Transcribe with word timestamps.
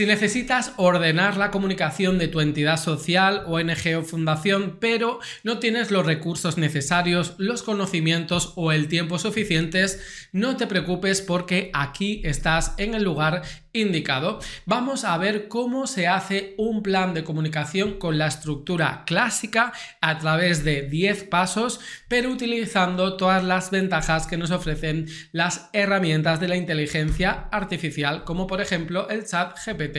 Si 0.00 0.06
necesitas 0.06 0.72
ordenar 0.78 1.36
la 1.36 1.50
comunicación 1.50 2.16
de 2.16 2.26
tu 2.26 2.40
entidad 2.40 2.78
social, 2.78 3.42
ONG 3.46 3.98
o 3.98 4.02
fundación, 4.02 4.78
pero 4.80 5.20
no 5.44 5.58
tienes 5.58 5.90
los 5.90 6.06
recursos 6.06 6.56
necesarios, 6.56 7.34
los 7.36 7.62
conocimientos 7.62 8.54
o 8.56 8.72
el 8.72 8.88
tiempo 8.88 9.18
suficientes, 9.18 10.28
no 10.32 10.56
te 10.56 10.66
preocupes 10.66 11.20
porque 11.20 11.70
aquí 11.74 12.22
estás 12.24 12.72
en 12.78 12.94
el 12.94 13.04
lugar 13.04 13.42
indicado, 13.72 14.40
vamos 14.66 15.04
a 15.04 15.16
ver 15.16 15.48
cómo 15.48 15.86
se 15.86 16.08
hace 16.08 16.54
un 16.58 16.82
plan 16.82 17.14
de 17.14 17.22
comunicación 17.22 17.98
con 17.98 18.18
la 18.18 18.26
estructura 18.26 19.04
clásica 19.06 19.72
a 20.00 20.18
través 20.18 20.64
de 20.64 20.82
10 20.82 21.24
pasos, 21.24 21.78
pero 22.08 22.30
utilizando 22.30 23.16
todas 23.16 23.44
las 23.44 23.70
ventajas 23.70 24.26
que 24.26 24.36
nos 24.36 24.50
ofrecen 24.50 25.06
las 25.30 25.70
herramientas 25.72 26.40
de 26.40 26.48
la 26.48 26.56
inteligencia 26.56 27.48
artificial, 27.52 28.24
como 28.24 28.46
por 28.46 28.60
ejemplo 28.60 29.08
el 29.08 29.24
chat 29.26 29.56
GPT. 29.64 29.89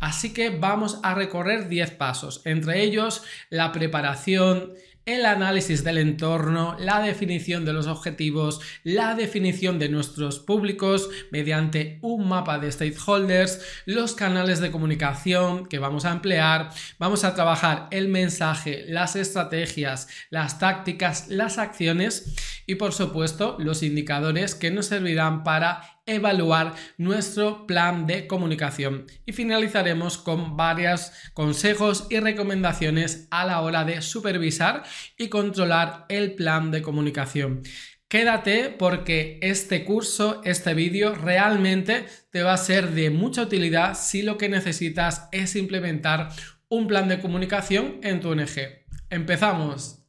Así 0.00 0.32
que 0.32 0.50
vamos 0.50 1.00
a 1.02 1.14
recorrer 1.14 1.68
10 1.68 1.92
pasos, 1.92 2.42
entre 2.44 2.82
ellos 2.82 3.22
la 3.50 3.72
preparación, 3.72 4.72
el 5.06 5.24
análisis 5.24 5.84
del 5.84 5.98
entorno, 5.98 6.76
la 6.80 7.00
definición 7.00 7.64
de 7.64 7.72
los 7.72 7.86
objetivos, 7.86 8.60
la 8.82 9.14
definición 9.14 9.78
de 9.78 9.88
nuestros 9.88 10.40
públicos 10.40 11.08
mediante 11.30 12.00
un 12.02 12.28
mapa 12.28 12.58
de 12.58 12.72
stakeholders, 12.72 13.60
los 13.84 14.14
canales 14.14 14.58
de 14.58 14.72
comunicación 14.72 15.66
que 15.66 15.78
vamos 15.78 16.04
a 16.04 16.10
emplear, 16.10 16.70
vamos 16.98 17.22
a 17.22 17.36
trabajar 17.36 17.86
el 17.92 18.08
mensaje, 18.08 18.84
las 18.88 19.14
estrategias, 19.14 20.08
las 20.30 20.58
tácticas, 20.58 21.28
las 21.28 21.58
acciones 21.58 22.55
y 22.66 22.74
por 22.74 22.92
supuesto 22.92 23.56
los 23.58 23.82
indicadores 23.82 24.54
que 24.54 24.70
nos 24.70 24.86
servirán 24.86 25.44
para 25.44 26.00
evaluar 26.06 26.74
nuestro 26.98 27.66
plan 27.66 28.06
de 28.06 28.26
comunicación 28.26 29.06
y 29.24 29.32
finalizaremos 29.32 30.18
con 30.18 30.56
varios 30.56 31.12
consejos 31.34 32.06
y 32.10 32.20
recomendaciones 32.20 33.28
a 33.30 33.44
la 33.46 33.60
hora 33.60 33.84
de 33.84 34.02
supervisar 34.02 34.84
y 35.16 35.28
controlar 35.28 36.06
el 36.08 36.34
plan 36.34 36.70
de 36.70 36.82
comunicación. 36.82 37.62
Quédate 38.08 38.70
porque 38.70 39.40
este 39.42 39.84
curso, 39.84 40.40
este 40.44 40.74
vídeo 40.74 41.16
realmente 41.16 42.06
te 42.30 42.44
va 42.44 42.52
a 42.52 42.56
ser 42.56 42.92
de 42.92 43.10
mucha 43.10 43.42
utilidad 43.42 43.98
si 43.98 44.22
lo 44.22 44.38
que 44.38 44.48
necesitas 44.48 45.28
es 45.32 45.56
implementar 45.56 46.28
un 46.68 46.86
plan 46.86 47.08
de 47.08 47.20
comunicación 47.20 47.98
en 48.02 48.20
tu 48.20 48.30
ONG. 48.30 48.86
Empezamos. 49.10 50.02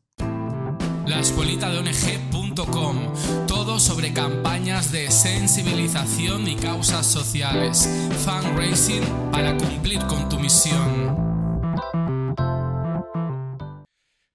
La 1.07 1.19
escuelita 1.19 1.69
de 1.71 1.79
Todo 2.57 3.79
sobre 3.79 4.13
campañas 4.13 4.91
de 4.91 5.11
sensibilización 5.11 6.47
y 6.47 6.55
causas 6.55 7.05
sociales. 7.05 7.87
Fundraising 8.25 9.03
para 9.31 9.55
cumplir 9.55 9.99
con 10.07 10.27
tu 10.27 10.39
misión. 10.39 11.15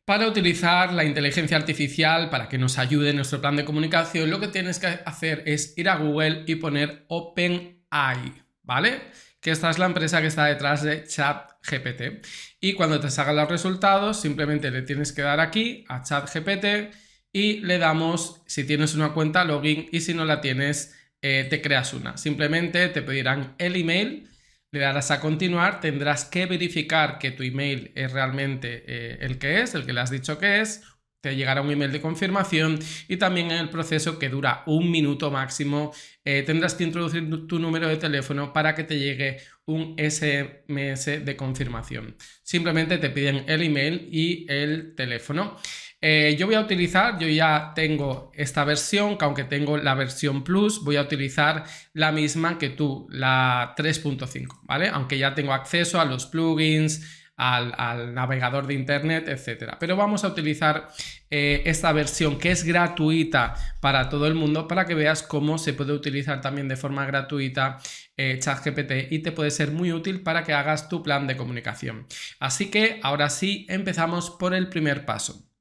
Para 0.06 0.28
utilizar 0.28 0.92
la 0.92 1.02
inteligencia 1.02 1.56
artificial 1.56 2.30
para 2.30 2.48
que 2.48 2.58
nos 2.58 2.78
ayude 2.78 3.10
en 3.10 3.16
nuestro 3.16 3.40
plan 3.40 3.56
de 3.56 3.64
comunicación, 3.64 4.30
lo 4.30 4.38
que 4.38 4.46
tienes 4.46 4.78
que 4.78 4.86
hacer 5.04 5.42
es 5.44 5.76
ir 5.76 5.88
a 5.88 5.96
Google 5.96 6.44
y 6.46 6.54
poner 6.54 7.06
OpenAI, 7.08 8.34
¿vale? 8.62 9.00
Que 9.40 9.50
esta 9.50 9.68
es 9.68 9.80
la 9.80 9.86
empresa 9.86 10.20
que 10.20 10.28
está 10.28 10.44
detrás 10.44 10.84
de 10.84 11.02
ChatGPT. 11.08 12.24
Y 12.60 12.74
cuando 12.74 13.00
te 13.00 13.10
salgan 13.10 13.34
los 13.34 13.48
resultados, 13.48 14.20
simplemente 14.20 14.70
le 14.70 14.82
tienes 14.82 15.10
que 15.12 15.22
dar 15.22 15.40
aquí 15.40 15.84
a 15.88 16.04
ChatGPT 16.04 17.01
y 17.32 17.60
le 17.60 17.78
damos, 17.78 18.42
si 18.46 18.64
tienes 18.64 18.94
una 18.94 19.12
cuenta, 19.12 19.44
login 19.44 19.88
y 19.90 20.00
si 20.00 20.14
no 20.14 20.24
la 20.24 20.40
tienes, 20.40 20.94
eh, 21.22 21.46
te 21.48 21.62
creas 21.62 21.94
una. 21.94 22.16
Simplemente 22.16 22.88
te 22.88 23.02
pedirán 23.02 23.54
el 23.58 23.76
email, 23.76 24.28
le 24.70 24.80
darás 24.80 25.10
a 25.10 25.20
continuar, 25.20 25.80
tendrás 25.80 26.24
que 26.24 26.46
verificar 26.46 27.18
que 27.18 27.30
tu 27.30 27.42
email 27.42 27.92
es 27.94 28.12
realmente 28.12 28.84
eh, 28.86 29.18
el 29.20 29.38
que 29.38 29.60
es, 29.62 29.74
el 29.74 29.86
que 29.86 29.92
le 29.92 30.00
has 30.00 30.10
dicho 30.10 30.38
que 30.38 30.60
es, 30.60 30.82
te 31.22 31.36
llegará 31.36 31.62
un 31.62 31.70
email 31.70 31.92
de 31.92 32.00
confirmación 32.00 32.78
y 33.06 33.16
también 33.16 33.52
en 33.52 33.58
el 33.58 33.70
proceso 33.70 34.18
que 34.18 34.28
dura 34.28 34.64
un 34.66 34.90
minuto 34.90 35.30
máximo 35.30 35.92
eh, 36.24 36.42
tendrás 36.42 36.74
que 36.74 36.82
introducir 36.84 37.46
tu 37.46 37.60
número 37.60 37.86
de 37.88 37.96
teléfono 37.96 38.52
para 38.52 38.74
que 38.74 38.82
te 38.82 38.98
llegue 38.98 39.38
un 39.64 39.94
SMS 39.96 41.24
de 41.24 41.36
confirmación. 41.36 42.16
Simplemente 42.42 42.98
te 42.98 43.10
piden 43.10 43.44
el 43.46 43.62
email 43.62 44.08
y 44.10 44.46
el 44.50 44.94
teléfono. 44.96 45.56
Eh, 46.02 46.34
yo 46.36 46.46
voy 46.46 46.56
a 46.56 46.60
utilizar, 46.60 47.18
yo 47.18 47.28
ya 47.28 47.72
tengo 47.74 48.32
esta 48.34 48.64
versión, 48.64 49.16
que 49.16 49.24
aunque 49.24 49.44
tengo 49.44 49.78
la 49.78 49.94
versión 49.94 50.42
Plus, 50.42 50.82
voy 50.82 50.96
a 50.96 51.02
utilizar 51.02 51.64
la 51.92 52.10
misma 52.10 52.58
que 52.58 52.70
tú, 52.70 53.06
la 53.10 53.74
3.5, 53.76 54.62
¿vale? 54.64 54.88
Aunque 54.88 55.16
ya 55.16 55.34
tengo 55.34 55.52
acceso 55.52 56.00
a 56.00 56.04
los 56.04 56.26
plugins, 56.26 57.22
al, 57.36 58.14
navegador 58.14 58.66
de 58.66 58.74
internet, 58.74 59.28
etc. 59.28 59.76
Pero 59.78 59.96
vamos 59.96 60.24
a 60.24 60.28
utilizar 60.28 60.88
eh, 61.30 61.62
esta 61.66 61.92
versión 61.92 62.38
que 62.38 62.50
es 62.50 62.64
gratuita 62.64 63.54
para 63.80 64.08
todo 64.08 64.26
el 64.26 64.34
mundo 64.34 64.68
para 64.68 64.86
que 64.86 64.94
veas 64.94 65.22
cómo 65.22 65.58
se 65.58 65.72
puede 65.72 65.92
utilizar 65.92 66.40
también 66.40 66.68
de 66.68 66.76
forma 66.76 67.06
gratuita 67.06 67.78
eh, 68.16 68.38
ChatGPT 68.38 69.12
y 69.12 69.20
te 69.20 69.32
puede 69.32 69.50
ser 69.50 69.72
muy 69.72 69.92
útil 69.92 70.22
para 70.22 70.44
que 70.44 70.52
hagas 70.52 70.88
tu 70.88 71.02
plan 71.02 71.26
de 71.26 71.36
comunicación. 71.36 72.06
Así 72.38 72.70
que 72.70 73.00
ahora 73.02 73.30
sí, 73.30 73.66
empezamos 73.68 74.30
por 74.30 74.54
el 74.54 74.68
primer 74.68 75.04
paso. 75.04 75.51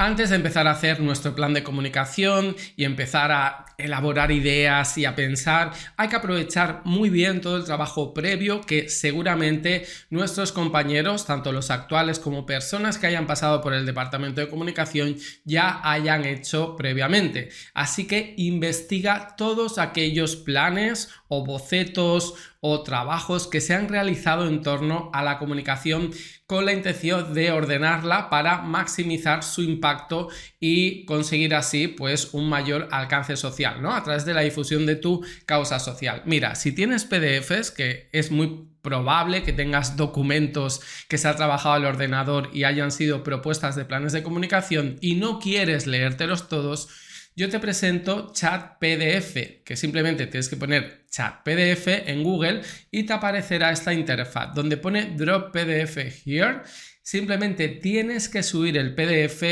Antes 0.00 0.30
de 0.30 0.36
empezar 0.36 0.68
a 0.68 0.70
hacer 0.70 1.00
nuestro 1.00 1.34
plan 1.34 1.52
de 1.54 1.64
comunicación 1.64 2.54
y 2.76 2.84
empezar 2.84 3.32
a 3.32 3.66
elaborar 3.78 4.30
ideas 4.30 4.96
y 4.96 5.04
a 5.04 5.16
pensar, 5.16 5.72
hay 5.96 6.08
que 6.08 6.14
aprovechar 6.14 6.82
muy 6.84 7.10
bien 7.10 7.40
todo 7.40 7.56
el 7.56 7.64
trabajo 7.64 8.14
previo 8.14 8.60
que 8.60 8.88
seguramente 8.88 9.86
nuestros 10.10 10.52
compañeros, 10.52 11.26
tanto 11.26 11.50
los 11.50 11.72
actuales 11.72 12.20
como 12.20 12.46
personas 12.46 12.96
que 12.96 13.08
hayan 13.08 13.26
pasado 13.26 13.60
por 13.60 13.74
el 13.74 13.86
departamento 13.86 14.40
de 14.40 14.48
comunicación, 14.48 15.16
ya 15.44 15.80
hayan 15.82 16.24
hecho 16.24 16.76
previamente. 16.76 17.48
Así 17.74 18.06
que 18.06 18.34
investiga 18.36 19.34
todos 19.36 19.78
aquellos 19.78 20.36
planes 20.36 21.08
o 21.26 21.44
bocetos 21.44 22.34
o 22.60 22.82
trabajos 22.82 23.46
que 23.46 23.60
se 23.60 23.74
han 23.74 23.88
realizado 23.88 24.48
en 24.48 24.62
torno 24.62 25.10
a 25.12 25.22
la 25.22 25.38
comunicación 25.38 26.10
con 26.46 26.64
la 26.64 26.72
intención 26.72 27.34
de 27.34 27.52
ordenarla 27.52 28.30
para 28.30 28.62
maximizar 28.62 29.44
su 29.44 29.62
impacto 29.62 30.28
y 30.58 31.04
conseguir 31.04 31.54
así 31.54 31.88
pues 31.88 32.30
un 32.32 32.48
mayor 32.48 32.88
alcance 32.90 33.36
social, 33.36 33.80
¿no? 33.80 33.94
A 33.94 34.02
través 34.02 34.24
de 34.24 34.34
la 34.34 34.40
difusión 34.40 34.86
de 34.86 34.96
tu 34.96 35.24
causa 35.46 35.78
social. 35.78 36.22
Mira, 36.24 36.54
si 36.54 36.72
tienes 36.72 37.04
PDFs, 37.04 37.70
que 37.70 38.08
es 38.12 38.30
muy 38.30 38.68
probable 38.82 39.42
que 39.42 39.52
tengas 39.52 39.96
documentos 39.96 40.80
que 41.08 41.18
se 41.18 41.28
ha 41.28 41.36
trabajado 41.36 41.74
al 41.74 41.84
ordenador 41.84 42.50
y 42.52 42.64
hayan 42.64 42.90
sido 42.90 43.22
propuestas 43.22 43.76
de 43.76 43.84
planes 43.84 44.12
de 44.12 44.22
comunicación 44.22 44.96
y 45.00 45.16
no 45.16 45.38
quieres 45.38 45.86
leértelos 45.86 46.48
todos, 46.48 46.88
yo 47.38 47.48
te 47.48 47.60
presento 47.60 48.32
Chat 48.32 48.80
PDF, 48.80 49.62
que 49.64 49.76
simplemente 49.76 50.26
tienes 50.26 50.48
que 50.48 50.56
poner 50.56 51.04
Chat 51.08 51.44
PDF 51.44 51.86
en 52.08 52.24
Google 52.24 52.62
y 52.90 53.04
te 53.04 53.12
aparecerá 53.12 53.70
esta 53.70 53.94
interfaz 53.94 54.52
donde 54.52 54.76
pone 54.76 55.14
Drop 55.16 55.52
PDF 55.52 56.26
Here. 56.26 56.62
Simplemente 57.00 57.68
tienes 57.68 58.28
que 58.28 58.42
subir 58.42 58.76
el 58.76 58.92
PDF 58.92 59.44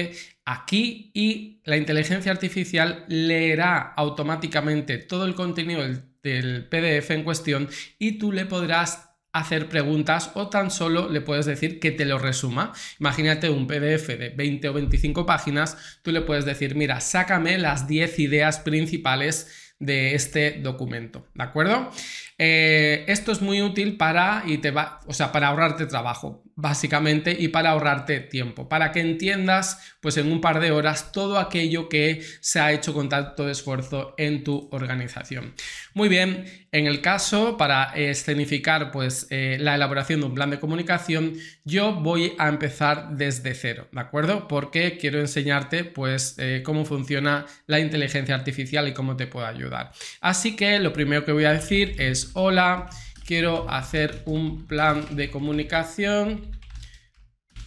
aquí 0.45 1.13
y 1.15 1.61
la 1.63 1.77
inteligencia 1.77 2.33
artificial 2.33 3.05
leerá 3.07 3.93
automáticamente 3.97 4.99
todo 4.99 5.25
el 5.25 5.37
contenido 5.37 5.85
del 6.25 6.67
PDF 6.67 7.13
en 7.13 7.23
cuestión 7.23 7.69
y 8.01 8.19
tú 8.19 8.33
le 8.33 8.47
podrás 8.47 9.06
hacer 9.39 9.69
preguntas 9.69 10.31
o 10.35 10.49
tan 10.49 10.71
solo 10.71 11.09
le 11.09 11.21
puedes 11.21 11.47
decir 11.47 11.81
que 11.81 11.91
te 11.91 12.05
lo 12.05 12.19
resuma. 12.19 12.73
Imagínate 13.01 13.51
un 13.51 13.67
PDF 13.67 14.09
de 14.09 14.33
20 14.37 14.69
o 14.69 14.73
25 14.73 15.27
páginas, 15.27 15.77
tú 16.03 16.13
le 16.13 16.21
puedes 16.23 16.45
decir, 16.45 16.75
mira, 16.75 17.01
sácame 17.01 17.59
las 17.59 17.87
10 17.87 18.19
ideas 18.19 18.61
principales 18.61 19.73
de 19.79 20.15
este 20.15 20.53
documento, 20.63 21.29
¿de 21.35 21.45
acuerdo? 21.45 21.91
Eh, 22.39 23.05
esto 23.09 23.33
es 23.33 23.41
muy 23.41 23.63
útil 23.63 23.97
para, 23.97 24.43
y 24.47 24.59
te 24.59 24.71
va, 24.71 25.01
o 25.07 25.15
sea, 25.15 25.33
para 25.33 25.49
ahorrarte 25.49 25.87
trabajo, 25.87 26.45
básicamente, 26.55 27.35
y 27.39 27.49
para 27.49 27.71
ahorrarte 27.71 28.21
tiempo, 28.21 28.69
para 28.69 28.93
que 28.93 29.01
entiendas, 29.01 29.97
pues 30.01 30.17
en 30.19 30.31
un 30.31 30.41
par 30.41 30.61
de 30.61 30.71
horas, 30.71 31.13
todo 31.13 31.39
aquello 31.39 31.89
que 31.89 32.23
se 32.41 32.61
ha 32.61 32.73
hecho 32.73 32.93
con 32.93 33.09
tanto 33.09 33.49
esfuerzo 33.49 34.15
en 34.19 34.45
tu 34.45 34.69
organización. 34.71 35.55
Muy 35.95 36.09
bien, 36.09 36.45
en 36.73 36.87
el 36.87 37.01
caso, 37.01 37.57
para 37.57 37.85
escenificar, 37.95 38.91
pues, 38.91 39.27
eh, 39.31 39.57
la 39.59 39.75
elaboración 39.75 40.21
de 40.21 40.27
un 40.27 40.35
plan 40.35 40.51
de 40.51 40.61
comunicación, 40.61 41.35
yo 41.65 41.95
voy 41.95 42.35
a 42.39 42.49
empezar 42.49 43.11
desde 43.13 43.55
cero, 43.55 43.89
¿de 43.93 44.01
acuerdo? 44.01 44.47
Porque 44.47 44.99
quiero 44.99 45.21
enseñarte, 45.21 45.85
pues, 45.85 46.35
eh, 46.39 46.63
cómo 46.65 46.85
funciona 46.85 47.47
la 47.67 47.81
inteligencia 47.81 48.35
artificial 48.35 48.89
y 48.89 48.93
cómo 48.93 49.17
te 49.17 49.27
puede 49.27 49.47
ayudar. 49.47 49.93
Así 50.21 50.55
que 50.55 50.79
lo 50.81 50.93
primero 50.93 51.25
que 51.25 51.33
voy 51.33 51.45
a 51.45 51.53
decir 51.53 51.95
es 51.99 52.26
hola, 52.35 52.89
quiero 53.25 53.69
hacer 53.71 54.23
un 54.27 54.67
plan 54.67 55.17
de 55.17 55.31
comunicación. 55.31 56.51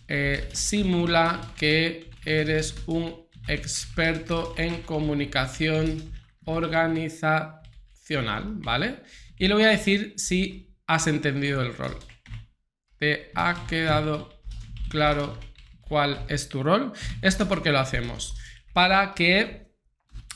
Eh, 0.08 0.50
simula 0.54 1.40
que 1.58 2.10
eres 2.26 2.76
un 2.88 3.28
experto 3.48 4.56
en 4.58 4.82
comunicación 4.82 6.12
organizacional. 6.46 7.60
¿vale? 8.18 9.04
Y 9.38 9.48
le 9.48 9.54
voy 9.54 9.64
a 9.64 9.70
decir 9.70 10.14
si 10.18 10.76
has 10.88 11.08
entendido 11.08 11.62
el 11.62 11.76
rol. 11.76 11.98
¿Te 12.98 13.32
ha 13.36 13.66
quedado 13.68 14.42
claro 14.90 15.38
cuál 15.82 16.26
es 16.28 16.50
tu 16.50 16.64
rol? 16.64 16.92
¿Esto 17.22 17.48
por 17.48 17.62
qué 17.62 17.72
lo 17.72 17.80
hacemos? 17.80 18.36
Para 18.74 19.14
que 19.14 19.70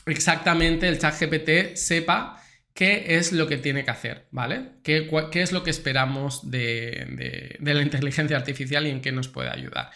exactamente 0.06 0.88
el 0.88 0.98
chat 0.98 1.20
GPT 1.20 1.76
sepa 1.76 2.40
qué 2.74 3.16
es 3.16 3.32
lo 3.32 3.46
que 3.46 3.56
tiene 3.56 3.84
que 3.84 3.90
hacer, 3.92 4.26
¿vale? 4.32 4.72
¿Qué, 4.82 5.08
es 5.34 5.52
lo 5.52 5.62
que 5.62 5.70
esperamos 5.70 6.50
de, 6.50 7.56
la 7.60 7.80
inteligencia 7.80 8.36
artificial 8.36 8.86
y 8.86 8.90
en 8.90 9.00
qué 9.00 9.12
nos 9.12 9.28
puede 9.28 9.48
ayudar? 9.48 9.90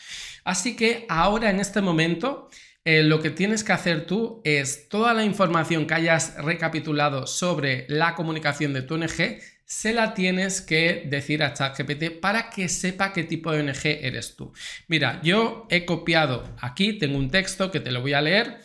Así 0.44 0.76
que 0.76 1.04
ahora 1.08 1.50
en 1.50 1.60
este 1.60 1.80
momento 1.80 2.48
eh, 2.84 3.02
lo 3.02 3.20
que 3.20 3.30
tienes 3.30 3.64
que 3.64 3.72
hacer 3.72 4.06
tú 4.06 4.40
es 4.44 4.88
toda 4.88 5.12
la 5.12 5.25
información 5.25 5.86
que 5.86 5.94
hayas 5.94 6.36
recapitulado 6.36 7.26
sobre 7.26 7.84
la 7.88 8.14
comunicación 8.14 8.72
de 8.72 8.82
tu 8.82 8.94
ONG, 8.94 9.40
se 9.64 9.92
la 9.92 10.14
tienes 10.14 10.62
que 10.62 11.02
decir 11.04 11.42
a 11.42 11.52
ChatGPT 11.52 12.20
para 12.20 12.48
que 12.48 12.70
sepa 12.70 13.12
qué 13.12 13.25
tipo 13.25 13.52
de 13.52 13.60
ONG 13.60 13.84
eres 13.84 14.36
tú. 14.36 14.52
Mira, 14.86 15.20
yo 15.22 15.66
he 15.69 15.84
copiado 15.84 16.56
aquí, 16.60 16.94
tengo 16.94 17.19
un 17.19 17.30
texto 17.30 17.70
que 17.70 17.80
te 17.80 17.90
lo 17.90 18.00
voy 18.00 18.14
a 18.14 18.22
leer 18.22 18.60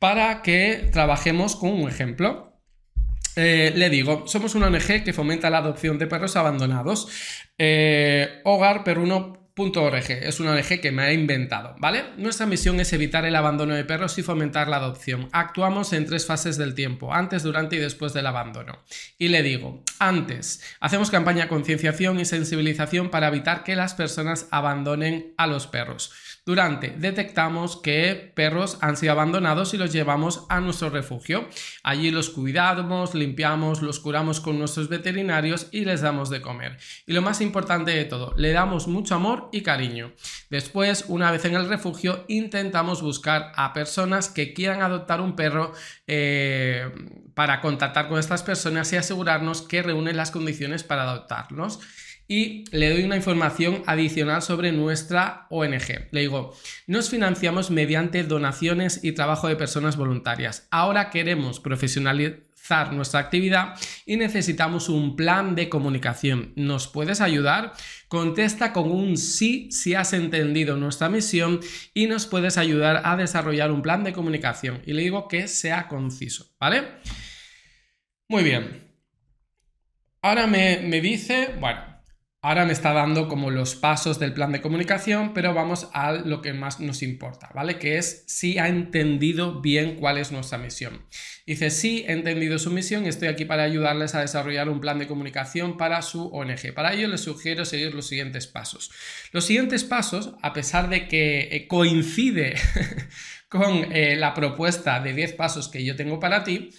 para 0.00 0.42
que 0.42 0.88
trabajemos 0.90 1.54
con 1.54 1.70
un 1.70 1.88
ejemplo. 1.88 2.49
Eh, 3.36 3.72
le 3.74 3.90
digo, 3.90 4.24
somos 4.26 4.54
una 4.54 4.66
ONG 4.66 5.04
que 5.04 5.12
fomenta 5.12 5.50
la 5.50 5.58
adopción 5.58 5.98
de 5.98 6.06
perros 6.06 6.36
abandonados. 6.36 7.08
Eh, 7.58 8.40
hogar 8.44 8.84
Es 9.60 10.40
una 10.40 10.52
ONG 10.52 10.80
que 10.80 10.90
me 10.90 11.02
ha 11.02 11.12
inventado, 11.12 11.74
¿vale? 11.78 12.04
Nuestra 12.16 12.46
misión 12.46 12.80
es 12.80 12.94
evitar 12.94 13.26
el 13.26 13.36
abandono 13.36 13.74
de 13.74 13.84
perros 13.84 14.16
y 14.16 14.22
fomentar 14.22 14.68
la 14.68 14.78
adopción. 14.78 15.28
Actuamos 15.32 15.92
en 15.92 16.06
tres 16.06 16.24
fases 16.24 16.56
del 16.56 16.74
tiempo, 16.74 17.12
antes, 17.12 17.42
durante 17.42 17.76
y 17.76 17.78
después 17.78 18.14
del 18.14 18.26
abandono. 18.26 18.78
Y 19.18 19.28
le 19.28 19.42
digo, 19.42 19.84
antes, 19.98 20.62
hacemos 20.80 21.10
campaña 21.10 21.42
de 21.42 21.48
concienciación 21.48 22.18
y 22.20 22.24
sensibilización 22.24 23.10
para 23.10 23.28
evitar 23.28 23.62
que 23.62 23.76
las 23.76 23.92
personas 23.92 24.48
abandonen 24.50 25.34
a 25.36 25.46
los 25.46 25.66
perros. 25.66 26.10
Durante, 26.46 26.94
detectamos 26.96 27.76
que 27.76 28.32
perros 28.34 28.78
han 28.80 28.96
sido 28.96 29.12
abandonados 29.12 29.74
y 29.74 29.76
los 29.76 29.92
llevamos 29.92 30.46
a 30.48 30.60
nuestro 30.60 30.88
refugio. 30.88 31.46
Allí 31.82 32.10
los 32.10 32.30
cuidamos, 32.30 33.14
limpiamos, 33.14 33.82
los 33.82 34.00
curamos 34.00 34.40
con 34.40 34.58
nuestros 34.58 34.88
veterinarios 34.88 35.68
y 35.70 35.84
les 35.84 36.00
damos 36.00 36.30
de 36.30 36.40
comer. 36.40 36.78
Y 37.06 37.12
lo 37.12 37.20
más 37.20 37.42
importante 37.42 37.90
de 37.90 38.06
todo, 38.06 38.32
le 38.38 38.52
damos 38.52 38.88
mucho 38.88 39.14
amor 39.14 39.49
y 39.52 39.62
cariño. 39.62 40.12
Después, 40.48 41.04
una 41.08 41.30
vez 41.30 41.44
en 41.44 41.54
el 41.54 41.68
refugio, 41.68 42.24
intentamos 42.28 43.02
buscar 43.02 43.52
a 43.56 43.72
personas 43.72 44.28
que 44.28 44.52
quieran 44.52 44.82
adoptar 44.82 45.20
un 45.20 45.36
perro 45.36 45.72
eh, 46.06 46.90
para 47.34 47.60
contactar 47.60 48.08
con 48.08 48.18
estas 48.18 48.42
personas 48.42 48.92
y 48.92 48.96
asegurarnos 48.96 49.62
que 49.62 49.82
reúnen 49.82 50.16
las 50.16 50.30
condiciones 50.30 50.82
para 50.84 51.02
adoptarlos 51.02 51.80
y 52.30 52.64
le 52.70 52.90
doy 52.90 53.02
una 53.02 53.16
información 53.16 53.82
adicional 53.86 54.40
sobre 54.40 54.70
nuestra 54.70 55.48
ONG. 55.50 56.06
Le 56.12 56.20
digo, 56.20 56.56
nos 56.86 57.10
financiamos 57.10 57.72
mediante 57.72 58.22
donaciones 58.22 59.02
y 59.02 59.12
trabajo 59.12 59.48
de 59.48 59.56
personas 59.56 59.96
voluntarias. 59.96 60.68
Ahora 60.70 61.10
queremos 61.10 61.58
profesionalizar 61.58 62.49
nuestra 62.92 63.20
actividad 63.20 63.74
y 64.06 64.16
necesitamos 64.16 64.88
un 64.88 65.16
plan 65.16 65.54
de 65.54 65.68
comunicación. 65.68 66.52
¿Nos 66.56 66.88
puedes 66.88 67.20
ayudar? 67.20 67.72
Contesta 68.08 68.72
con 68.72 68.90
un 68.90 69.16
sí 69.16 69.70
si 69.72 69.94
has 69.94 70.12
entendido 70.12 70.76
nuestra 70.76 71.08
misión 71.08 71.60
y 71.94 72.06
nos 72.06 72.26
puedes 72.26 72.58
ayudar 72.58 73.02
a 73.04 73.16
desarrollar 73.16 73.70
un 73.72 73.82
plan 73.82 74.04
de 74.04 74.12
comunicación. 74.12 74.82
Y 74.86 74.92
le 74.92 75.02
digo 75.02 75.28
que 75.28 75.48
sea 75.48 75.88
conciso, 75.88 76.54
¿vale? 76.60 76.84
Muy 78.28 78.44
bien. 78.44 78.88
Ahora 80.22 80.46
me, 80.46 80.80
me 80.84 81.00
dice, 81.00 81.56
bueno, 81.58 81.89
Ahora 82.42 82.64
me 82.64 82.72
está 82.72 82.94
dando 82.94 83.28
como 83.28 83.50
los 83.50 83.74
pasos 83.74 84.18
del 84.18 84.32
plan 84.32 84.50
de 84.50 84.62
comunicación, 84.62 85.34
pero 85.34 85.52
vamos 85.52 85.90
a 85.92 86.12
lo 86.12 86.40
que 86.40 86.54
más 86.54 86.80
nos 86.80 87.02
importa, 87.02 87.50
¿vale? 87.54 87.78
Que 87.78 87.98
es 87.98 88.24
si 88.28 88.56
ha 88.56 88.68
entendido 88.68 89.60
bien 89.60 89.96
cuál 89.96 90.16
es 90.16 90.32
nuestra 90.32 90.56
misión. 90.56 91.04
Dice, 91.46 91.68
sí, 91.68 92.02
he 92.08 92.12
entendido 92.12 92.58
su 92.58 92.70
misión 92.70 93.04
y 93.04 93.08
estoy 93.08 93.28
aquí 93.28 93.44
para 93.44 93.64
ayudarles 93.64 94.14
a 94.14 94.22
desarrollar 94.22 94.70
un 94.70 94.80
plan 94.80 94.98
de 94.98 95.06
comunicación 95.06 95.76
para 95.76 96.00
su 96.00 96.28
ONG. 96.28 96.72
Para 96.74 96.94
ello 96.94 97.08
les 97.08 97.20
sugiero 97.20 97.66
seguir 97.66 97.94
los 97.94 98.06
siguientes 98.06 98.46
pasos. 98.46 98.90
Los 99.32 99.44
siguientes 99.44 99.84
pasos, 99.84 100.32
a 100.40 100.54
pesar 100.54 100.88
de 100.88 101.08
que 101.08 101.40
eh, 101.50 101.68
coincide 101.68 102.54
con 103.50 103.92
eh, 103.92 104.16
la 104.16 104.32
propuesta 104.32 105.00
de 105.00 105.12
10 105.12 105.34
pasos 105.34 105.68
que 105.68 105.84
yo 105.84 105.94
tengo 105.94 106.20
para 106.20 106.42
ti, 106.44 106.70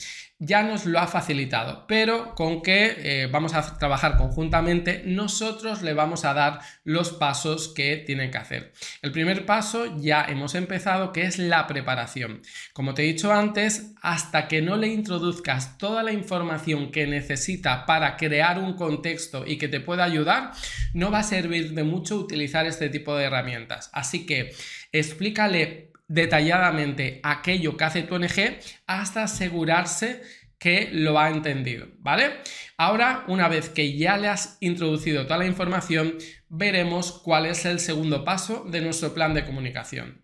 ya 0.43 0.63
nos 0.63 0.87
lo 0.87 0.97
ha 0.97 1.05
facilitado, 1.05 1.85
pero 1.87 2.33
con 2.33 2.63
que 2.63 2.95
eh, 2.97 3.27
vamos 3.31 3.53
a 3.53 3.77
trabajar 3.77 4.17
conjuntamente, 4.17 5.03
nosotros 5.05 5.83
le 5.83 5.93
vamos 5.93 6.25
a 6.25 6.33
dar 6.33 6.61
los 6.83 7.11
pasos 7.11 7.67
que 7.67 7.97
tienen 7.97 8.31
que 8.31 8.39
hacer. 8.39 8.73
El 9.03 9.11
primer 9.11 9.45
paso 9.45 9.99
ya 9.99 10.25
hemos 10.27 10.55
empezado, 10.55 11.13
que 11.13 11.21
es 11.21 11.37
la 11.37 11.67
preparación. 11.67 12.41
Como 12.73 12.95
te 12.95 13.03
he 13.03 13.13
dicho 13.13 13.31
antes, 13.31 13.93
hasta 14.01 14.47
que 14.47 14.63
no 14.63 14.77
le 14.77 14.87
introduzcas 14.87 15.77
toda 15.77 16.01
la 16.01 16.11
información 16.11 16.91
que 16.91 17.05
necesita 17.05 17.85
para 17.85 18.17
crear 18.17 18.57
un 18.57 18.73
contexto 18.73 19.45
y 19.45 19.59
que 19.59 19.67
te 19.67 19.79
pueda 19.79 20.05
ayudar, 20.05 20.53
no 20.95 21.11
va 21.11 21.19
a 21.19 21.23
servir 21.23 21.73
de 21.73 21.83
mucho 21.83 22.17
utilizar 22.17 22.65
este 22.65 22.89
tipo 22.89 23.15
de 23.15 23.25
herramientas. 23.25 23.91
Así 23.93 24.25
que 24.25 24.55
explícale 24.91 25.90
detalladamente 26.11 27.21
aquello 27.23 27.77
que 27.77 27.83
hace 27.85 28.03
tu 28.03 28.15
ONG 28.15 28.59
hasta 28.85 29.23
asegurarse 29.23 30.21
que 30.59 30.89
lo 30.91 31.17
ha 31.17 31.29
entendido, 31.29 31.87
¿vale? 31.99 32.41
Ahora, 32.77 33.23
una 33.27 33.47
vez 33.47 33.69
que 33.69 33.97
ya 33.97 34.17
le 34.17 34.27
has 34.27 34.57
introducido 34.59 35.23
toda 35.23 35.39
la 35.39 35.47
información, 35.47 36.17
veremos 36.49 37.13
cuál 37.23 37.45
es 37.45 37.65
el 37.65 37.79
segundo 37.79 38.23
paso 38.23 38.65
de 38.69 38.81
nuestro 38.81 39.13
plan 39.13 39.33
de 39.33 39.45
comunicación. 39.45 40.21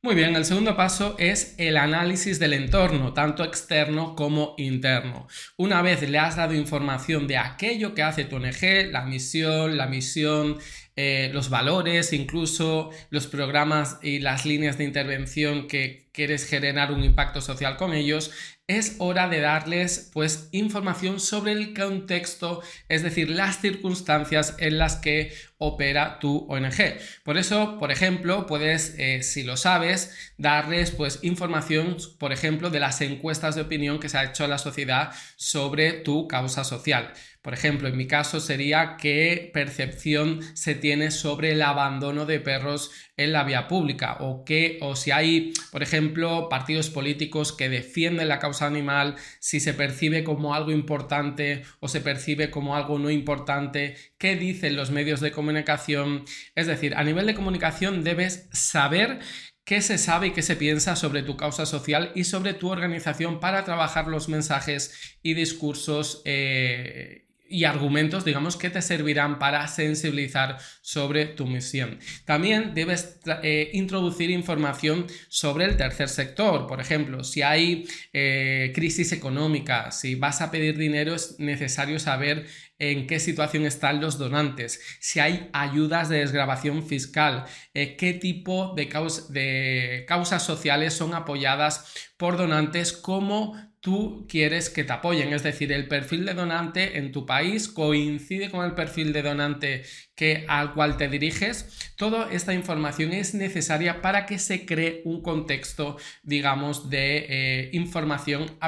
Muy 0.00 0.14
bien, 0.14 0.36
el 0.36 0.44
segundo 0.44 0.76
paso 0.76 1.16
es 1.18 1.56
el 1.58 1.76
análisis 1.76 2.38
del 2.38 2.52
entorno, 2.52 3.12
tanto 3.12 3.42
externo 3.42 4.14
como 4.14 4.54
interno. 4.56 5.26
Una 5.56 5.82
vez 5.82 6.08
le 6.08 6.20
has 6.20 6.36
dado 6.36 6.54
información 6.54 7.26
de 7.26 7.36
aquello 7.36 7.94
que 7.94 8.04
hace 8.04 8.24
tu 8.24 8.36
ONG, 8.36 8.92
la 8.92 9.02
misión, 9.04 9.76
la 9.76 9.88
misión, 9.88 10.58
eh, 11.00 11.30
los 11.32 11.48
valores, 11.48 12.12
incluso 12.12 12.90
los 13.10 13.28
programas 13.28 14.00
y 14.02 14.18
las 14.18 14.44
líneas 14.44 14.78
de 14.78 14.82
intervención 14.82 15.68
que 15.68 16.08
quieres 16.10 16.44
generar 16.44 16.90
un 16.90 17.04
impacto 17.04 17.40
social 17.40 17.76
con 17.76 17.94
ellos, 17.94 18.32
es 18.66 18.96
hora 18.98 19.28
de 19.28 19.40
darles 19.40 20.10
pues 20.12 20.48
información 20.50 21.20
sobre 21.20 21.52
el 21.52 21.72
contexto, 21.72 22.62
es 22.88 23.04
decir, 23.04 23.30
las 23.30 23.60
circunstancias 23.60 24.56
en 24.58 24.78
las 24.78 24.96
que 24.96 25.32
opera 25.58 26.18
tu 26.18 26.46
ONG. 26.48 26.98
Por 27.22 27.38
eso, 27.38 27.78
por 27.78 27.92
ejemplo, 27.92 28.46
puedes, 28.46 28.96
eh, 28.98 29.22
si 29.22 29.44
lo 29.44 29.56
sabes, 29.56 30.32
darles 30.36 30.90
pues 30.90 31.20
información, 31.22 31.96
por 32.18 32.32
ejemplo, 32.32 32.70
de 32.70 32.80
las 32.80 33.00
encuestas 33.02 33.54
de 33.54 33.62
opinión 33.62 34.00
que 34.00 34.08
se 34.08 34.18
ha 34.18 34.24
hecho 34.24 34.42
en 34.42 34.50
la 34.50 34.58
sociedad 34.58 35.12
sobre 35.36 35.92
tu 35.92 36.26
causa 36.26 36.64
social. 36.64 37.12
Por 37.42 37.54
ejemplo, 37.54 37.88
en 37.88 37.96
mi 37.96 38.06
caso 38.06 38.40
sería 38.40 38.96
qué 39.00 39.50
percepción 39.54 40.40
se 40.54 40.74
tiene 40.74 41.10
sobre 41.10 41.52
el 41.52 41.62
abandono 41.62 42.26
de 42.26 42.40
perros 42.40 42.90
en 43.16 43.32
la 43.32 43.44
vía 43.44 43.68
pública 43.68 44.16
o 44.20 44.44
qué 44.44 44.78
o 44.80 44.96
si 44.96 45.12
hay, 45.12 45.52
por 45.70 45.82
ejemplo, 45.82 46.48
partidos 46.48 46.90
políticos 46.90 47.52
que 47.52 47.68
defienden 47.68 48.28
la 48.28 48.40
causa 48.40 48.66
animal, 48.66 49.16
si 49.38 49.60
se 49.60 49.72
percibe 49.72 50.24
como 50.24 50.54
algo 50.54 50.72
importante 50.72 51.62
o 51.80 51.88
se 51.88 52.00
percibe 52.00 52.50
como 52.50 52.74
algo 52.74 52.98
no 52.98 53.10
importante, 53.10 53.96
qué 54.18 54.36
dicen 54.36 54.76
los 54.76 54.90
medios 54.90 55.20
de 55.20 55.30
comunicación. 55.30 56.24
Es 56.56 56.66
decir, 56.66 56.94
a 56.96 57.04
nivel 57.04 57.26
de 57.26 57.34
comunicación 57.34 58.02
debes 58.02 58.48
saber 58.52 59.20
qué 59.64 59.80
se 59.82 59.98
sabe 59.98 60.28
y 60.28 60.30
qué 60.32 60.42
se 60.42 60.56
piensa 60.56 60.96
sobre 60.96 61.22
tu 61.22 61.36
causa 61.36 61.66
social 61.66 62.10
y 62.14 62.24
sobre 62.24 62.54
tu 62.54 62.70
organización 62.70 63.38
para 63.38 63.64
trabajar 63.64 64.08
los 64.08 64.28
mensajes 64.28 65.18
y 65.22 65.34
discursos 65.34 66.22
eh, 66.24 67.27
y 67.48 67.64
argumentos, 67.64 68.24
digamos, 68.24 68.56
que 68.56 68.70
te 68.70 68.82
servirán 68.82 69.38
para 69.38 69.66
sensibilizar 69.68 70.58
sobre 70.80 71.26
tu 71.26 71.46
misión. 71.46 71.98
También 72.24 72.74
debes 72.74 73.20
eh, 73.42 73.70
introducir 73.72 74.30
información 74.30 75.06
sobre 75.28 75.64
el 75.64 75.76
tercer 75.76 76.08
sector. 76.08 76.66
Por 76.66 76.80
ejemplo, 76.80 77.24
si 77.24 77.42
hay 77.42 77.86
eh, 78.12 78.72
crisis 78.74 79.12
económica, 79.12 79.90
si 79.90 80.14
vas 80.14 80.40
a 80.40 80.50
pedir 80.50 80.76
dinero, 80.76 81.14
es 81.14 81.38
necesario 81.38 81.98
saber 81.98 82.46
en 82.78 83.06
qué 83.06 83.18
situación 83.18 83.66
están 83.66 84.00
los 84.00 84.18
donantes, 84.18 84.80
si 85.00 85.18
hay 85.18 85.50
ayudas 85.52 86.08
de 86.08 86.18
desgrabación 86.18 86.86
fiscal, 86.86 87.44
eh, 87.74 87.96
qué 87.96 88.14
tipo 88.14 88.74
de, 88.74 88.86
de 89.30 90.04
causas 90.06 90.44
sociales 90.44 90.94
son 90.94 91.14
apoyadas 91.14 91.92
por 92.16 92.36
donantes, 92.36 92.92
cómo 92.92 93.56
tú 93.80 94.26
quieres 94.28 94.70
que 94.70 94.84
te 94.84 94.92
apoyen. 94.92 95.32
Es 95.32 95.42
decir, 95.42 95.72
el 95.72 95.88
perfil 95.88 96.24
de 96.24 96.34
donante 96.34 96.98
en 96.98 97.12
tu 97.12 97.26
país 97.26 97.68
coincide 97.68 98.50
con 98.50 98.64
el 98.64 98.74
perfil 98.74 99.12
de 99.12 99.22
donante 99.22 99.84
que, 100.14 100.44
al 100.48 100.74
cual 100.74 100.96
te 100.96 101.08
diriges. 101.08 101.92
Toda 101.96 102.30
esta 102.32 102.54
información 102.54 103.12
es 103.12 103.34
necesaria 103.34 104.02
para 104.02 104.26
que 104.26 104.38
se 104.38 104.66
cree 104.66 105.02
un 105.04 105.22
contexto, 105.22 105.96
digamos, 106.22 106.90
de 106.90 107.26
eh, 107.28 107.70
información 107.72 108.58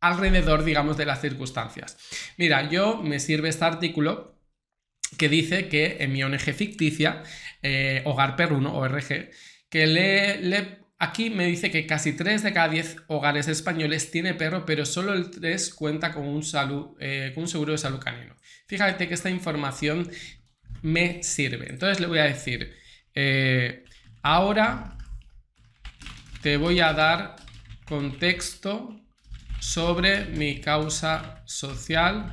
alrededor, 0.00 0.64
digamos, 0.64 0.96
de 0.96 1.06
las 1.06 1.20
circunstancias. 1.20 1.96
Mira, 2.36 2.68
yo 2.68 3.02
me 3.02 3.20
sirve 3.20 3.48
este 3.48 3.64
artículo 3.64 4.32
que 5.18 5.28
dice 5.28 5.68
que 5.68 5.98
en 6.00 6.12
mi 6.12 6.22
ONG 6.22 6.52
ficticia, 6.54 7.22
eh, 7.62 8.02
Hogar 8.04 8.36
Perruno, 8.36 8.74
ORG, 8.74 9.30
que 9.68 9.86
le, 9.86 10.81
aquí 11.02 11.30
me 11.30 11.46
dice 11.46 11.72
que 11.72 11.84
casi 11.84 12.12
3 12.12 12.44
de 12.44 12.52
cada 12.52 12.68
10 12.68 12.96
hogares 13.08 13.48
españoles 13.48 14.12
tiene 14.12 14.34
perro, 14.34 14.64
pero 14.64 14.86
solo 14.86 15.12
el 15.12 15.30
3 15.30 15.74
cuenta 15.74 16.12
con 16.12 16.28
un, 16.28 16.44
salud, 16.44 16.96
eh, 17.00 17.32
con 17.34 17.42
un 17.42 17.48
seguro 17.48 17.72
de 17.72 17.78
salud 17.78 17.98
canino. 17.98 18.36
Fíjate 18.68 19.08
que 19.08 19.14
esta 19.14 19.28
información 19.28 20.08
me 20.82 21.24
sirve. 21.24 21.70
Entonces 21.70 21.98
le 21.98 22.06
voy 22.06 22.20
a 22.20 22.24
decir, 22.24 22.72
eh, 23.16 23.84
ahora 24.22 24.96
te 26.40 26.56
voy 26.56 26.78
a 26.78 26.92
dar 26.92 27.34
contexto 27.84 28.96
sobre 29.58 30.26
mi 30.26 30.60
causa 30.60 31.42
social 31.46 32.32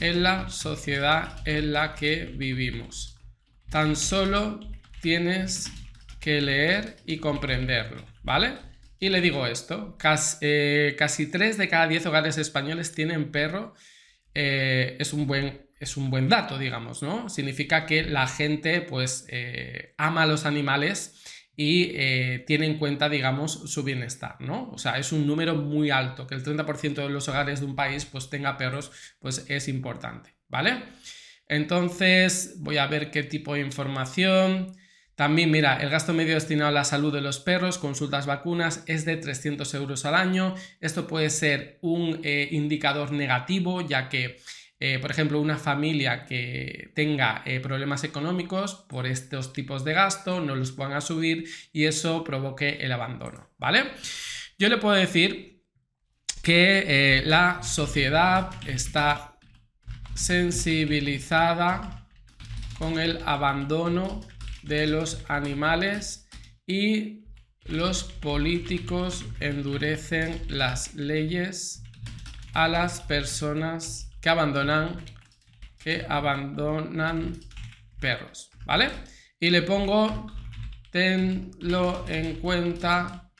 en 0.00 0.24
la 0.24 0.48
sociedad 0.48 1.40
en 1.44 1.72
la 1.72 1.94
que 1.94 2.24
vivimos. 2.24 3.20
Tan 3.70 3.94
solo 3.94 4.58
tienes 5.00 5.70
que 6.20 6.40
leer 6.40 6.96
y 7.06 7.18
comprenderlo, 7.18 8.04
¿vale? 8.22 8.54
Y 8.98 9.08
le 9.08 9.20
digo 9.20 9.46
esto, 9.46 9.96
casi, 9.98 10.36
eh, 10.42 10.94
casi 10.98 11.30
3 11.30 11.56
de 11.56 11.68
cada 11.68 11.88
10 11.88 12.06
hogares 12.06 12.36
españoles 12.38 12.92
tienen 12.94 13.30
perro, 13.30 13.74
eh, 14.34 14.96
es, 15.00 15.12
un 15.12 15.26
buen, 15.26 15.66
es 15.80 15.96
un 15.96 16.10
buen 16.10 16.28
dato, 16.28 16.58
digamos, 16.58 17.02
¿no? 17.02 17.28
Significa 17.28 17.86
que 17.86 18.04
la 18.04 18.28
gente 18.28 18.80
pues 18.82 19.26
eh, 19.28 19.94
ama 19.96 20.22
a 20.22 20.26
los 20.26 20.44
animales 20.44 21.20
y 21.56 21.92
eh, 21.94 22.44
tiene 22.46 22.66
en 22.66 22.78
cuenta, 22.78 23.08
digamos, 23.08 23.70
su 23.70 23.82
bienestar, 23.82 24.36
¿no? 24.40 24.70
O 24.70 24.78
sea, 24.78 24.98
es 24.98 25.12
un 25.12 25.26
número 25.26 25.56
muy 25.56 25.90
alto, 25.90 26.26
que 26.26 26.34
el 26.34 26.42
30% 26.44 26.94
de 26.94 27.10
los 27.10 27.28
hogares 27.28 27.60
de 27.60 27.66
un 27.66 27.74
país 27.74 28.06
pues 28.06 28.30
tenga 28.30 28.56
perros, 28.56 28.92
pues 29.18 29.44
es 29.48 29.68
importante, 29.68 30.34
¿vale? 30.48 30.82
Entonces, 31.48 32.54
voy 32.60 32.78
a 32.78 32.86
ver 32.86 33.10
qué 33.10 33.24
tipo 33.24 33.54
de 33.54 33.60
información. 33.60 34.74
También, 35.20 35.50
mira, 35.50 35.76
el 35.76 35.90
gasto 35.90 36.14
medio 36.14 36.32
destinado 36.32 36.70
a 36.70 36.72
la 36.72 36.82
salud 36.82 37.12
de 37.12 37.20
los 37.20 37.40
perros, 37.40 37.76
consultas 37.76 38.24
vacunas, 38.24 38.84
es 38.86 39.04
de 39.04 39.18
300 39.18 39.74
euros 39.74 40.06
al 40.06 40.14
año. 40.14 40.54
Esto 40.80 41.06
puede 41.06 41.28
ser 41.28 41.76
un 41.82 42.20
eh, 42.24 42.48
indicador 42.52 43.12
negativo, 43.12 43.86
ya 43.86 44.08
que 44.08 44.38
eh, 44.78 44.98
por 44.98 45.10
ejemplo, 45.10 45.38
una 45.38 45.58
familia 45.58 46.24
que 46.24 46.90
tenga 46.94 47.42
eh, 47.44 47.60
problemas 47.60 48.02
económicos 48.02 48.86
por 48.88 49.06
estos 49.06 49.52
tipos 49.52 49.84
de 49.84 49.92
gasto, 49.92 50.40
no 50.40 50.56
los 50.56 50.72
puedan 50.72 51.02
subir 51.02 51.44
y 51.70 51.84
eso 51.84 52.24
provoque 52.24 52.78
el 52.80 52.90
abandono, 52.90 53.50
¿vale? 53.58 53.90
Yo 54.58 54.70
le 54.70 54.78
puedo 54.78 54.94
decir 54.94 55.66
que 56.42 57.22
la 57.26 57.62
sociedad 57.62 58.52
está 58.66 59.38
sensibilizada 60.14 62.08
con 62.78 62.98
el 62.98 63.20
abandono 63.26 64.22
de 64.62 64.86
los 64.86 65.24
animales 65.28 66.28
y 66.66 67.24
los 67.64 68.04
políticos 68.04 69.24
endurecen 69.40 70.42
las 70.48 70.94
leyes 70.94 71.82
a 72.52 72.68
las 72.68 73.00
personas 73.00 74.10
que 74.20 74.28
abandonan, 74.28 75.04
que 75.82 76.04
abandonan 76.08 77.38
perros, 78.00 78.50
¿vale? 78.64 78.90
Y 79.38 79.50
le 79.50 79.62
pongo, 79.62 80.26
tenlo 80.90 82.04
en 82.08 82.36
cuenta 82.36 83.30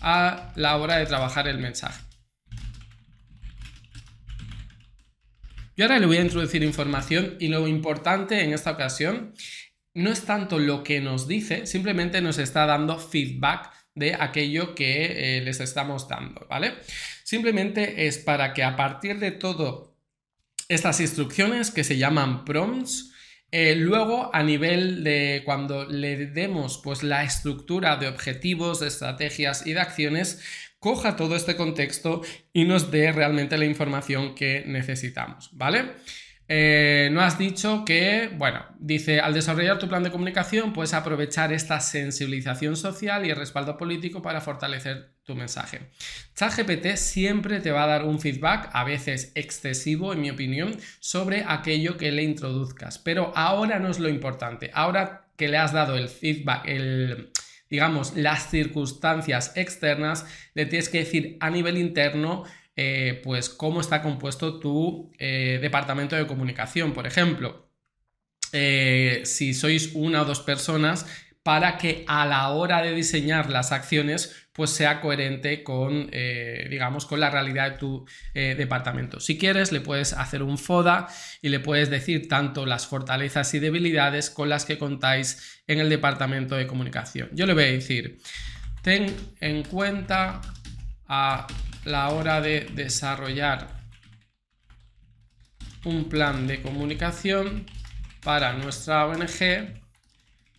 a 0.00 0.52
la 0.56 0.76
hora 0.76 0.96
de 0.96 1.06
trabajar 1.06 1.48
el 1.48 1.58
mensaje. 1.58 2.02
Y 5.76 5.82
ahora 5.82 5.98
le 5.98 6.06
voy 6.06 6.18
a 6.18 6.22
introducir 6.22 6.62
información 6.62 7.36
y 7.40 7.48
lo 7.48 7.66
importante 7.66 8.44
en 8.44 8.52
esta 8.52 8.70
ocasión 8.70 9.34
no 9.94 10.10
es 10.10 10.22
tanto 10.24 10.58
lo 10.58 10.82
que 10.82 11.00
nos 11.00 11.26
dice, 11.26 11.66
simplemente 11.66 12.20
nos 12.20 12.38
está 12.38 12.66
dando 12.66 12.98
feedback 12.98 13.72
de 13.94 14.14
aquello 14.14 14.74
que 14.74 15.38
eh, 15.38 15.40
les 15.40 15.60
estamos 15.60 16.08
dando, 16.08 16.46
¿vale? 16.48 16.74
Simplemente 17.22 18.06
es 18.06 18.18
para 18.18 18.52
que 18.52 18.64
a 18.64 18.76
partir 18.76 19.18
de 19.18 19.30
todo 19.30 19.96
estas 20.68 21.00
instrucciones 21.00 21.70
que 21.70 21.84
se 21.84 21.96
llaman 21.96 22.44
prompts, 22.44 23.12
eh, 23.56 23.76
luego, 23.76 24.34
a 24.34 24.42
nivel 24.42 25.04
de 25.04 25.42
cuando 25.44 25.84
le 25.84 26.26
demos 26.26 26.80
pues, 26.82 27.04
la 27.04 27.22
estructura 27.22 27.96
de 27.96 28.08
objetivos, 28.08 28.80
de 28.80 28.88
estrategias 28.88 29.64
y 29.64 29.74
de 29.74 29.80
acciones, 29.80 30.42
coja 30.80 31.14
todo 31.14 31.36
este 31.36 31.54
contexto 31.54 32.22
y 32.52 32.64
nos 32.64 32.90
dé 32.90 33.12
realmente 33.12 33.56
la 33.56 33.64
información 33.64 34.34
que 34.34 34.64
necesitamos, 34.66 35.50
¿vale? 35.52 35.92
Eh, 36.46 37.08
no 37.12 37.22
has 37.22 37.38
dicho 37.38 37.84
que, 37.84 38.30
bueno, 38.36 38.64
dice, 38.78 39.20
al 39.20 39.32
desarrollar 39.32 39.78
tu 39.78 39.88
plan 39.88 40.02
de 40.02 40.10
comunicación 40.10 40.72
puedes 40.72 40.92
aprovechar 40.92 41.52
esta 41.52 41.80
sensibilización 41.80 42.76
social 42.76 43.24
y 43.24 43.30
el 43.30 43.36
respaldo 43.36 43.78
político 43.78 44.20
para 44.20 44.40
fortalecer 44.40 45.14
tu 45.24 45.34
mensaje. 45.34 45.90
ChatGPT 46.34 46.96
siempre 46.96 47.60
te 47.60 47.70
va 47.70 47.84
a 47.84 47.86
dar 47.86 48.04
un 48.04 48.20
feedback, 48.20 48.68
a 48.72 48.84
veces 48.84 49.32
excesivo 49.34 50.12
en 50.12 50.20
mi 50.20 50.30
opinión, 50.30 50.76
sobre 51.00 51.44
aquello 51.48 51.96
que 51.96 52.12
le 52.12 52.22
introduzcas, 52.22 52.98
pero 52.98 53.32
ahora 53.34 53.78
no 53.78 53.88
es 53.88 53.98
lo 53.98 54.10
importante, 54.10 54.70
ahora 54.74 55.28
que 55.36 55.48
le 55.48 55.56
has 55.56 55.72
dado 55.72 55.96
el 55.96 56.08
feedback, 56.08 56.66
el 56.66 57.30
digamos, 57.70 58.14
las 58.14 58.50
circunstancias 58.50 59.52
externas, 59.56 60.26
le 60.54 60.66
tienes 60.66 60.88
que 60.88 60.98
decir 60.98 61.36
a 61.40 61.50
nivel 61.50 61.76
interno 61.76 62.44
eh, 62.76 63.20
pues 63.22 63.48
cómo 63.48 63.80
está 63.80 64.02
compuesto 64.02 64.58
tu 64.58 65.12
eh, 65.18 65.58
departamento 65.62 66.16
de 66.16 66.26
comunicación, 66.26 66.92
por 66.92 67.06
ejemplo. 67.06 67.70
Eh, 68.52 69.22
si 69.24 69.54
sois 69.54 69.92
una 69.94 70.22
o 70.22 70.24
dos 70.24 70.40
personas, 70.40 71.06
para 71.42 71.76
que 71.76 72.04
a 72.08 72.24
la 72.26 72.48
hora 72.48 72.82
de 72.82 72.94
diseñar 72.94 73.50
las 73.50 73.70
acciones 73.70 74.48
pues 74.52 74.70
sea 74.70 75.00
coherente 75.00 75.62
con, 75.64 76.08
digamos, 76.70 77.06
con 77.06 77.18
la 77.18 77.28
realidad 77.28 77.72
de 77.72 77.76
tu 77.76 78.06
departamento. 78.32 79.18
Si 79.18 79.36
quieres, 79.36 79.72
le 79.72 79.80
puedes 79.80 80.12
hacer 80.12 80.44
un 80.44 80.58
FODA 80.58 81.08
y 81.42 81.48
le 81.48 81.58
puedes 81.58 81.90
decir 81.90 82.28
tanto 82.28 82.64
las 82.64 82.86
fortalezas 82.86 83.52
y 83.52 83.58
debilidades 83.58 84.30
con 84.30 84.48
las 84.48 84.64
que 84.64 84.78
contáis 84.78 85.60
en 85.66 85.80
el 85.80 85.90
departamento 85.90 86.54
de 86.54 86.68
comunicación. 86.68 87.30
Yo 87.32 87.46
le 87.46 87.54
voy 87.54 87.64
a 87.64 87.72
decir, 87.72 88.20
ten 88.82 89.14
en 89.40 89.64
cuenta 89.64 90.40
a 91.08 91.48
la 91.84 92.08
hora 92.10 92.40
de 92.40 92.60
desarrollar 92.74 93.68
un 95.84 96.08
plan 96.08 96.46
de 96.46 96.62
comunicación 96.62 97.66
para 98.22 98.54
nuestra 98.54 99.06
ONG 99.06 99.82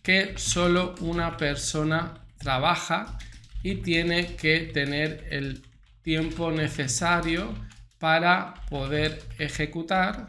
que 0.02 0.38
solo 0.38 0.94
una 1.00 1.36
persona 1.36 2.14
trabaja 2.38 3.18
y 3.62 3.76
tiene 3.76 4.36
que 4.36 4.60
tener 4.60 5.26
el 5.30 5.64
tiempo 6.02 6.52
necesario 6.52 7.52
para 7.98 8.54
poder 8.68 9.20
ejecutar 9.38 10.28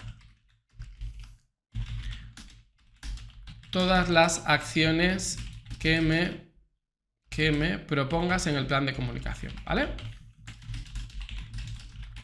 todas 3.70 4.10
las 4.10 4.44
acciones 4.48 5.38
que 5.78 6.02
me, 6.02 6.48
que 7.30 7.52
me 7.52 7.78
propongas 7.78 8.48
en 8.48 8.56
el 8.56 8.66
plan 8.66 8.88
de 8.88 8.96
comunicación, 8.96 9.54
¿vale? 9.66 9.90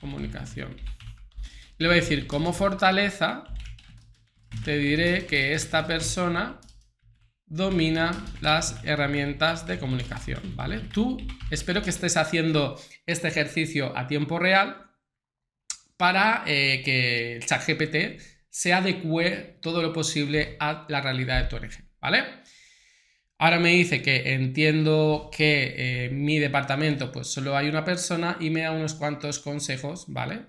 Comunicación. 0.03 0.75
Le 1.77 1.87
voy 1.87 1.97
a 1.97 2.01
decir, 2.01 2.27
como 2.27 2.51
fortaleza, 2.51 3.45
te 4.65 4.77
diré 4.77 5.25
que 5.25 5.53
esta 5.53 5.87
persona 5.87 6.59
domina 7.45 8.11
las 8.41 8.83
herramientas 8.83 9.65
de 9.65 9.79
comunicación, 9.79 10.55
¿vale? 10.57 10.79
Tú 10.79 11.17
espero 11.51 11.81
que 11.81 11.89
estés 11.89 12.17
haciendo 12.17 12.77
este 13.05 13.29
ejercicio 13.29 13.97
a 13.97 14.07
tiempo 14.07 14.39
real 14.39 14.91
para 15.95 16.43
eh, 16.47 16.81
que 16.83 17.37
el 17.37 17.45
chat 17.45 17.65
GPT 17.65 18.21
se 18.49 18.73
adecue 18.73 19.59
todo 19.61 19.81
lo 19.81 19.93
posible 19.93 20.57
a 20.59 20.85
la 20.89 20.99
realidad 20.99 21.41
de 21.41 21.47
tu 21.47 21.55
ONG, 21.55 21.71
¿vale? 22.01 22.43
Ahora 23.43 23.59
me 23.59 23.71
dice 23.71 24.01
que 24.01 24.35
entiendo 24.35 25.29
que 25.29 26.05
en 26.05 26.23
mi 26.23 26.39
departamento 26.39 27.11
pues 27.11 27.27
solo 27.27 27.57
hay 27.57 27.67
una 27.67 27.83
persona 27.83 28.37
y 28.39 28.49
me 28.49 28.61
da 28.61 28.71
unos 28.71 28.93
cuantos 28.93 29.39
consejos, 29.39 30.05
¿vale? 30.07 30.45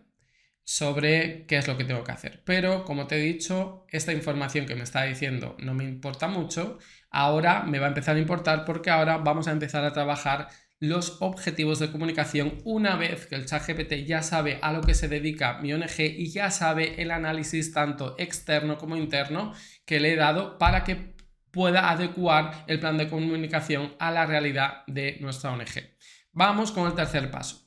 Sobre 0.63 1.45
qué 1.47 1.57
es 1.57 1.67
lo 1.67 1.77
que 1.77 1.83
tengo 1.83 2.05
que 2.05 2.13
hacer. 2.13 2.45
Pero 2.45 2.85
como 2.85 3.09
te 3.09 3.17
he 3.17 3.21
dicho, 3.21 3.85
esta 3.91 4.13
información 4.13 4.65
que 4.65 4.77
me 4.77 4.85
está 4.85 5.03
diciendo 5.03 5.57
no 5.59 5.75
me 5.75 5.83
importa 5.83 6.29
mucho, 6.29 6.79
ahora 7.11 7.65
me 7.65 7.81
va 7.81 7.87
a 7.87 7.89
empezar 7.89 8.15
a 8.15 8.21
importar 8.21 8.65
porque 8.65 8.91
ahora 8.91 9.17
vamos 9.17 9.49
a 9.49 9.51
empezar 9.51 9.85
a 9.85 9.93
trabajar 9.93 10.47
los 10.79 11.21
objetivos 11.21 11.81
de 11.81 11.91
comunicación 11.91 12.59
una 12.65 12.95
vez 12.95 13.27
que 13.27 13.35
el 13.35 13.47
chat 13.47 13.67
GPT 13.67 14.07
ya 14.07 14.23
sabe 14.23 14.61
a 14.63 14.73
lo 14.73 14.83
que 14.83 14.95
se 14.95 15.09
dedica 15.09 15.59
mi 15.59 15.73
ONG 15.73 15.99
y 15.99 16.31
ya 16.31 16.53
sabe 16.53 17.03
el 17.03 17.11
análisis 17.11 17.73
tanto 17.73 18.15
externo 18.19 18.79
como 18.79 18.97
interno 18.97 19.53
que 19.85 19.99
le 19.99 20.13
he 20.13 20.17
dado 20.17 20.59
para 20.59 20.85
que 20.85 21.14
pueda 21.55 21.91
adecuar 21.91 22.65
el 22.67 22.81
plan 22.81 22.99
de 22.99 23.09
comunicación 23.09 23.95
a 23.99 24.11
la 24.11 24.27
realidad 24.27 24.83
de 24.89 25.19
nuestra 25.21 25.53
ONG. 25.53 25.95
Vamos 26.33 26.73
con 26.73 26.89
el 26.89 26.95
tercer 26.95 27.31
paso. 27.31 27.64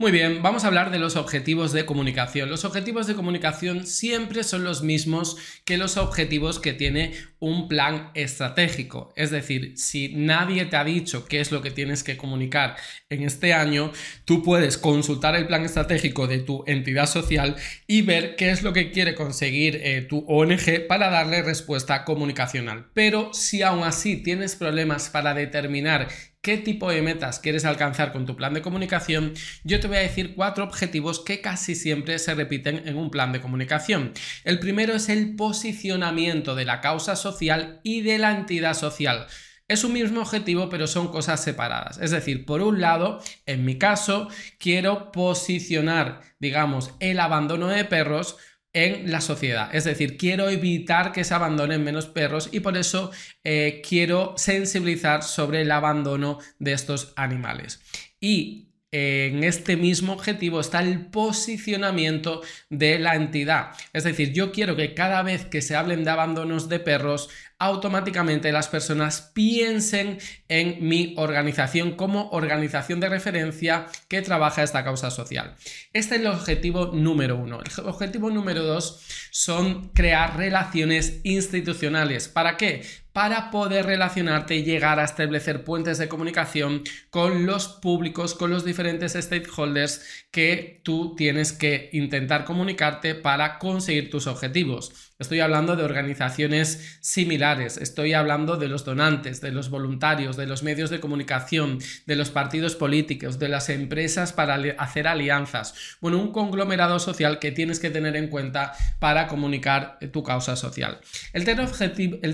Muy 0.00 0.12
bien, 0.12 0.42
vamos 0.44 0.62
a 0.62 0.68
hablar 0.68 0.92
de 0.92 1.00
los 1.00 1.16
objetivos 1.16 1.72
de 1.72 1.84
comunicación. 1.84 2.48
Los 2.48 2.64
objetivos 2.64 3.08
de 3.08 3.16
comunicación 3.16 3.84
siempre 3.84 4.44
son 4.44 4.62
los 4.62 4.84
mismos 4.84 5.36
que 5.64 5.76
los 5.76 5.96
objetivos 5.96 6.60
que 6.60 6.72
tiene 6.72 7.14
un 7.40 7.66
plan 7.66 8.12
estratégico. 8.14 9.12
Es 9.16 9.32
decir, 9.32 9.72
si 9.76 10.14
nadie 10.14 10.66
te 10.66 10.76
ha 10.76 10.84
dicho 10.84 11.26
qué 11.26 11.40
es 11.40 11.50
lo 11.50 11.62
que 11.62 11.72
tienes 11.72 12.04
que 12.04 12.16
comunicar 12.16 12.76
en 13.10 13.24
este 13.24 13.52
año, 13.52 13.90
tú 14.24 14.44
puedes 14.44 14.78
consultar 14.78 15.34
el 15.34 15.48
plan 15.48 15.64
estratégico 15.64 16.28
de 16.28 16.38
tu 16.38 16.62
entidad 16.68 17.06
social 17.06 17.56
y 17.88 18.02
ver 18.02 18.36
qué 18.36 18.50
es 18.52 18.62
lo 18.62 18.72
que 18.72 18.92
quiere 18.92 19.16
conseguir 19.16 19.80
eh, 19.82 20.02
tu 20.02 20.24
ONG 20.28 20.86
para 20.86 21.10
darle 21.10 21.42
respuesta 21.42 22.04
comunicacional. 22.04 22.86
Pero 22.94 23.34
si 23.34 23.62
aún 23.62 23.82
así 23.82 24.18
tienes 24.18 24.54
problemas 24.54 25.10
para 25.10 25.34
determinar 25.34 26.06
qué 26.40 26.56
tipo 26.56 26.90
de 26.90 27.02
metas 27.02 27.40
quieres 27.40 27.64
alcanzar 27.64 28.12
con 28.12 28.26
tu 28.26 28.36
plan 28.36 28.54
de 28.54 28.62
comunicación, 28.62 29.34
yo 29.64 29.80
te 29.80 29.88
voy 29.88 29.98
a 29.98 30.00
decir 30.00 30.34
cuatro 30.34 30.64
objetivos 30.64 31.20
que 31.20 31.40
casi 31.40 31.74
siempre 31.74 32.18
se 32.18 32.34
repiten 32.34 32.86
en 32.86 32.96
un 32.96 33.10
plan 33.10 33.32
de 33.32 33.40
comunicación. 33.40 34.12
El 34.44 34.58
primero 34.58 34.94
es 34.94 35.08
el 35.08 35.36
posicionamiento 35.36 36.54
de 36.54 36.64
la 36.64 36.80
causa 36.80 37.16
social 37.16 37.80
y 37.82 38.02
de 38.02 38.18
la 38.18 38.32
entidad 38.32 38.74
social. 38.74 39.26
Es 39.68 39.84
un 39.84 39.92
mismo 39.92 40.22
objetivo, 40.22 40.70
pero 40.70 40.86
son 40.86 41.08
cosas 41.08 41.44
separadas. 41.44 41.98
Es 41.98 42.10
decir, 42.10 42.46
por 42.46 42.62
un 42.62 42.80
lado, 42.80 43.22
en 43.44 43.66
mi 43.66 43.76
caso, 43.76 44.28
quiero 44.58 45.12
posicionar, 45.12 46.22
digamos, 46.38 46.94
el 47.00 47.20
abandono 47.20 47.66
de 47.66 47.84
perros 47.84 48.38
en 48.72 49.10
la 49.10 49.20
sociedad. 49.20 49.74
Es 49.74 49.84
decir, 49.84 50.16
quiero 50.16 50.48
evitar 50.48 51.12
que 51.12 51.24
se 51.24 51.34
abandonen 51.34 51.84
menos 51.84 52.06
perros 52.06 52.48
y 52.52 52.60
por 52.60 52.76
eso 52.76 53.10
eh, 53.44 53.82
quiero 53.86 54.34
sensibilizar 54.36 55.22
sobre 55.22 55.62
el 55.62 55.70
abandono 55.70 56.38
de 56.58 56.72
estos 56.72 57.12
animales. 57.16 57.80
Y 58.20 58.68
en 58.90 59.44
este 59.44 59.76
mismo 59.76 60.14
objetivo 60.14 60.60
está 60.60 60.80
el 60.80 61.06
posicionamiento 61.06 62.40
de 62.70 62.98
la 62.98 63.16
entidad. 63.16 63.72
Es 63.92 64.04
decir, 64.04 64.32
yo 64.32 64.50
quiero 64.50 64.76
que 64.76 64.94
cada 64.94 65.22
vez 65.22 65.44
que 65.44 65.60
se 65.60 65.76
hablen 65.76 66.04
de 66.04 66.10
abandonos 66.10 66.70
de 66.70 66.80
perros, 66.80 67.28
automáticamente 67.58 68.52
las 68.52 68.68
personas 68.68 69.32
piensen 69.34 70.18
en 70.48 70.86
mi 70.86 71.14
organización 71.16 71.92
como 71.92 72.30
organización 72.30 73.00
de 73.00 73.08
referencia 73.08 73.86
que 74.08 74.22
trabaja 74.22 74.62
esta 74.62 74.84
causa 74.84 75.10
social. 75.10 75.56
Este 75.92 76.16
es 76.16 76.20
el 76.20 76.28
objetivo 76.28 76.92
número 76.94 77.36
uno. 77.36 77.60
El 77.60 77.86
objetivo 77.86 78.30
número 78.30 78.62
dos 78.62 79.02
son 79.30 79.88
crear 79.88 80.36
relaciones 80.36 81.20
institucionales. 81.24 82.28
¿Para 82.28 82.56
qué? 82.56 82.82
para 83.18 83.50
poder 83.50 83.84
relacionarte 83.84 84.54
y 84.54 84.62
llegar 84.62 85.00
a 85.00 85.04
establecer 85.04 85.64
puentes 85.64 85.98
de 85.98 86.06
comunicación 86.06 86.84
con 87.10 87.46
los 87.46 87.66
públicos, 87.66 88.32
con 88.32 88.50
los 88.50 88.64
diferentes 88.64 89.14
stakeholders 89.14 90.26
que 90.30 90.80
tú 90.84 91.16
tienes 91.16 91.52
que 91.52 91.90
intentar 91.94 92.44
comunicarte 92.44 93.16
para 93.16 93.58
conseguir 93.58 94.08
tus 94.08 94.28
objetivos. 94.28 95.07
Estoy 95.18 95.40
hablando 95.40 95.74
de 95.74 95.82
organizaciones 95.82 96.98
similares, 97.00 97.76
estoy 97.76 98.12
hablando 98.12 98.56
de 98.56 98.68
los 98.68 98.84
donantes, 98.84 99.40
de 99.40 99.50
los 99.50 99.68
voluntarios, 99.68 100.36
de 100.36 100.46
los 100.46 100.62
medios 100.62 100.90
de 100.90 101.00
comunicación, 101.00 101.80
de 102.06 102.14
los 102.14 102.30
partidos 102.30 102.76
políticos, 102.76 103.40
de 103.40 103.48
las 103.48 103.68
empresas 103.68 104.32
para 104.32 104.54
hacer 104.78 105.08
alianzas. 105.08 105.74
Bueno, 106.00 106.18
un 106.18 106.30
conglomerado 106.30 107.00
social 107.00 107.40
que 107.40 107.50
tienes 107.50 107.80
que 107.80 107.90
tener 107.90 108.14
en 108.14 108.28
cuenta 108.28 108.74
para 109.00 109.26
comunicar 109.26 109.98
tu 110.12 110.22
causa 110.22 110.54
social. 110.54 111.00
El 111.32 111.44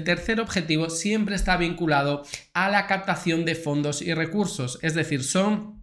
tercer 0.05 0.41
objetivo, 0.41 0.91
siempre 0.91 1.37
está 1.37 1.57
vinculado 1.57 2.23
a 2.53 2.69
la 2.69 2.87
captación 2.87 3.47
de 3.47 3.55
fondos 3.55 4.03
y 4.03 4.13
recursos, 4.13 4.79
es 4.83 4.93
decir, 4.93 5.25
son 5.25 5.83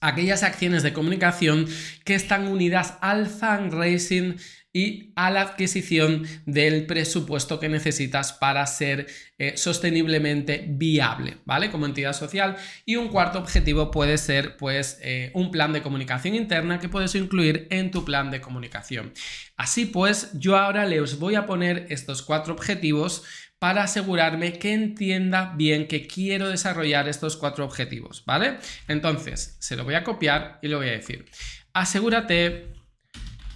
aquellas 0.00 0.42
acciones 0.42 0.82
de 0.82 0.94
comunicación 0.94 1.66
que 2.04 2.14
están 2.14 2.48
unidas 2.48 2.94
al 3.02 3.26
fundraising 3.26 4.36
y 4.78 5.12
a 5.16 5.28
la 5.32 5.40
adquisición 5.40 6.22
del 6.46 6.86
presupuesto 6.86 7.58
que 7.58 7.68
necesitas 7.68 8.32
para 8.32 8.64
ser 8.64 9.08
eh, 9.36 9.56
sosteniblemente 9.56 10.66
viable, 10.68 11.38
¿vale? 11.44 11.68
Como 11.72 11.84
entidad 11.84 12.12
social. 12.12 12.56
Y 12.84 12.94
un 12.94 13.08
cuarto 13.08 13.40
objetivo 13.40 13.90
puede 13.90 14.18
ser, 14.18 14.56
pues, 14.56 15.00
eh, 15.02 15.32
un 15.34 15.50
plan 15.50 15.72
de 15.72 15.82
comunicación 15.82 16.36
interna 16.36 16.78
que 16.78 16.88
puedes 16.88 17.12
incluir 17.16 17.66
en 17.70 17.90
tu 17.90 18.04
plan 18.04 18.30
de 18.30 18.40
comunicación. 18.40 19.12
Así 19.56 19.84
pues, 19.84 20.30
yo 20.34 20.56
ahora 20.56 20.86
les 20.86 21.18
voy 21.18 21.34
a 21.34 21.44
poner 21.44 21.86
estos 21.90 22.22
cuatro 22.22 22.54
objetivos 22.54 23.24
para 23.58 23.82
asegurarme 23.82 24.52
que 24.60 24.74
entienda 24.74 25.54
bien 25.56 25.88
que 25.88 26.06
quiero 26.06 26.48
desarrollar 26.48 27.08
estos 27.08 27.36
cuatro 27.36 27.64
objetivos, 27.64 28.22
¿vale? 28.24 28.58
Entonces, 28.86 29.56
se 29.58 29.74
lo 29.74 29.82
voy 29.82 29.96
a 29.96 30.04
copiar 30.04 30.60
y 30.62 30.68
lo 30.68 30.78
voy 30.78 30.86
a 30.86 30.92
decir. 30.92 31.26
Asegúrate 31.72 32.68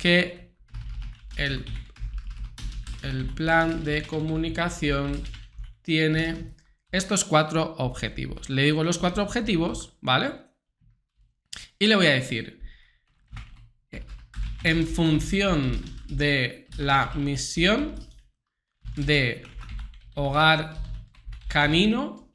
que 0.01 0.42
el, 1.37 1.65
el 3.03 3.27
plan 3.27 3.85
de 3.85 4.03
comunicación 4.03 5.23
tiene 5.83 6.55
estos 6.91 7.25
cuatro 7.25 7.75
objetivos. 7.79 8.51
Le 8.51 8.63
digo 8.63 8.85
los 8.85 8.99
cuatro 8.99 9.23
objetivos, 9.23 9.97
¿vale? 10.01 10.33
Y 11.79 11.87
le 11.87 11.97
voy 11.97 12.07
a 12.07 12.13
decir, 12.13 12.63
en 14.63 14.87
función 14.87 15.83
de 16.09 16.69
la 16.77 17.13
misión 17.15 17.95
de 18.95 19.43
hogar 20.15 20.81
canino 21.49 22.31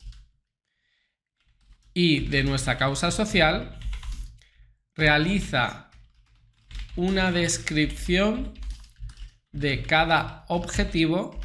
y 1.94 2.28
de 2.28 2.44
nuestra 2.44 2.78
causa 2.78 3.12
social, 3.12 3.80
realiza 4.96 5.90
una 6.96 7.32
descripción 7.32 8.57
de 9.60 9.82
cada 9.82 10.46
objetivo 10.48 11.40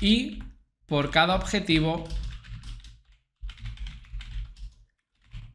y 0.00 0.42
por 0.86 1.10
cada 1.10 1.34
objetivo 1.34 2.08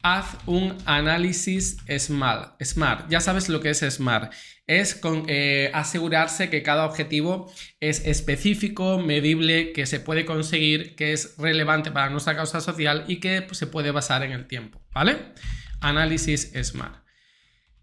haz 0.04 0.38
un 0.46 0.78
análisis 0.86 1.78
SMART. 1.88 2.62
SMART. 2.62 3.10
Ya 3.10 3.22
sabes 3.22 3.50
lo 3.50 3.62
que 3.62 3.69
es 3.69 3.80
SMART. 3.80 4.34
Es 4.67 4.96
con, 4.96 5.26
eh, 5.28 5.72
asegurarse 5.74 6.50
que 6.50 6.62
cada 6.62 6.86
objetivo 6.86 7.52
es 7.80 8.06
específico, 8.06 9.00
medible, 9.00 9.72
que 9.72 9.86
se 9.86 10.00
puede 10.00 10.26
conseguir, 10.26 10.96
que 10.96 11.13
es 11.13 11.36
relevante 11.38 11.89
para 11.89 12.10
nuestra 12.10 12.36
causa 12.36 12.60
social 12.60 13.06
y 13.08 13.19
que 13.19 13.41
pues, 13.41 13.58
se 13.58 13.67
puede 13.67 13.91
basar 13.91 14.24
en 14.24 14.34
el 14.34 14.46
tiempo. 14.46 14.82
¿Vale? 14.93 15.34
Análisis 15.80 16.52
SMART. 16.54 17.02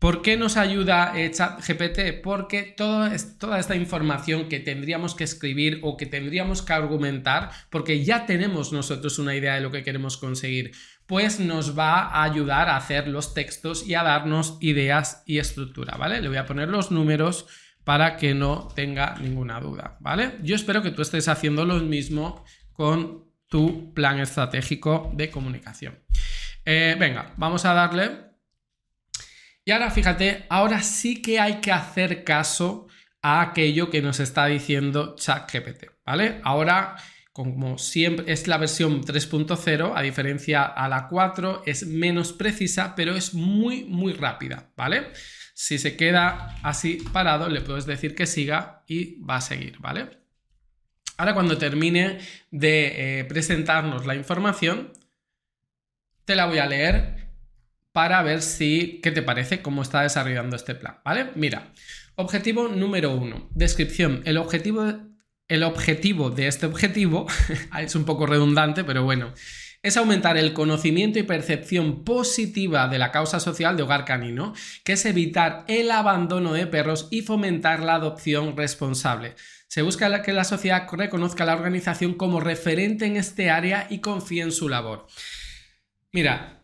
¿Por 0.01 0.23
qué 0.23 0.39
nos 0.39 0.57
ayuda 0.57 1.13
eh, 1.15 1.31
ChatGPT? 1.31 2.23
Porque 2.23 2.75
toda 2.75 3.13
esta 3.59 3.77
información 3.77 4.49
que 4.49 4.59
tendríamos 4.59 5.15
que 5.15 5.25
escribir 5.25 5.79
o 5.83 5.99
que 5.99 6.07
tendríamos 6.07 6.63
que 6.63 6.73
argumentar, 6.73 7.51
porque 7.69 8.03
ya 8.03 8.25
tenemos 8.25 8.73
nosotros 8.73 9.19
una 9.19 9.37
idea 9.37 9.57
de 9.57 9.61
lo 9.61 9.71
que 9.71 9.83
queremos 9.83 10.17
conseguir, 10.17 10.73
pues 11.05 11.39
nos 11.39 11.79
va 11.79 12.07
a 12.07 12.23
ayudar 12.23 12.71
a 12.71 12.77
hacer 12.77 13.09
los 13.09 13.35
textos 13.35 13.87
y 13.87 13.93
a 13.93 14.03
darnos 14.03 14.57
ideas 14.63 15.23
y 15.27 15.39
estructura, 15.39 15.99
¿vale? 15.99 16.23
Le 16.23 16.29
voy 16.29 16.39
a 16.39 16.47
poner 16.47 16.71
los 16.71 16.91
números 16.91 17.47
para 17.85 18.17
que 18.17 18.33
no 18.33 18.69
tenga 18.75 19.17
ninguna 19.21 19.61
duda, 19.61 19.99
¿vale? 20.01 20.39
Yo 20.43 20.57
espero 20.57 20.81
que 20.81 20.93
tú 20.93 21.03
estés 21.03 21.29
haciendo 21.29 21.67
lo 21.67 21.75
mismo 21.75 22.43
con 22.73 23.27
tu 23.49 23.93
plan 23.93 24.19
estratégico 24.19 25.13
de 25.15 25.31
comunicación. 25.31 25.99
Eh, 26.65 26.97
venga, 26.99 27.35
vamos 27.37 27.67
a 27.67 27.75
darle 27.75 28.30
y 29.71 29.73
ahora 29.73 29.93
fíjate, 29.93 30.47
ahora 30.49 30.83
sí 30.83 31.23
que 31.23 31.39
hay 31.39 31.61
que 31.61 31.71
hacer 31.71 32.25
caso 32.25 32.89
a 33.23 33.41
aquello 33.41 33.89
que 33.89 34.03
nos 34.03 34.19
está 34.19 34.47
diciendo 34.47 35.15
ChatGPT, 35.17 35.85
¿vale? 36.05 36.41
Ahora, 36.43 36.97
como 37.31 37.79
siempre, 37.79 38.33
es 38.33 38.49
la 38.49 38.59
versión 38.59 39.05
3.0, 39.05 39.93
a 39.95 40.03
diferencia 40.03 40.65
a 40.65 40.89
la 40.89 41.07
4, 41.07 41.63
es 41.67 41.87
menos 41.87 42.33
precisa, 42.33 42.97
pero 42.97 43.15
es 43.15 43.33
muy, 43.33 43.85
muy 43.85 44.13
rápida, 44.13 44.73
¿vale? 44.77 45.13
Si 45.55 45.79
se 45.79 45.97
queda 45.97 46.57
así 46.65 46.99
parado, 47.13 47.49
le 47.49 47.61
puedes 47.61 47.87
decir 47.87 48.17
que 48.17 48.27
siga 48.27 48.83
y 48.89 49.23
va 49.23 49.37
a 49.37 49.41
seguir, 49.41 49.79
¿vale? 49.79 50.19
Ahora 51.17 51.33
cuando 51.33 51.59
termine 51.59 52.19
de 52.51 53.21
eh, 53.21 53.25
presentarnos 53.25 54.05
la 54.05 54.17
información, 54.17 54.93
te 56.25 56.35
la 56.35 56.47
voy 56.47 56.59
a 56.59 56.67
leer 56.67 57.20
para 58.01 58.23
ver 58.23 58.41
si, 58.41 58.99
¿qué 59.03 59.11
te 59.11 59.21
parece? 59.21 59.61
¿Cómo 59.61 59.83
está 59.83 60.01
desarrollando 60.01 60.57
este 60.57 60.75
plan? 60.75 61.01
¿Vale? 61.05 61.33
Mira, 61.35 61.71
objetivo 62.15 62.67
número 62.67 63.15
uno, 63.15 63.51
descripción. 63.55 64.23
El 64.25 64.39
objetivo, 64.39 64.91
el 65.49 65.63
objetivo 65.63 66.31
de 66.31 66.47
este 66.47 66.65
objetivo, 66.65 67.27
es 67.79 67.95
un 67.95 68.07
poco 68.07 68.25
redundante, 68.25 68.85
pero 68.85 69.05
bueno, 69.05 69.35
es 69.83 69.99
aumentar 69.99 70.39
el 70.39 70.55
conocimiento 70.55 71.19
y 71.19 71.25
percepción 71.25 72.03
positiva 72.03 72.89
de 72.89 72.99
la 72.99 73.13
causa 73.13 73.39
social 73.39 73.77
de 73.77 73.83
hogar 73.83 74.07
canino, 74.07 74.55
que 74.83 74.95
es 74.95 75.05
evitar 75.05 75.67
el 75.69 75.91
abandono 75.91 76.55
de 76.55 76.67
perros 76.67 77.07
y 77.11 77.21
fomentar 77.21 77.81
la 77.81 77.97
adopción 77.97 78.57
responsable. 78.57 79.35
Se 79.69 79.83
busca 79.83 80.23
que 80.23 80.33
la 80.33 80.45
sociedad 80.45 80.89
reconozca 80.91 81.43
a 81.43 81.49
la 81.49 81.55
organización 81.55 82.15
como 82.15 82.41
referente 82.41 83.05
en 83.05 83.19
este 83.19 83.51
área 83.51 83.89
y 83.91 83.99
confíe 83.99 84.41
en 84.41 84.53
su 84.53 84.71
labor. 84.71 85.07
Mira, 86.13 86.60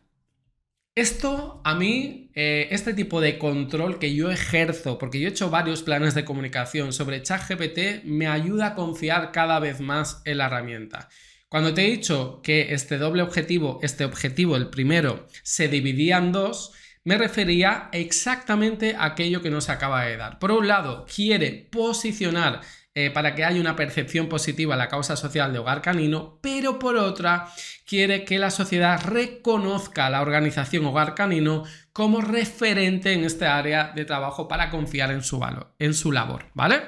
Esto 0.96 1.60
a 1.62 1.74
mí, 1.74 2.30
eh, 2.34 2.68
este 2.70 2.94
tipo 2.94 3.20
de 3.20 3.36
control 3.36 3.98
que 3.98 4.14
yo 4.14 4.30
ejerzo, 4.30 4.96
porque 4.96 5.20
yo 5.20 5.28
he 5.28 5.30
hecho 5.30 5.50
varios 5.50 5.82
planes 5.82 6.14
de 6.14 6.24
comunicación 6.24 6.94
sobre 6.94 7.22
ChatGPT, 7.22 8.04
me 8.04 8.28
ayuda 8.28 8.68
a 8.68 8.74
confiar 8.74 9.30
cada 9.30 9.60
vez 9.60 9.82
más 9.82 10.22
en 10.24 10.38
la 10.38 10.46
herramienta. 10.46 11.10
Cuando 11.50 11.74
te 11.74 11.84
he 11.84 11.90
dicho 11.90 12.40
que 12.42 12.72
este 12.72 12.96
doble 12.96 13.20
objetivo, 13.20 13.78
este 13.82 14.06
objetivo, 14.06 14.56
el 14.56 14.70
primero, 14.70 15.26
se 15.42 15.68
dividía 15.68 16.16
en 16.16 16.32
dos, 16.32 16.72
me 17.04 17.18
refería 17.18 17.90
exactamente 17.92 18.96
a 18.96 19.04
aquello 19.04 19.42
que 19.42 19.50
nos 19.50 19.68
acaba 19.68 20.06
de 20.06 20.16
dar. 20.16 20.38
Por 20.38 20.50
un 20.50 20.66
lado, 20.66 21.04
quiere 21.14 21.68
posicionar 21.70 22.62
eh, 22.98 23.10
para 23.10 23.34
que 23.34 23.44
haya 23.44 23.60
una 23.60 23.76
percepción 23.76 24.26
positiva 24.26 24.72
a 24.72 24.78
la 24.78 24.88
causa 24.88 25.16
social 25.16 25.52
de 25.52 25.58
hogar 25.58 25.82
canino, 25.82 26.38
pero 26.40 26.78
por 26.78 26.96
otra 26.96 27.46
quiere 27.86 28.24
que 28.24 28.38
la 28.38 28.50
sociedad 28.50 28.98
reconozca 29.04 30.06
a 30.06 30.10
la 30.10 30.22
organización 30.22 30.86
Hogar 30.86 31.14
Canino 31.14 31.64
como 31.92 32.22
referente 32.22 33.12
en 33.12 33.24
este 33.24 33.44
área 33.44 33.92
de 33.94 34.06
trabajo 34.06 34.48
para 34.48 34.70
confiar 34.70 35.10
en 35.10 35.22
su, 35.22 35.38
valor, 35.38 35.74
en 35.78 35.92
su 35.92 36.10
labor, 36.10 36.46
¿vale? 36.54 36.84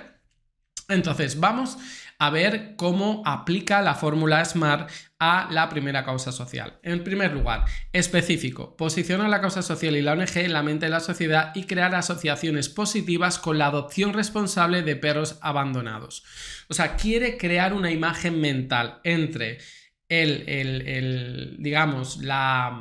Entonces, 0.89 1.39
vamos 1.39 1.77
a 2.21 2.31
ver 2.31 2.75
cómo 2.77 3.23
aplica 3.25 3.81
la 3.81 3.95
fórmula 3.95 4.45
SMART 4.45 4.91
a 5.21 5.49
la 5.53 5.69
primera 5.69 6.05
causa 6.05 6.33
social. 6.33 6.79
En 6.83 7.05
primer 7.05 7.33
lugar, 7.33 7.65
específico, 7.93 8.77
posiciona 8.77 9.29
la 9.29 9.41
causa 9.41 9.63
social 9.63 9.97
y 9.97 10.03
la 10.03 10.13
ONG 10.13 10.37
en 10.37 10.53
la 10.53 10.65
mente 10.65 10.87
de 10.87 10.91
la 10.91 11.01
sociedad 11.01 11.53
y 11.55 11.65
crear 11.65 11.95
asociaciones 11.95 12.69
positivas 12.69 13.39
con 13.39 13.59
la 13.59 13.67
adopción 13.67 14.13
responsable 14.15 14.83
de 14.83 14.97
perros 14.97 15.39
abandonados. 15.43 16.25
O 16.69 16.75
sea, 16.75 16.97
quiere 16.97 17.37
crear 17.37 17.73
una 17.73 17.93
imagen 17.93 18.41
mental 18.41 19.01
entre 19.05 19.59
el, 20.09 21.57
digamos, 21.59 22.19
la, 22.19 22.81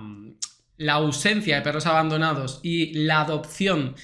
la 0.78 0.94
ausencia 0.94 1.58
de 1.58 1.62
perros 1.62 1.86
abandonados 1.86 2.60
y 2.64 2.94
la 3.06 3.22
adopción 3.22 3.96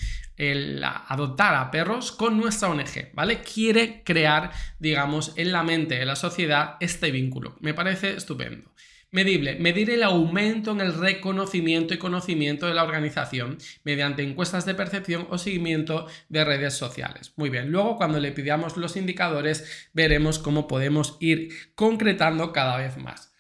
el 0.52 0.84
adoptar 0.84 1.56
a 1.56 1.72
perros 1.72 2.12
con 2.12 2.38
nuestra 2.38 2.70
ONG, 2.70 3.14
¿vale? 3.14 3.42
Quiere 3.42 4.04
crear, 4.04 4.52
digamos, 4.80 5.34
en 5.36 5.52
la 5.52 5.64
mente 5.64 5.96
de 5.96 6.06
la 6.06 6.16
sociedad 6.16 6.76
este 6.80 7.12
vínculo. 7.12 7.56
Me 7.60 7.74
parece 7.74 8.16
estupendo. 8.16 8.74
Medible, 9.14 9.58
medir 9.60 9.92
el 9.92 10.02
aumento 10.02 10.72
en 10.72 10.82
el 10.82 10.96
reconocimiento 10.96 11.94
y 11.94 12.00
conocimiento 12.00 12.66
de 12.66 12.74
la 12.74 12.84
organización 12.84 13.60
mediante 13.84 14.24
encuestas 14.24 14.66
de 14.66 14.74
percepción 14.74 15.28
o 15.30 15.38
seguimiento 15.38 16.08
de 16.30 16.44
redes 16.44 16.74
sociales. 16.74 17.32
Muy 17.36 17.52
bien, 17.52 17.72
luego 17.72 17.96
cuando 17.96 18.20
le 18.20 18.32
pidamos 18.32 18.76
los 18.76 18.98
indicadores 18.98 19.90
veremos 19.94 20.40
cómo 20.40 20.68
podemos 20.68 21.18
ir 21.20 21.54
concretando 21.76 22.52
cada 22.54 22.78
vez 22.78 22.98
más. 22.98 23.33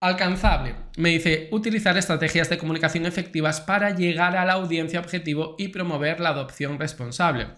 Alcanzable. 0.00 0.76
Me 0.96 1.10
dice 1.10 1.48
utilizar 1.52 1.98
estrategias 1.98 2.48
de 2.48 2.56
comunicación 2.56 3.04
efectivas 3.04 3.60
para 3.60 3.94
llegar 3.94 4.34
a 4.34 4.46
la 4.46 4.54
audiencia 4.54 4.98
objetivo 4.98 5.56
y 5.58 5.68
promover 5.68 6.20
la 6.20 6.30
adopción 6.30 6.78
responsable. 6.78 7.48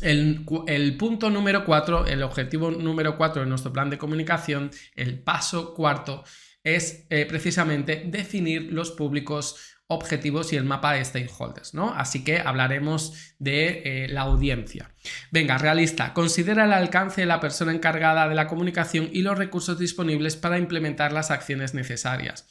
El, 0.00 0.96
punto 0.98 1.30
número 1.30 1.64
4, 1.64 2.06
el 2.06 2.24
objetivo 2.24 2.72
número 2.72 3.16
4 3.16 3.42
de 3.42 3.48
nuestro 3.48 3.72
plan 3.72 3.88
de 3.88 3.98
comunicación, 3.98 4.70
el 4.96 5.22
paso 5.22 5.72
cuarto, 5.74 6.24
es 6.64 7.06
eh, 7.08 7.24
precisamente 7.26 8.02
definir 8.04 8.72
los 8.72 8.90
públicos 8.90 9.79
objetivos 9.90 10.52
y 10.52 10.56
el 10.56 10.64
mapa 10.64 10.92
de 10.92 11.04
stakeholders, 11.04 11.74
¿no? 11.74 11.92
Así 11.92 12.22
que 12.22 12.38
hablaremos 12.38 13.34
de 13.40 13.82
eh, 13.84 14.08
la 14.08 14.22
audiencia. 14.22 14.90
Venga, 15.32 15.58
realista, 15.58 16.14
considera 16.14 16.64
el 16.64 16.72
alcance 16.72 17.22
de 17.22 17.26
la 17.26 17.40
persona 17.40 17.72
encargada 17.72 18.28
de 18.28 18.36
la 18.36 18.46
comunicación 18.46 19.10
y 19.12 19.22
los 19.22 19.36
recursos 19.36 19.80
disponibles 19.80 20.36
para 20.36 20.58
implementar 20.58 21.12
las 21.12 21.32
acciones 21.32 21.74
necesarias 21.74 22.46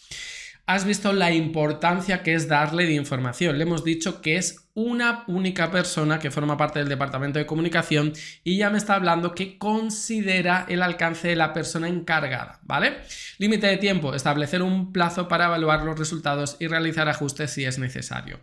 has 0.70 0.86
visto 0.86 1.14
la 1.14 1.32
importancia 1.32 2.22
que 2.22 2.36
es 2.36 2.48
darle 2.48 2.86
de 2.86 2.94
información. 2.94 3.58
Le 3.58 3.64
hemos 3.64 3.84
dicho 3.84 4.22
que 4.22 4.38
es 4.38 4.70
una 4.76 5.24
única 5.26 5.72
persona 5.72 6.20
que 6.20 6.30
forma 6.30 6.58
parte 6.58 6.78
del 6.78 6.88
departamento 6.88 7.40
de 7.40 7.48
comunicación 7.48 8.14
y 8.44 8.58
ya 8.58 8.70
me 8.70 8.78
está 8.78 8.94
hablando 8.94 9.34
que 9.34 9.58
considera 9.58 10.68
el 10.70 10.84
alcance 10.84 11.28
de 11.28 11.36
la 11.36 11.54
persona 11.54 11.88
encargada, 11.88 12.60
¿vale? 12.62 12.98
Límite 13.40 13.66
de 13.66 13.78
tiempo, 13.78 14.14
establecer 14.14 14.62
un 14.62 14.94
plazo 14.94 15.28
para 15.28 15.46
evaluar 15.46 15.82
los 15.82 15.98
resultados 15.98 16.56
y 16.60 16.68
realizar 16.68 17.10
ajustes 17.10 17.50
si 17.50 17.66
es 17.66 17.80
necesario. 17.80 18.40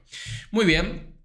Muy 0.51 0.65
bien, 0.65 1.16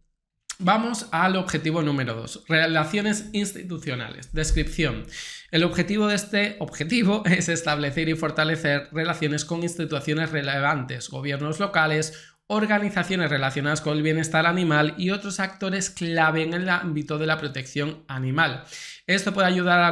Vamos 0.63 1.07
al 1.11 1.37
objetivo 1.37 1.81
número 1.81 2.13
2, 2.13 2.43
relaciones 2.47 3.29
institucionales. 3.33 4.31
Descripción. 4.31 5.07
El 5.49 5.63
objetivo 5.63 6.05
de 6.05 6.13
este 6.13 6.57
objetivo 6.59 7.23
es 7.25 7.49
establecer 7.49 8.09
y 8.09 8.15
fortalecer 8.15 8.87
relaciones 8.91 9.43
con 9.43 9.63
instituciones 9.63 10.29
relevantes, 10.29 11.09
gobiernos 11.09 11.59
locales, 11.59 12.35
organizaciones 12.45 13.31
relacionadas 13.31 13.81
con 13.81 13.97
el 13.97 14.03
bienestar 14.03 14.45
animal 14.45 14.93
y 14.99 15.09
otros 15.09 15.39
actores 15.39 15.89
clave 15.89 16.43
en 16.43 16.53
el 16.53 16.69
ámbito 16.69 17.17
de 17.17 17.25
la 17.25 17.39
protección 17.39 18.03
animal. 18.07 18.63
Esto 19.07 19.33
puede 19.33 19.47
ayudar 19.47 19.79
a 19.79 19.87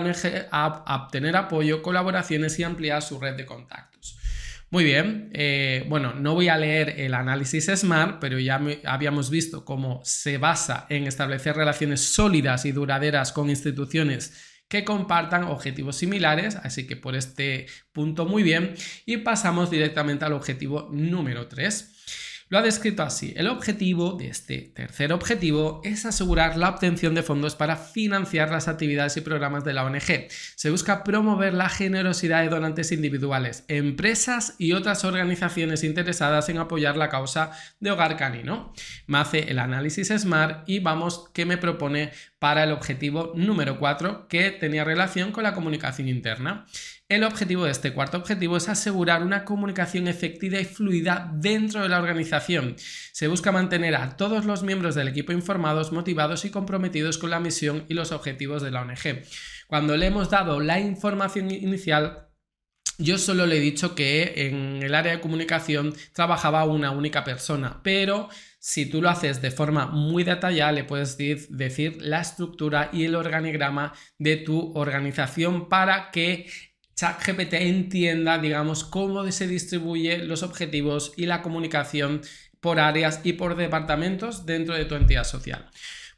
a 0.51 0.95
obtener 1.03 1.36
apoyo, 1.36 1.82
colaboraciones 1.82 2.60
y 2.60 2.63
ampliar 2.63 3.01
su 3.01 3.19
red 3.19 3.36
de 3.36 3.47
contactos. 3.47 4.18
Muy 4.71 4.84
bien, 4.84 5.32
eh, 5.34 5.84
bueno, 5.89 6.13
no 6.13 6.36
voy 6.36 6.47
a 6.47 6.55
leer 6.55 6.93
el 6.99 7.15
análisis 7.15 7.71
SMART, 7.75 8.19
pero 8.19 8.38
ya 8.38 8.62
habíamos 8.86 9.32
visto 9.32 9.65
cómo 9.65 9.99
se 10.03 10.38
basa 10.38 10.86
en 10.89 11.08
establecer 11.08 11.55
relaciones 11.55 12.01
sólidas 12.01 12.65
y 12.65 12.71
duraderas 12.71 13.32
con 13.32 13.49
instituciones 13.49 14.32
que 14.67 14.86
compartan 14.86 15.45
objetivos 15.45 15.95
similares, 15.95 16.55
así 16.55 16.86
que 16.86 16.95
por 16.95 17.15
este 17.15 17.65
punto 17.91 18.27
muy 18.27 18.43
bien, 18.43 18.75
y 19.08 19.17
pasamos 19.17 19.71
directamente 19.71 20.25
al 20.25 20.34
objetivo 20.34 20.88
número 20.91 21.47
3. 21.47 22.28
Lo 22.51 22.57
ha 22.57 22.63
descrito 22.63 23.03
así. 23.03 23.31
El 23.38 23.47
objetivo 23.47 24.13
de 24.13 24.27
este 24.27 24.71
tercer 24.75 25.13
objetivo 25.13 25.81
es 25.83 26.07
asegurar 26.07 26.57
la 26.57 26.69
obtención 26.69 27.13
de 27.13 27.21
fondos 27.21 27.55
para 27.55 27.75
financiar 27.75 28.49
las 28.49 28.67
actividades 28.67 29.15
y 29.17 29.21
programas 29.21 29.63
de 29.63 29.73
la 29.73 29.85
ONG. 29.85 30.27
Se 30.55 30.71
busca 30.71 31.03
promover 31.03 31.53
la 31.53 31.69
generosidad 31.69 32.41
de 32.41 32.49
donantes 32.49 32.91
individuales, 32.91 33.65
empresas 33.67 34.55
y 34.57 34.73
otras 34.73 35.05
organizaciones 35.05 35.83
interesadas 35.83 36.49
en 36.49 36.57
apoyar 36.57 36.97
la 36.97 37.09
causa 37.09 37.51
de 37.79 37.91
hogar 37.91 38.17
canino. 38.17 38.73
Me 39.05 39.19
hace 39.19 39.51
el 39.51 39.59
análisis 39.59 40.07
SMART 40.07 40.67
y 40.67 40.79
vamos 40.79 41.29
qué 41.35 41.45
me 41.45 41.59
propone 41.59 42.12
para 42.39 42.63
el 42.63 42.71
objetivo 42.71 43.31
número 43.35 43.77
4 43.77 44.27
que 44.27 44.49
tenía 44.49 44.83
relación 44.83 45.31
con 45.31 45.43
la 45.43 45.53
comunicación 45.53 46.07
interna. 46.07 46.65
El 47.09 47.23
objetivo 47.23 47.65
de 47.65 47.71
este 47.71 47.91
cuarto 47.91 48.17
objetivo 48.17 48.55
es 48.55 48.69
asegurar 48.69 49.23
una 49.23 49.43
comunicación 49.43 50.07
efectiva 50.07 50.59
y 50.59 50.65
fluida 50.65 51.31
dentro 51.33 51.81
de 51.81 51.89
la 51.89 51.97
organización. 51.97 52.75
Se 53.13 53.27
busca 53.27 53.51
mantener 53.51 53.95
a 53.95 54.15
todos 54.15 54.45
los 54.45 54.61
miembros 54.61 54.93
del 54.93 55.07
equipo 55.07 55.31
informados, 55.31 55.91
motivados 55.91 56.45
y 56.45 56.51
comprometidos 56.51 57.17
con 57.17 57.31
la 57.31 57.39
misión 57.39 57.83
y 57.89 57.95
los 57.95 58.11
objetivos 58.11 58.61
de 58.61 58.69
la 58.69 58.83
ONG. 58.83 59.23
Cuando 59.65 59.97
le 59.97 60.05
hemos 60.05 60.29
dado 60.29 60.59
la 60.59 60.79
información 60.79 61.49
inicial, 61.49 62.27
yo 62.99 63.17
solo 63.17 63.47
le 63.47 63.57
he 63.57 63.61
dicho 63.61 63.95
que 63.95 64.47
en 64.47 64.83
el 64.83 64.93
área 64.93 65.13
de 65.13 65.21
comunicación 65.21 65.95
trabajaba 66.13 66.65
una 66.65 66.91
única 66.91 67.23
persona, 67.23 67.81
pero 67.81 68.29
si 68.59 68.85
tú 68.85 69.01
lo 69.01 69.09
haces 69.09 69.41
de 69.41 69.51
forma 69.51 69.87
muy 69.87 70.23
detallada, 70.23 70.73
le 70.73 70.83
puedes 70.83 71.17
decir 71.17 71.97
la 72.01 72.19
estructura 72.19 72.89
y 72.91 73.05
el 73.05 73.15
organigrama 73.15 73.93
de 74.17 74.37
tu 74.37 74.73
organización 74.77 75.69
para 75.69 76.11
que 76.11 76.47
ChatGPT 76.99 77.53
entienda, 77.53 78.39
digamos, 78.39 78.83
cómo 78.83 79.31
se 79.31 79.47
distribuyen 79.47 80.27
los 80.27 80.43
objetivos 80.43 81.13
y 81.15 81.27
la 81.27 81.41
comunicación 81.41 82.19
por 82.59 82.77
áreas 82.77 83.21
y 83.23 83.33
por 83.33 83.55
departamentos 83.55 84.45
dentro 84.45 84.75
de 84.75 84.83
tu 84.83 84.95
entidad 84.95 85.23
social. 85.23 85.69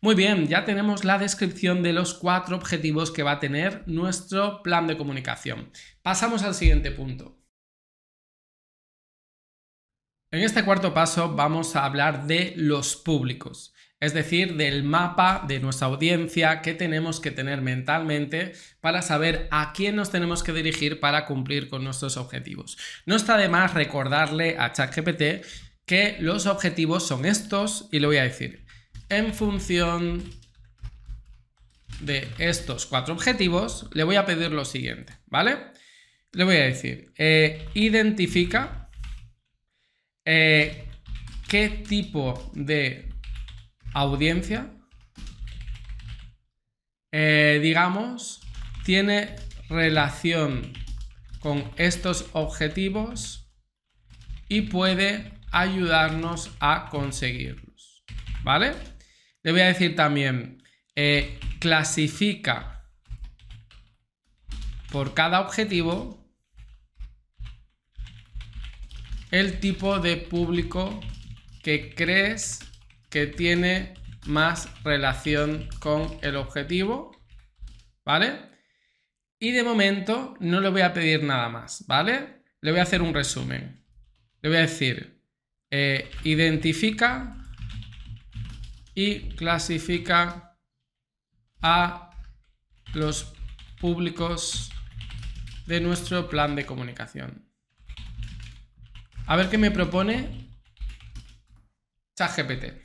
Muy 0.01 0.15
bien, 0.15 0.47
ya 0.47 0.65
tenemos 0.65 1.05
la 1.05 1.19
descripción 1.19 1.83
de 1.83 1.93
los 1.93 2.15
cuatro 2.15 2.55
objetivos 2.55 3.11
que 3.11 3.21
va 3.21 3.33
a 3.33 3.39
tener 3.39 3.83
nuestro 3.85 4.63
plan 4.63 4.87
de 4.87 4.97
comunicación. 4.97 5.69
Pasamos 6.01 6.41
al 6.41 6.55
siguiente 6.55 6.89
punto. 6.89 7.37
En 10.31 10.41
este 10.41 10.65
cuarto 10.65 10.95
paso 10.95 11.35
vamos 11.35 11.75
a 11.75 11.85
hablar 11.85 12.25
de 12.25 12.53
los 12.55 12.95
públicos 12.95 13.75
es 14.01 14.15
decir, 14.15 14.55
del 14.55 14.83
mapa 14.83 15.45
de 15.47 15.59
nuestra 15.59 15.85
audiencia 15.87 16.61
que 16.61 16.73
tenemos 16.73 17.19
que 17.19 17.29
tener 17.29 17.61
mentalmente 17.61 18.53
para 18.81 19.03
saber 19.03 19.47
a 19.51 19.73
quién 19.73 19.95
nos 19.95 20.09
tenemos 20.09 20.41
que 20.41 20.53
dirigir 20.53 20.99
para 20.99 21.27
cumplir 21.27 21.69
con 21.69 21.83
nuestros 21.83 22.17
objetivos. 22.17 22.79
No 23.05 23.15
está 23.15 23.37
de 23.37 23.47
más 23.47 23.75
recordarle 23.75 24.57
a 24.57 24.73
ChatGPT 24.73 25.45
que 25.85 26.17
los 26.19 26.47
objetivos 26.47 27.07
son 27.07 27.25
estos 27.25 27.89
y 27.91 27.99
le 27.99 28.07
voy 28.07 28.17
a 28.17 28.23
decir, 28.23 28.65
en 29.07 29.35
función 29.35 30.23
de 31.99 32.27
estos 32.39 32.87
cuatro 32.87 33.13
objetivos, 33.13 33.87
le 33.93 34.03
voy 34.03 34.15
a 34.15 34.25
pedir 34.25 34.51
lo 34.51 34.65
siguiente, 34.65 35.13
¿vale? 35.27 35.57
Le 36.31 36.43
voy 36.43 36.55
a 36.55 36.63
decir, 36.63 37.11
eh, 37.17 37.67
identifica 37.75 38.89
eh, 40.25 40.87
qué 41.47 41.69
tipo 41.87 42.51
de 42.55 43.10
audiencia, 43.93 44.71
eh, 47.11 47.59
digamos, 47.61 48.41
tiene 48.83 49.35
relación 49.69 50.73
con 51.39 51.71
estos 51.77 52.29
objetivos 52.33 53.49
y 54.47 54.61
puede 54.61 55.33
ayudarnos 55.51 56.51
a 56.59 56.89
conseguirlos. 56.89 58.03
¿Vale? 58.43 58.73
Le 59.43 59.51
voy 59.51 59.61
a 59.61 59.67
decir 59.67 59.95
también, 59.95 60.63
eh, 60.95 61.39
clasifica 61.59 62.85
por 64.91 65.13
cada 65.13 65.39
objetivo 65.41 66.21
el 69.31 69.59
tipo 69.59 69.99
de 69.99 70.17
público 70.17 70.99
que 71.63 71.93
crees 71.95 72.59
que 73.11 73.27
tiene 73.27 73.93
más 74.25 74.69
relación 74.83 75.67
con 75.79 76.17
el 76.21 76.37
objetivo, 76.37 77.11
¿vale? 78.05 78.39
Y 79.37 79.51
de 79.51 79.63
momento 79.63 80.35
no 80.39 80.61
le 80.61 80.69
voy 80.69 80.81
a 80.81 80.93
pedir 80.93 81.23
nada 81.23 81.49
más, 81.49 81.85
¿vale? 81.87 82.43
Le 82.61 82.71
voy 82.71 82.79
a 82.79 82.83
hacer 82.83 83.01
un 83.01 83.13
resumen. 83.13 83.85
Le 84.41 84.49
voy 84.49 84.57
a 84.57 84.61
decir, 84.61 85.21
eh, 85.69 86.09
identifica 86.23 87.37
y 88.95 89.29
clasifica 89.35 90.57
a 91.61 92.11
los 92.93 93.33
públicos 93.79 94.71
de 95.65 95.79
nuestro 95.81 96.29
plan 96.29 96.55
de 96.55 96.65
comunicación. 96.65 97.47
A 99.25 99.35
ver 99.35 99.49
qué 99.49 99.57
me 99.57 99.71
propone 99.71 100.49
ChatGPT. 102.15 102.80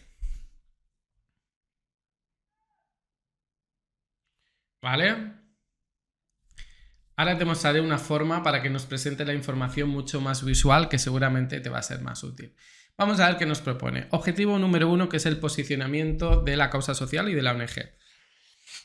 ¿Vale? 4.82 5.32
Ahora 7.16 7.38
te 7.38 7.46
mostraré 7.46 7.80
una 7.80 7.98
forma 7.98 8.42
para 8.42 8.62
que 8.62 8.68
nos 8.68 8.84
presente 8.84 9.24
la 9.24 9.32
información 9.32 9.88
mucho 9.88 10.20
más 10.20 10.44
visual 10.44 10.88
que 10.88 10.98
seguramente 10.98 11.60
te 11.60 11.70
va 11.70 11.78
a 11.78 11.82
ser 11.82 12.02
más 12.02 12.22
útil. 12.22 12.54
Vamos 12.98 13.20
a 13.20 13.28
ver 13.28 13.36
qué 13.36 13.46
nos 13.46 13.60
propone. 13.60 14.06
Objetivo 14.10 14.58
número 14.58 14.88
uno, 14.90 15.08
que 15.08 15.16
es 15.16 15.26
el 15.26 15.38
posicionamiento 15.38 16.42
de 16.42 16.56
la 16.56 16.70
causa 16.70 16.94
social 16.94 17.28
y 17.28 17.34
de 17.34 17.42
la 17.42 17.52
ONG. 17.52 17.90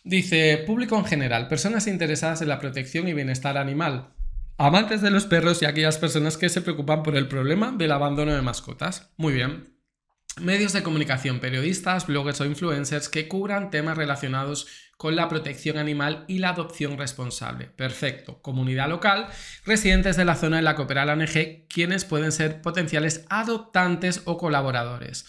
Dice, 0.03 0.63
público 0.65 0.97
en 0.97 1.05
general, 1.05 1.47
personas 1.47 1.87
interesadas 1.87 2.41
en 2.41 2.49
la 2.49 2.59
protección 2.59 3.07
y 3.07 3.13
bienestar 3.13 3.57
animal, 3.57 4.13
amantes 4.57 5.01
de 5.01 5.11
los 5.11 5.25
perros 5.25 5.61
y 5.61 5.65
aquellas 5.65 5.97
personas 5.97 6.37
que 6.37 6.49
se 6.49 6.61
preocupan 6.61 7.03
por 7.03 7.15
el 7.15 7.27
problema 7.27 7.71
del 7.71 7.91
abandono 7.91 8.33
de 8.33 8.41
mascotas. 8.41 9.11
Muy 9.17 9.33
bien. 9.33 9.77
Medios 10.39 10.73
de 10.73 10.83
comunicación, 10.83 11.39
periodistas, 11.39 12.07
bloggers 12.07 12.39
o 12.41 12.45
influencers 12.45 13.09
que 13.09 13.27
cubran 13.27 13.69
temas 13.69 13.97
relacionados 13.97 14.67
con 15.01 15.15
la 15.15 15.27
protección 15.27 15.79
animal 15.79 16.25
y 16.27 16.37
la 16.37 16.49
adopción 16.49 16.95
responsable. 16.95 17.65
Perfecto. 17.65 18.39
Comunidad 18.43 18.87
local, 18.87 19.29
residentes 19.65 20.15
de 20.15 20.25
la 20.25 20.35
zona 20.35 20.59
en 20.59 20.63
la 20.63 20.75
que 20.75 20.93
la 20.93 21.13
ONG, 21.13 21.65
quienes 21.67 22.05
pueden 22.05 22.31
ser 22.31 22.61
potenciales 22.61 23.25
adoptantes 23.27 24.21
o 24.25 24.37
colaboradores. 24.37 25.25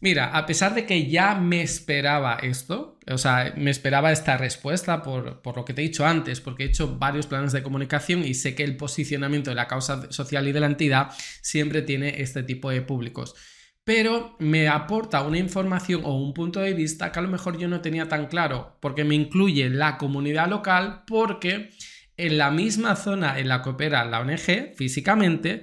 Mira, 0.00 0.34
a 0.34 0.46
pesar 0.46 0.74
de 0.74 0.86
que 0.86 1.10
ya 1.10 1.34
me 1.34 1.60
esperaba 1.60 2.38
esto, 2.40 2.98
o 3.06 3.18
sea, 3.18 3.52
me 3.54 3.70
esperaba 3.70 4.12
esta 4.12 4.38
respuesta 4.38 5.02
por, 5.02 5.42
por, 5.42 5.58
lo 5.58 5.66
que 5.66 5.74
te 5.74 5.82
he 5.82 5.84
dicho 5.84 6.06
antes, 6.06 6.40
porque 6.40 6.62
he 6.62 6.68
hecho 6.68 6.96
varios 6.96 7.26
planes 7.26 7.52
de 7.52 7.62
comunicación 7.62 8.24
y 8.24 8.32
sé 8.32 8.54
que 8.54 8.64
el 8.64 8.78
posicionamiento 8.78 9.50
de 9.50 9.56
la 9.56 9.68
causa 9.68 10.10
social 10.10 10.48
y 10.48 10.52
de 10.52 10.60
la 10.60 10.66
entidad 10.68 11.10
siempre 11.42 11.82
tiene 11.82 12.22
este 12.22 12.42
tipo 12.44 12.70
de 12.70 12.80
públicos 12.80 13.34
pero 13.84 14.36
me 14.38 14.68
aporta 14.68 15.22
una 15.22 15.38
información 15.38 16.02
o 16.04 16.16
un 16.16 16.34
punto 16.34 16.60
de 16.60 16.74
vista 16.74 17.10
que 17.10 17.18
a 17.18 17.22
lo 17.22 17.28
mejor 17.28 17.58
yo 17.58 17.68
no 17.68 17.80
tenía 17.80 18.08
tan 18.08 18.26
claro, 18.26 18.76
porque 18.80 19.04
me 19.04 19.14
incluye 19.14 19.68
la 19.70 19.98
comunidad 19.98 20.48
local, 20.48 21.02
porque 21.06 21.70
en 22.16 22.38
la 22.38 22.50
misma 22.50 22.96
zona 22.96 23.38
en 23.38 23.48
la 23.48 23.62
que 23.62 23.70
opera 23.70 24.04
la 24.04 24.20
ONG 24.20 24.76
físicamente, 24.76 25.62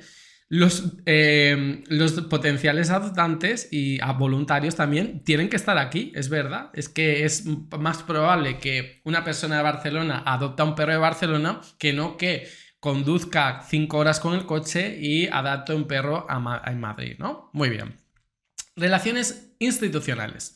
los, 0.49 0.97
eh, 1.05 1.83
los 1.87 2.13
potenciales 2.23 2.89
adoptantes 2.89 3.69
y 3.71 3.99
voluntarios 4.17 4.75
también 4.75 5.23
tienen 5.23 5.47
que 5.47 5.55
estar 5.55 5.77
aquí, 5.77 6.11
es 6.15 6.27
verdad. 6.29 6.71
Es 6.73 6.89
que 6.89 7.23
es 7.23 7.45
más 7.45 8.01
probable 8.03 8.57
que 8.57 8.99
una 9.05 9.23
persona 9.23 9.57
de 9.57 9.63
Barcelona 9.63 10.23
adopta 10.25 10.63
un 10.63 10.75
perro 10.75 10.93
de 10.93 10.97
Barcelona 10.97 11.61
que 11.77 11.93
no 11.93 12.17
que 12.17 12.47
conduzca 12.79 13.61
cinco 13.67 13.99
horas 13.99 14.19
con 14.19 14.33
el 14.33 14.45
coche 14.45 14.97
y 14.99 15.27
adapte 15.27 15.73
un 15.73 15.85
perro 15.87 16.25
a, 16.27 16.35
a 16.35 16.71
Madrid, 16.71 17.15
¿no? 17.19 17.51
Muy 17.53 17.69
bien. 17.69 18.08
Relaciones 18.79 19.51
institucionales. 19.59 20.55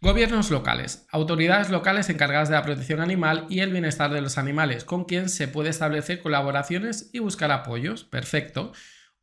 Gobiernos 0.00 0.52
locales, 0.52 1.06
autoridades 1.10 1.70
locales 1.70 2.08
encargadas 2.08 2.48
de 2.48 2.54
la 2.54 2.62
protección 2.62 3.00
animal 3.00 3.46
y 3.50 3.60
el 3.60 3.72
bienestar 3.72 4.12
de 4.12 4.20
los 4.20 4.38
animales, 4.38 4.84
con 4.84 5.06
quien 5.06 5.28
se 5.28 5.48
puede 5.48 5.70
establecer 5.70 6.22
colaboraciones 6.22 7.10
y 7.12 7.18
buscar 7.18 7.50
apoyos. 7.50 8.04
Perfecto. 8.04 8.72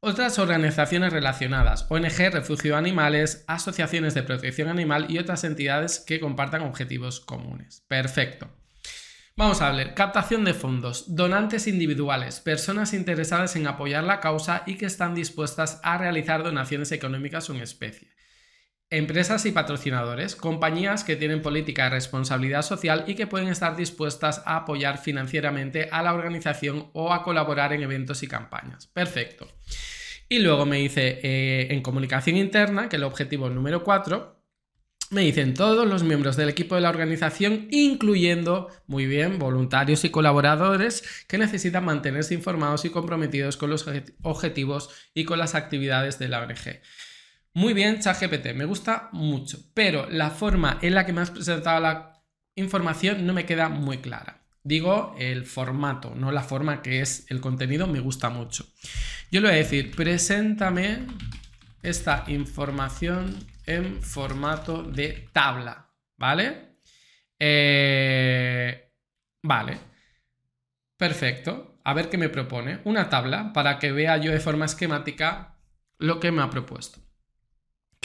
Otras 0.01 0.37
organizaciones 0.37 1.13
relacionadas, 1.13 1.85
ONG, 1.87 2.29
Refugio 2.29 2.73
de 2.73 2.77
Animales, 2.77 3.45
asociaciones 3.47 4.13
de 4.15 4.23
protección 4.23 4.67
animal 4.67 5.05
y 5.09 5.17
otras 5.17 5.45
entidades 5.45 6.01
que 6.01 6.19
compartan 6.19 6.63
objetivos 6.63 7.21
comunes. 7.21 7.85
Perfecto. 7.87 8.49
Vamos 9.37 9.61
a 9.61 9.71
ver, 9.71 9.93
captación 9.93 10.43
de 10.43 10.53
fondos, 10.53 11.15
donantes 11.15 11.67
individuales, 11.67 12.41
personas 12.41 12.93
interesadas 12.93 13.55
en 13.55 13.67
apoyar 13.67 14.03
la 14.03 14.19
causa 14.19 14.63
y 14.65 14.75
que 14.75 14.87
están 14.87 15.15
dispuestas 15.15 15.79
a 15.83 15.97
realizar 15.97 16.43
donaciones 16.43 16.91
económicas 16.91 17.49
o 17.49 17.53
en 17.53 17.61
especie. 17.61 18.14
Empresas 18.95 19.45
y 19.45 19.51
patrocinadores, 19.51 20.37
compañías 20.37 21.03
que 21.03 21.17
tienen 21.17 21.41
política 21.41 21.83
de 21.83 21.89
responsabilidad 21.89 22.61
social 22.61 23.03
y 23.07 23.15
que 23.15 23.27
pueden 23.27 23.49
estar 23.49 23.75
dispuestas 23.75 24.41
a 24.45 24.55
apoyar 24.55 24.99
financieramente 24.99 25.89
a 25.91 26.01
la 26.01 26.13
organización 26.13 26.91
o 26.93 27.11
a 27.11 27.21
colaborar 27.21 27.73
en 27.73 27.83
eventos 27.83 28.23
y 28.23 28.29
campañas. 28.29 28.87
Perfecto. 28.87 29.49
Y 30.29 30.39
luego 30.39 30.65
me 30.65 30.77
dice 30.77 31.19
eh, 31.23 31.67
en 31.71 31.81
comunicación 31.81 32.37
interna, 32.37 32.87
que 32.87 32.95
el 32.95 33.03
objetivo 33.03 33.49
número 33.49 33.83
4, 33.83 34.41
me 35.09 35.23
dicen 35.23 35.55
todos 35.55 35.85
los 35.85 36.03
miembros 36.03 36.37
del 36.37 36.47
equipo 36.47 36.75
de 36.75 36.81
la 36.81 36.89
organización, 36.89 37.67
incluyendo, 37.71 38.69
muy 38.87 39.07
bien, 39.07 39.39
voluntarios 39.39 40.05
y 40.05 40.09
colaboradores 40.09 41.25
que 41.27 41.37
necesitan 41.37 41.83
mantenerse 41.83 42.33
informados 42.33 42.85
y 42.85 42.91
comprometidos 42.91 43.57
con 43.57 43.69
los 43.69 43.85
objetivos 44.21 44.89
y 45.13 45.25
con 45.25 45.37
las 45.37 45.53
actividades 45.53 46.17
de 46.17 46.29
la 46.29 46.41
ONG. 46.43 46.79
Muy 47.55 47.73
bien, 47.73 48.01
ChatGPT, 48.01 48.47
me 48.53 48.65
gusta 48.65 49.07
mucho, 49.13 49.57
pero 49.73 50.09
la 50.09 50.29
forma 50.29 50.77
en 50.81 50.93
la 50.93 51.05
que 51.05 51.13
me 51.13 51.21
has 51.21 51.31
presentado 51.31 51.79
la 51.79 52.21
información 52.55 53.25
no 53.25 53.31
me 53.31 53.45
queda 53.45 53.69
muy 53.69 53.99
clara. 53.99 54.45
Digo 54.61 55.15
el 55.17 55.45
formato, 55.45 56.13
no 56.15 56.33
la 56.33 56.43
forma 56.43 56.81
que 56.81 56.99
es 56.99 57.31
el 57.31 57.39
contenido, 57.39 57.87
me 57.87 58.01
gusta 58.01 58.29
mucho. 58.29 58.65
Yo 59.31 59.39
le 59.39 59.47
voy 59.47 59.55
a 59.55 59.59
decir, 59.59 59.95
preséntame 59.95 61.07
esta 61.81 62.25
información 62.27 63.47
en 63.65 64.01
formato 64.01 64.83
de 64.83 65.29
tabla, 65.31 65.93
¿vale? 66.17 66.79
Eh, 67.39 68.91
vale, 69.43 69.77
perfecto. 70.97 71.79
A 71.85 71.93
ver 71.93 72.09
qué 72.09 72.17
me 72.17 72.27
propone. 72.27 72.81
Una 72.83 73.07
tabla 73.07 73.53
para 73.53 73.79
que 73.79 73.93
vea 73.93 74.17
yo 74.17 74.33
de 74.33 74.41
forma 74.41 74.65
esquemática 74.65 75.57
lo 75.99 76.19
que 76.19 76.33
me 76.33 76.41
ha 76.41 76.49
propuesto 76.49 77.04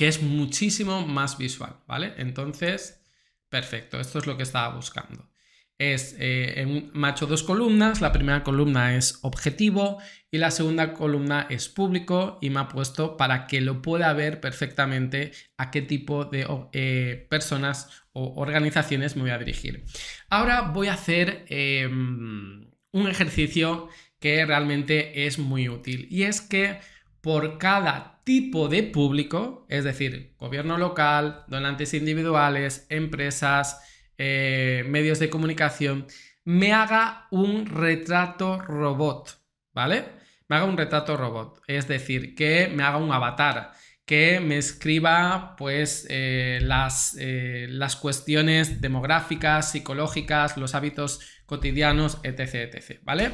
que 0.01 0.09
es 0.09 0.23
muchísimo 0.23 1.07
más 1.07 1.37
visual, 1.37 1.77
¿vale? 1.87 2.15
Entonces, 2.17 3.05
perfecto, 3.51 4.01
esto 4.01 4.19
es 4.19 4.27
lo 4.27 4.39
que 4.39 4.45
estaba 4.45 4.75
buscando. 4.75 5.31
Es 5.77 6.17
eh, 6.19 6.63
en 6.63 6.91
macho 6.95 7.27
dos 7.27 7.43
columnas, 7.43 8.01
la 8.01 8.11
primera 8.11 8.43
columna 8.43 8.97
es 8.97 9.19
objetivo 9.21 9.99
y 10.31 10.39
la 10.39 10.53
segunda 10.53 10.95
columna 10.95 11.47
es 11.51 11.69
público 11.69 12.39
y 12.41 12.49
me 12.49 12.61
ha 12.61 12.69
puesto 12.69 13.19
para 13.19 13.47
que 13.47 13.61
lo 13.61 13.83
pueda 13.83 14.11
ver 14.15 14.41
perfectamente 14.41 15.33
a 15.59 15.71
qué 15.71 15.83
tipo 15.83 16.25
de 16.25 16.47
eh, 16.73 17.27
personas 17.29 17.91
o 18.15 18.41
organizaciones 18.41 19.17
me 19.17 19.23
voy 19.23 19.33
a 19.33 19.39
dirigir. 19.39 19.85
Ahora 20.31 20.63
voy 20.63 20.89
a 20.89 20.95
hacer 20.95 21.45
em, 21.51 22.71
un 22.93 23.07
ejercicio 23.07 23.91
que 24.19 24.47
realmente 24.47 25.27
es 25.27 25.39
muy 25.39 25.69
útil 25.69 26.09
y 26.11 26.23
es 26.23 26.41
que 26.41 26.81
por 27.21 27.59
cada 27.59 28.10
tipo 28.31 28.69
de 28.69 28.85
público, 28.85 29.67
es 29.69 29.83
decir, 29.83 30.37
gobierno 30.39 30.79
local, 30.79 31.43
donantes 31.49 31.95
individuales, 31.95 32.87
empresas, 32.89 33.83
eh, 34.19 34.85
medios 34.87 35.19
de 35.19 35.29
comunicación, 35.29 36.07
me 36.45 36.73
haga 36.73 37.27
un 37.33 37.67
retrato 37.67 38.61
robot, 38.61 39.43
¿vale? 39.75 40.05
Me 40.47 40.55
haga 40.55 40.67
un 40.67 40.77
retrato 40.77 41.17
robot, 41.17 41.61
es 41.67 41.89
decir, 41.89 42.37
que 42.37 42.69
me 42.73 42.85
haga 42.85 42.99
un 42.99 43.11
avatar, 43.11 43.73
que 44.05 44.39
me 44.39 44.59
escriba 44.59 45.57
pues 45.59 46.07
eh, 46.09 46.61
las, 46.63 47.17
eh, 47.19 47.67
las 47.69 47.97
cuestiones 47.97 48.81
demográficas, 48.81 49.73
psicológicas, 49.73 50.57
los 50.57 50.77
hábitos 50.77 51.19
cotidianos, 51.47 52.21
etc, 52.23 52.73
etc, 52.73 53.01
¿vale? 53.03 53.33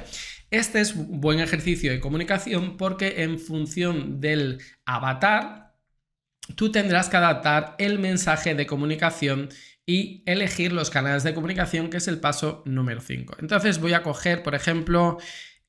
Este 0.51 0.81
es 0.81 0.95
un 0.95 1.21
buen 1.21 1.41
ejercicio 1.41 1.91
de 1.91 2.01
comunicación 2.01 2.77
porque 2.77 3.23
en 3.23 3.39
función 3.39 4.21
del 4.21 4.61
avatar, 4.85 5.75
tú 6.55 6.71
tendrás 6.71 7.09
que 7.09 7.17
adaptar 7.17 7.75
el 7.79 7.99
mensaje 7.99 8.55
de 8.55 8.67
comunicación 8.67 9.49
y 9.85 10.23
elegir 10.27 10.73
los 10.73 10.91
canales 10.91 11.25
de 11.25 11.35
comunicación, 11.35 11.91
que 11.91 11.97
es 11.97 12.09
el 12.09 12.19
paso 12.19 12.63
número 12.65 13.01
5. 13.01 13.37
Entonces 13.41 13.81
voy 13.81 13.93
a 13.95 14.03
coger, 14.03 14.43
por 14.43 14.55
ejemplo, 14.55 15.19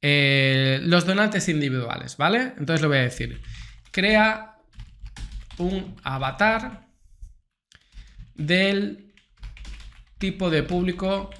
eh, 0.01 0.79
los 0.83 1.05
donantes 1.05 1.49
individuales, 1.49 2.17
¿vale? 2.17 2.53
Entonces 2.57 2.81
le 2.81 2.87
voy 2.87 2.97
a 2.97 3.01
decir, 3.01 3.41
crea 3.91 4.57
un 5.57 5.95
avatar 6.03 6.87
del 8.35 9.13
tipo 10.19 10.49
de 10.51 10.63
público 10.63 11.31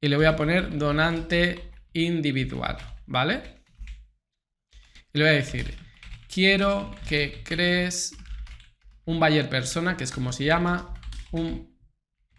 y 0.00 0.08
le 0.08 0.16
voy 0.16 0.26
a 0.26 0.36
poner 0.36 0.76
donante 0.76 1.73
individual, 1.94 2.76
¿vale? 3.06 3.42
Y 5.12 5.18
le 5.18 5.24
voy 5.24 5.32
a 5.32 5.36
decir, 5.36 5.74
quiero 6.28 6.94
que 7.08 7.42
crees 7.44 8.16
un 9.04 9.20
buyer 9.20 9.48
persona, 9.48 9.96
que 9.96 10.04
es 10.04 10.12
como 10.12 10.32
se 10.32 10.44
llama, 10.44 11.00
un 11.30 11.74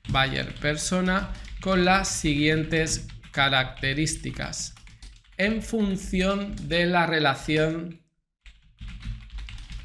buyer 0.10 0.54
persona 0.56 1.34
con 1.62 1.86
las 1.86 2.10
siguientes 2.10 3.08
características 3.32 4.76
en 5.38 5.62
función 5.62 6.56
de 6.68 6.86
la 6.86 7.06
relación 7.06 8.02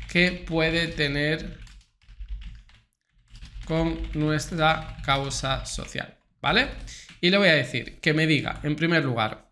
que 0.09 0.33
puede 0.33 0.89
tener 0.89 1.59
con 3.65 4.01
nuestra 4.15 4.97
causa 5.05 5.65
social, 5.65 6.19
¿vale? 6.41 6.69
Y 7.21 7.31
le 7.31 7.39
voy 7.39 7.49
a 7.49 7.55
decir 7.55 8.01
que 8.01 8.13
me 8.13 8.27
diga, 8.27 8.61
en 8.63 8.75
primer 8.75 9.05
lugar, 9.05 9.50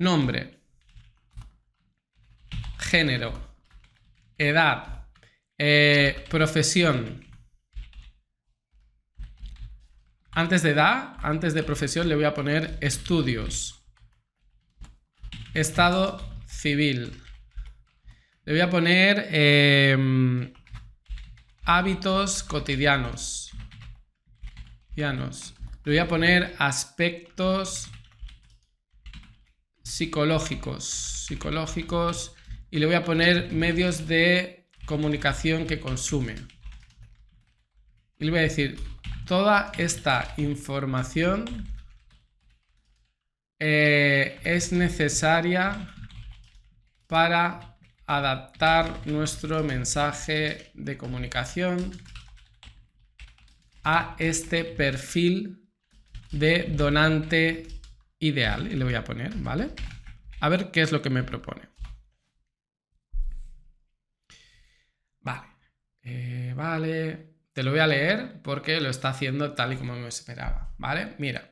nombre, 0.00 0.58
género, 2.78 3.32
edad, 4.38 5.06
eh, 5.58 6.24
profesión. 6.30 7.26
Antes 10.32 10.62
de 10.62 10.70
edad, 10.70 11.16
antes 11.22 11.52
de 11.52 11.62
profesión, 11.62 12.08
le 12.08 12.14
voy 12.14 12.24
a 12.24 12.34
poner 12.34 12.78
estudios. 12.80 13.84
Estado 15.52 16.18
civil. 16.46 17.22
Le 18.44 18.52
voy 18.54 18.60
a 18.62 18.70
poner 18.70 19.28
em, 19.32 20.52
hábitos 21.64 22.42
cotidianos. 22.42 23.50
Le 24.96 25.92
voy 25.92 25.98
a 25.98 26.08
poner 26.08 26.54
aspectos 26.58 27.90
psicológicos. 29.90 30.84
Psicológicos. 31.26 32.34
Y 32.70 32.78
le 32.78 32.86
voy 32.86 32.94
a 32.94 33.04
poner 33.04 33.52
medios 33.52 34.06
de 34.06 34.68
comunicación 34.86 35.66
que 35.66 35.80
consume. 35.80 36.36
Y 38.18 38.24
le 38.24 38.30
voy 38.30 38.40
a 38.40 38.42
decir, 38.42 38.78
toda 39.26 39.72
esta 39.76 40.34
información 40.36 41.66
eh, 43.58 44.40
es 44.44 44.72
necesaria 44.72 45.88
para 47.06 47.76
adaptar 48.06 49.06
nuestro 49.06 49.62
mensaje 49.64 50.70
de 50.74 50.96
comunicación 50.96 51.92
a 53.84 54.16
este 54.18 54.64
perfil 54.64 55.68
de 56.30 56.68
donante 56.70 57.79
ideal. 58.20 58.70
Y 58.70 58.76
le 58.76 58.84
voy 58.84 58.94
a 58.94 59.04
poner, 59.04 59.34
¿vale? 59.36 59.70
A 60.40 60.48
ver 60.48 60.70
qué 60.70 60.82
es 60.82 60.92
lo 60.92 61.02
que 61.02 61.10
me 61.10 61.24
propone. 61.24 61.62
Vale. 65.20 65.48
Eh, 66.02 66.52
vale. 66.56 67.30
Te 67.52 67.62
lo 67.64 67.72
voy 67.72 67.80
a 67.80 67.86
leer 67.86 68.40
porque 68.42 68.80
lo 68.80 68.88
está 68.88 69.08
haciendo 69.08 69.54
tal 69.54 69.72
y 69.72 69.76
como 69.76 69.96
me 69.96 70.08
esperaba. 70.08 70.72
¿Vale? 70.78 71.14
Mira. 71.18 71.50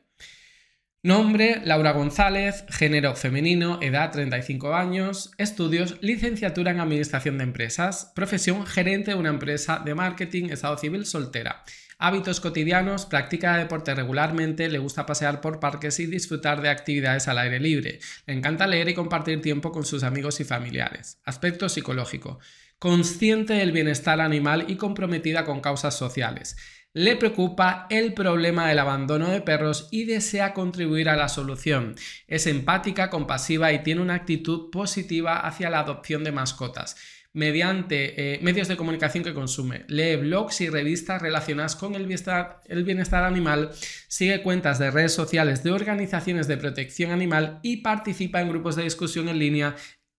Nombre, 1.02 1.62
Laura 1.64 1.92
González, 1.92 2.64
género 2.70 3.14
femenino, 3.14 3.78
edad 3.80 4.10
35 4.10 4.74
años, 4.74 5.30
estudios, 5.38 5.96
licenciatura 6.02 6.72
en 6.72 6.80
Administración 6.80 7.38
de 7.38 7.44
Empresas, 7.44 8.12
profesión 8.16 8.66
gerente 8.66 9.12
de 9.12 9.16
una 9.16 9.28
empresa 9.28 9.78
de 9.78 9.94
marketing, 9.94 10.50
estado 10.50 10.76
civil 10.76 11.06
soltera. 11.06 11.62
Hábitos 12.00 12.38
cotidianos, 12.38 13.06
practica 13.06 13.56
deporte 13.56 13.92
regularmente, 13.92 14.68
le 14.68 14.78
gusta 14.78 15.04
pasear 15.04 15.40
por 15.40 15.58
parques 15.58 15.98
y 15.98 16.06
disfrutar 16.06 16.62
de 16.62 16.68
actividades 16.68 17.26
al 17.26 17.38
aire 17.38 17.58
libre. 17.58 17.98
Le 18.24 18.34
encanta 18.34 18.68
leer 18.68 18.88
y 18.88 18.94
compartir 18.94 19.42
tiempo 19.42 19.72
con 19.72 19.84
sus 19.84 20.04
amigos 20.04 20.38
y 20.38 20.44
familiares. 20.44 21.20
Aspecto 21.24 21.68
psicológico, 21.68 22.38
consciente 22.78 23.54
del 23.54 23.72
bienestar 23.72 24.20
animal 24.20 24.66
y 24.68 24.76
comprometida 24.76 25.44
con 25.44 25.60
causas 25.60 25.98
sociales 25.98 26.56
le 26.94 27.16
preocupa 27.16 27.86
el 27.90 28.14
problema 28.14 28.66
del 28.66 28.78
abandono 28.78 29.28
de 29.28 29.42
perros 29.42 29.88
y 29.90 30.04
desea 30.04 30.54
contribuir 30.54 31.08
a 31.08 31.16
la 31.16 31.28
solución. 31.28 31.94
Es 32.26 32.46
empática, 32.46 33.10
compasiva 33.10 33.72
y 33.72 33.82
tiene 33.82 34.00
una 34.00 34.14
actitud 34.14 34.70
positiva 34.70 35.38
hacia 35.38 35.70
la 35.70 35.80
adopción 35.80 36.24
de 36.24 36.32
mascotas 36.32 36.96
mediante 37.38 38.34
eh, 38.34 38.40
medios 38.42 38.66
de 38.66 38.76
comunicación 38.76 39.22
que 39.22 39.32
consume. 39.32 39.84
Lee 39.86 40.16
blogs 40.16 40.60
y 40.60 40.70
revistas 40.70 41.22
relacionadas 41.22 41.76
con 41.76 41.94
el 41.94 42.04
bienestar, 42.04 42.60
el 42.66 42.82
bienestar, 42.82 43.22
animal, 43.22 43.70
sigue 44.08 44.42
cuentas 44.42 44.80
de 44.80 44.90
redes 44.90 45.14
sociales 45.14 45.62
de 45.62 45.70
organizaciones 45.70 46.48
de 46.48 46.56
protección 46.56 47.12
animal 47.12 47.60
y 47.62 47.76
participa 47.76 48.40
en 48.40 48.48
grupos 48.48 48.74
de 48.74 48.82
discusión 48.82 49.28
en 49.28 49.38
línea 49.38 49.76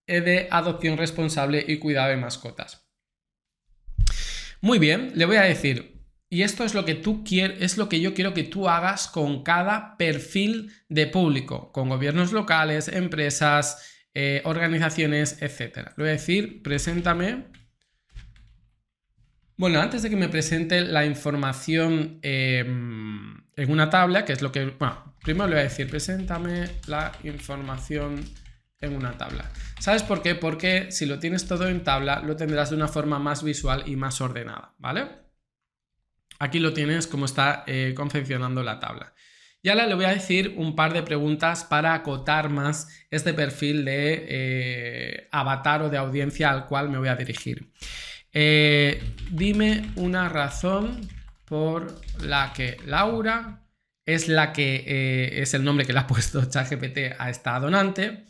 de 0.08 0.48
adopción 0.50 0.98
responsable 0.98 1.64
y 1.68 1.78
cuidado 1.78 2.10
de 2.10 2.16
mascotas. 2.16 2.88
Muy 4.62 4.80
bien, 4.80 5.12
le 5.14 5.26
voy 5.26 5.36
a 5.36 5.42
decir, 5.42 6.00
y 6.30 6.44
esto 6.44 6.64
es 6.64 6.74
lo 6.74 6.86
que 6.86 6.96
tú 6.96 7.26
quieres, 7.26 7.62
es 7.62 7.78
lo 7.78 7.90
que 7.90 8.00
yo 8.00 8.14
quiero 8.14 8.34
que 8.34 8.44
tú 8.44 8.70
hagas 8.70 9.10
con 9.10 9.44
cada 9.44 9.98
perfil 9.98 10.72
de 10.88 11.06
público, 11.08 11.74
con 11.74 11.90
gobiernos 11.90 12.32
locales, 12.32 12.88
empresas, 12.88 13.99
eh, 14.14 14.42
organizaciones, 14.46 15.42
etc. 15.42 15.78
Le 15.98 16.04
voy 16.04 16.08
a 16.10 16.14
decir, 16.14 16.62
preséntame. 16.64 17.46
Bueno, 19.56 19.82
antes 19.82 20.02
de 20.02 20.10
que 20.10 20.16
me 20.16 20.30
presente 20.30 20.82
la 20.82 21.06
información 21.06 22.20
em, 22.22 23.44
en 23.56 23.72
una 23.72 23.90
tabla, 23.90 24.26
que 24.26 24.34
es 24.34 24.42
lo 24.42 24.52
que. 24.52 24.66
Bueno, 24.66 25.16
primero 25.22 25.48
le 25.48 25.56
voy 25.56 25.62
a 25.62 25.64
decir, 25.64 25.90
preséntame 25.90 26.68
la 26.88 27.12
información 27.24 28.24
en 28.82 28.96
una 28.96 29.18
tabla. 29.18 29.52
¿Sabes 29.80 30.04
por 30.04 30.22
qué? 30.22 30.36
Porque 30.36 30.92
si 30.92 31.06
lo 31.06 31.20
tienes 31.20 31.48
todo 31.48 31.68
en 31.68 31.84
tabla, 31.84 32.22
lo 32.22 32.36
tendrás 32.36 32.70
de 32.70 32.78
una 32.78 32.88
forma 32.88 33.20
más 33.20 33.44
visual 33.44 33.84
y 33.86 33.96
más 33.96 34.22
ordenada, 34.22 34.74
¿vale? 34.78 35.08
Aquí 36.40 36.60
lo 36.60 36.74
tienes 36.74 37.06
como 37.08 37.26
está 37.26 37.64
eh, 37.68 37.94
confeccionando 37.96 38.64
la 38.64 38.80
tabla. 38.80 39.14
Y 39.62 39.70
ahora 39.70 39.88
le 39.88 39.96
voy 39.96 40.06
a 40.06 40.14
decir 40.14 40.54
un 40.58 40.76
par 40.76 40.94
de 40.94 41.04
preguntas 41.04 41.64
para 41.64 41.94
acotar 41.94 42.50
más 42.50 42.88
este 43.12 43.34
perfil 43.34 43.84
de 43.84 44.26
eh, 44.30 45.28
avatar 45.32 45.82
o 45.82 45.90
de 45.90 45.98
audiencia 45.98 46.50
al 46.50 46.66
cual 46.68 46.90
me 46.90 46.98
voy 46.98 47.10
a 47.10 47.16
dirigir. 47.16 47.72
Eh, 48.32 49.02
dime 49.32 49.92
una 49.96 50.30
razón 50.30 51.02
por 51.46 52.00
la 52.22 52.54
que 52.54 52.78
Laura 52.86 53.66
es 54.06 54.28
la 54.28 54.54
que 54.54 55.42
es 55.42 55.54
el 55.54 55.64
nombre 55.64 55.86
que 55.86 55.94
le 55.94 56.00
ha 56.00 56.08
puesto 56.08 56.46
ChatGPT 56.50 57.16
a 57.18 57.30
esta 57.30 57.60
donante. 57.60 58.26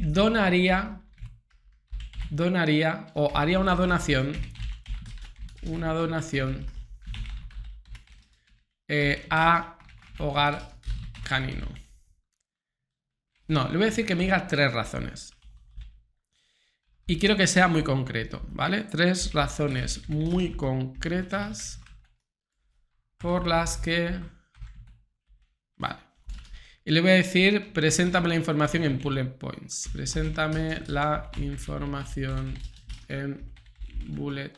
donaría, 0.00 1.02
donaría 2.30 3.06
o 3.14 3.36
haría 3.36 3.58
una 3.58 3.74
donación, 3.74 4.32
una 5.66 5.92
donación 5.92 6.66
eh, 8.94 9.24
a 9.30 9.78
hogar 10.18 10.78
canino. 11.24 11.66
No, 13.48 13.68
le 13.68 13.76
voy 13.76 13.82
a 13.82 13.90
decir 13.90 14.06
que 14.06 14.14
me 14.14 14.24
diga 14.24 14.46
tres 14.46 14.72
razones. 14.72 15.34
Y 17.06 17.18
quiero 17.18 17.36
que 17.36 17.46
sea 17.46 17.68
muy 17.68 17.82
concreto, 17.82 18.42
¿vale? 18.48 18.84
Tres 18.84 19.34
razones 19.34 20.08
muy 20.08 20.52
concretas 20.52 21.80
por 23.18 23.46
las 23.46 23.76
que... 23.76 24.18
Vale. 25.76 25.98
Y 26.84 26.92
le 26.92 27.00
voy 27.00 27.10
a 27.10 27.14
decir, 27.14 27.72
preséntame 27.72 28.28
la 28.28 28.34
información 28.36 28.84
en 28.84 28.98
bullet 28.98 29.36
points. 29.38 29.88
Preséntame 29.92 30.82
la 30.86 31.30
información 31.36 32.58
en 33.08 33.52
bullet 34.08 34.52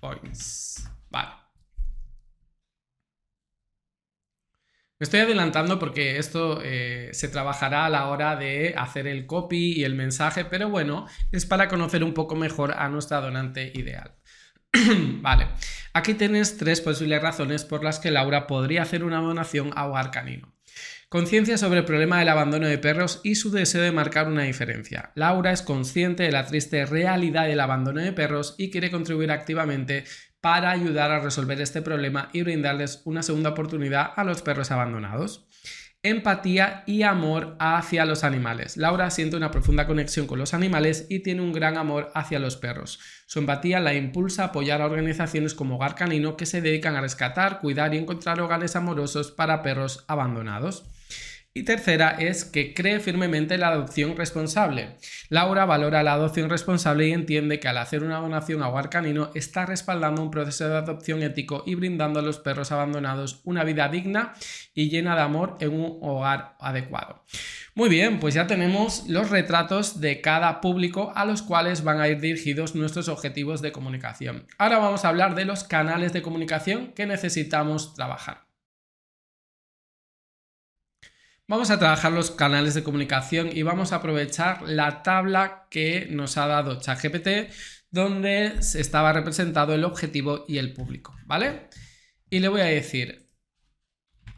points. 0.00 0.88
Vale. 1.10 1.47
Me 5.00 5.04
estoy 5.04 5.20
adelantando 5.20 5.78
porque 5.78 6.18
esto 6.18 6.60
eh, 6.64 7.10
se 7.12 7.28
trabajará 7.28 7.86
a 7.86 7.90
la 7.90 8.08
hora 8.08 8.34
de 8.34 8.74
hacer 8.76 9.06
el 9.06 9.26
copy 9.26 9.74
y 9.74 9.84
el 9.84 9.94
mensaje, 9.94 10.44
pero 10.44 10.68
bueno, 10.70 11.06
es 11.30 11.46
para 11.46 11.68
conocer 11.68 12.02
un 12.02 12.14
poco 12.14 12.34
mejor 12.34 12.74
a 12.76 12.88
nuestra 12.88 13.20
donante 13.20 13.70
ideal. 13.76 14.16
vale, 15.22 15.46
aquí 15.92 16.14
tienes 16.14 16.56
tres 16.56 16.80
posibles 16.80 17.22
razones 17.22 17.64
por 17.64 17.84
las 17.84 18.00
que 18.00 18.10
Laura 18.10 18.48
podría 18.48 18.82
hacer 18.82 19.04
una 19.04 19.20
donación 19.20 19.70
a 19.76 19.86
Hogar 19.86 20.10
Canino. 20.10 20.52
Conciencia 21.08 21.56
sobre 21.56 21.78
el 21.78 21.84
problema 21.86 22.18
del 22.18 22.28
abandono 22.28 22.66
de 22.66 22.76
perros 22.76 23.20
y 23.22 23.36
su 23.36 23.50
deseo 23.50 23.80
de 23.80 23.92
marcar 23.92 24.28
una 24.28 24.42
diferencia. 24.42 25.12
Laura 25.14 25.52
es 25.52 25.62
consciente 25.62 26.24
de 26.24 26.32
la 26.32 26.44
triste 26.44 26.84
realidad 26.84 27.46
del 27.46 27.60
abandono 27.60 28.02
de 28.02 28.12
perros 28.12 28.56
y 28.58 28.70
quiere 28.70 28.90
contribuir 28.90 29.30
activamente 29.30 30.04
para 30.40 30.70
ayudar 30.70 31.10
a 31.10 31.20
resolver 31.20 31.60
este 31.60 31.82
problema 31.82 32.28
y 32.32 32.42
brindarles 32.42 33.02
una 33.04 33.22
segunda 33.22 33.50
oportunidad 33.50 34.12
a 34.16 34.24
los 34.24 34.42
perros 34.42 34.70
abandonados. 34.70 35.48
empatía 36.00 36.84
y 36.86 37.02
amor 37.02 37.56
hacia 37.58 38.04
los 38.04 38.22
animales. 38.22 38.76
Laura 38.76 39.10
siente 39.10 39.36
una 39.36 39.50
profunda 39.50 39.86
conexión 39.88 40.28
con 40.28 40.38
los 40.38 40.54
animales 40.54 41.06
y 41.10 41.20
tiene 41.20 41.42
un 41.42 41.52
gran 41.52 41.76
amor 41.76 42.12
hacia 42.14 42.38
los 42.38 42.56
perros. 42.56 43.00
Su 43.26 43.40
empatía 43.40 43.80
la 43.80 43.94
impulsa 43.94 44.42
a 44.44 44.46
apoyar 44.46 44.80
a 44.80 44.86
organizaciones 44.86 45.54
como 45.54 45.74
Hogar 45.74 45.96
Canino 45.96 46.36
que 46.36 46.46
se 46.46 46.62
dedican 46.62 46.94
a 46.94 47.00
rescatar, 47.00 47.58
cuidar 47.58 47.94
y 47.94 47.98
encontrar 47.98 48.40
hogares 48.40 48.76
amorosos 48.76 49.32
para 49.32 49.60
perros 49.62 50.04
abandonados. 50.06 50.84
Y 51.58 51.64
tercera 51.64 52.10
es 52.10 52.44
que 52.44 52.72
cree 52.72 53.00
firmemente 53.00 53.58
la 53.58 53.70
adopción 53.70 54.16
responsable. 54.16 54.94
Laura 55.28 55.64
valora 55.64 56.04
la 56.04 56.12
adopción 56.12 56.48
responsable 56.48 57.08
y 57.08 57.12
entiende 57.12 57.58
que 57.58 57.66
al 57.66 57.78
hacer 57.78 58.04
una 58.04 58.20
donación 58.20 58.62
a 58.62 58.68
hogar 58.68 58.90
canino 58.90 59.32
está 59.34 59.66
respaldando 59.66 60.22
un 60.22 60.30
proceso 60.30 60.68
de 60.68 60.76
adopción 60.76 61.20
ético 61.20 61.64
y 61.66 61.74
brindando 61.74 62.20
a 62.20 62.22
los 62.22 62.38
perros 62.38 62.70
abandonados 62.70 63.40
una 63.42 63.64
vida 63.64 63.88
digna 63.88 64.34
y 64.72 64.88
llena 64.88 65.16
de 65.16 65.22
amor 65.22 65.56
en 65.58 65.72
un 65.72 65.98
hogar 66.00 66.54
adecuado. 66.60 67.24
Muy 67.74 67.88
bien, 67.88 68.20
pues 68.20 68.34
ya 68.34 68.46
tenemos 68.46 69.08
los 69.08 69.28
retratos 69.28 70.00
de 70.00 70.20
cada 70.20 70.60
público 70.60 71.12
a 71.16 71.24
los 71.24 71.42
cuales 71.42 71.82
van 71.82 72.00
a 72.00 72.06
ir 72.06 72.20
dirigidos 72.20 72.76
nuestros 72.76 73.08
objetivos 73.08 73.62
de 73.62 73.72
comunicación. 73.72 74.46
Ahora 74.58 74.78
vamos 74.78 75.04
a 75.04 75.08
hablar 75.08 75.34
de 75.34 75.44
los 75.44 75.64
canales 75.64 76.12
de 76.12 76.22
comunicación 76.22 76.92
que 76.92 77.04
necesitamos 77.04 77.94
trabajar. 77.94 78.47
Vamos 81.50 81.70
a 81.70 81.78
trabajar 81.78 82.12
los 82.12 82.30
canales 82.30 82.74
de 82.74 82.84
comunicación 82.84 83.48
y 83.50 83.62
vamos 83.62 83.92
a 83.92 83.96
aprovechar 83.96 84.60
la 84.68 85.02
tabla 85.02 85.66
que 85.70 86.06
nos 86.10 86.36
ha 86.36 86.46
dado 86.46 86.78
ChatGPT 86.78 87.50
donde 87.90 88.58
estaba 88.58 89.14
representado 89.14 89.72
el 89.72 89.84
objetivo 89.84 90.44
y 90.46 90.58
el 90.58 90.74
público, 90.74 91.16
¿vale? 91.24 91.70
Y 92.28 92.40
le 92.40 92.48
voy 92.48 92.60
a 92.60 92.64
decir, 92.66 93.30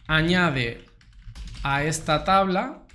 añade 0.07 0.85
a 1.65 1.83
esta 1.83 2.23
tabla 2.23 2.87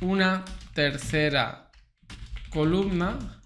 una 0.00 0.44
tercera 0.74 1.70
columna 2.50 3.40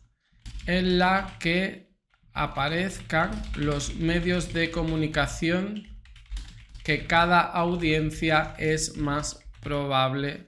en 0.64 0.98
la 0.98 1.36
que 1.38 1.92
aparezcan 2.32 3.30
los 3.56 3.96
medios 3.96 4.54
de 4.54 4.70
comunicación 4.70 5.93
que 6.84 7.06
cada 7.06 7.40
audiencia 7.40 8.54
es 8.58 8.96
más 8.98 9.40
probable 9.62 10.46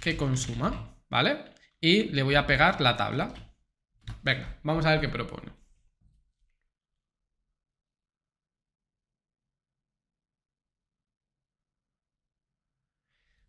que 0.00 0.16
consuma, 0.16 0.94
¿vale? 1.08 1.38
Y 1.80 2.04
le 2.10 2.22
voy 2.22 2.34
a 2.34 2.46
pegar 2.46 2.80
la 2.80 2.96
tabla. 2.96 3.32
Venga, 4.22 4.58
vamos 4.62 4.84
a 4.86 4.90
ver 4.90 5.00
qué 5.00 5.08
propone. 5.08 5.50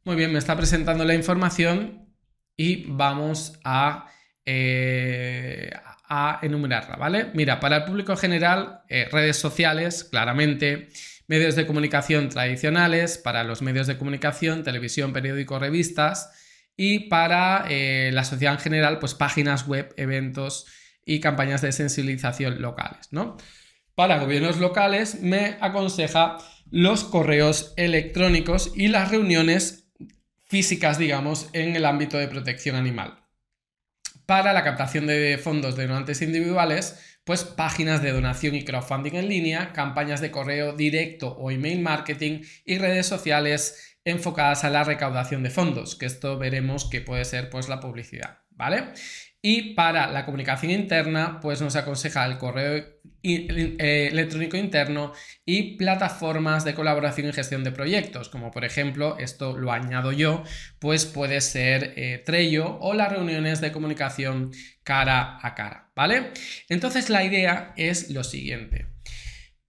Muy 0.05 0.15
bien, 0.15 0.31
me 0.31 0.39
está 0.39 0.55
presentando 0.55 1.05
la 1.05 1.13
información 1.15 2.13
y 2.57 2.85
vamos 2.91 3.59
a, 3.63 4.09
eh, 4.45 5.71
enumerarla, 6.41 6.95
¿vale? 6.97 7.31
Mira, 7.33 7.59
para 7.59 7.77
el 7.77 7.83
público 7.85 8.15
general, 8.15 8.81
eh, 8.89 9.07
redes 9.11 9.37
sociales, 9.37 10.03
claramente, 10.03 10.89
medios 11.27 11.55
de 11.55 11.65
comunicación 11.65 12.29
tradicionales, 12.29 13.17
para 13.17 13.43
los 13.43 13.61
medios 13.61 13.87
de 13.87 13.97
comunicación, 13.97 14.63
televisión, 14.63 15.13
periódico, 15.13 15.59
revistas 15.59 16.31
y 16.75 17.07
para 17.09 17.65
eh, 17.69 18.11
la 18.13 18.23
sociedad 18.23 18.53
en 18.53 18.59
general, 18.59 18.99
pues 18.99 19.13
páginas 19.13 19.67
web, 19.67 19.93
eventos 19.97 20.65
y 21.05 21.19
campañas 21.19 21.61
de 21.61 21.71
sensibilización 21.71 22.61
locales, 22.61 23.07
¿no? 23.11 23.37
Para 23.95 24.19
gobiernos 24.19 24.57
locales 24.57 25.21
me 25.21 25.57
aconseja 25.61 26.37
los 26.71 27.03
correos 27.03 27.73
electrónicos 27.77 28.71
y 28.75 28.87
las 28.87 29.11
reuniones 29.11 29.91
físicas, 30.45 30.97
digamos, 30.97 31.49
en 31.53 31.75
el 31.75 31.85
ámbito 31.85 32.17
de 32.17 32.27
protección 32.27 32.75
animal. 32.75 33.19
Para 34.25 34.53
la 34.53 34.63
captación 34.63 35.05
de 35.05 35.37
fondos 35.37 35.75
de 35.75 35.87
donantes 35.87 36.21
individuales, 36.21 37.12
pues 37.23 37.43
páginas 37.43 38.01
de 38.01 38.11
donación 38.11 38.55
y 38.55 38.63
crowdfunding 38.63 39.13
en 39.15 39.29
línea, 39.29 39.73
campañas 39.73 40.21
de 40.21 40.31
correo 40.31 40.73
directo 40.73 41.29
o 41.29 41.51
email 41.51 41.79
marketing 41.79 42.41
y 42.65 42.77
redes 42.77 43.07
sociales 43.07 43.97
enfocadas 44.05 44.63
a 44.63 44.69
la 44.69 44.83
recaudación 44.83 45.43
de 45.43 45.49
fondos, 45.49 45.95
que 45.95 46.05
esto 46.05 46.37
veremos 46.37 46.89
que 46.89 47.01
puede 47.01 47.25
ser 47.25 47.49
pues 47.49 47.69
la 47.69 47.79
publicidad, 47.79 48.39
¿vale? 48.51 48.83
Y 49.45 49.73
para 49.73 50.07
la 50.07 50.25
comunicación 50.25 50.71
interna, 50.71 51.39
pues 51.41 51.61
nos 51.61 51.75
aconseja 51.75 52.25
el 52.25 52.37
correo 52.37 52.81
eh, 53.23 54.09
electrónico 54.09 54.55
interno 54.55 55.11
y 55.45 55.75
plataformas 55.75 56.63
de 56.63 56.73
colaboración 56.73 57.27
y 57.27 57.33
gestión 57.33 57.63
de 57.65 57.71
proyectos, 57.71 58.29
como 58.29 58.51
por 58.51 58.63
ejemplo, 58.63 59.17
esto 59.19 59.57
lo 59.57 59.73
añado 59.73 60.13
yo, 60.13 60.43
pues 60.79 61.05
puede 61.05 61.41
ser 61.41 61.93
eh, 61.97 62.21
Trello 62.25 62.77
o 62.79 62.93
las 62.93 63.11
reuniones 63.11 63.59
de 63.59 63.73
comunicación 63.73 64.51
cara 64.83 65.39
a 65.41 65.55
cara, 65.55 65.82
¿vale? 65.95 66.31
Entonces 66.69 67.09
la 67.09 67.23
idea 67.23 67.73
es 67.77 68.09
lo 68.09 68.23
siguiente. 68.23 68.87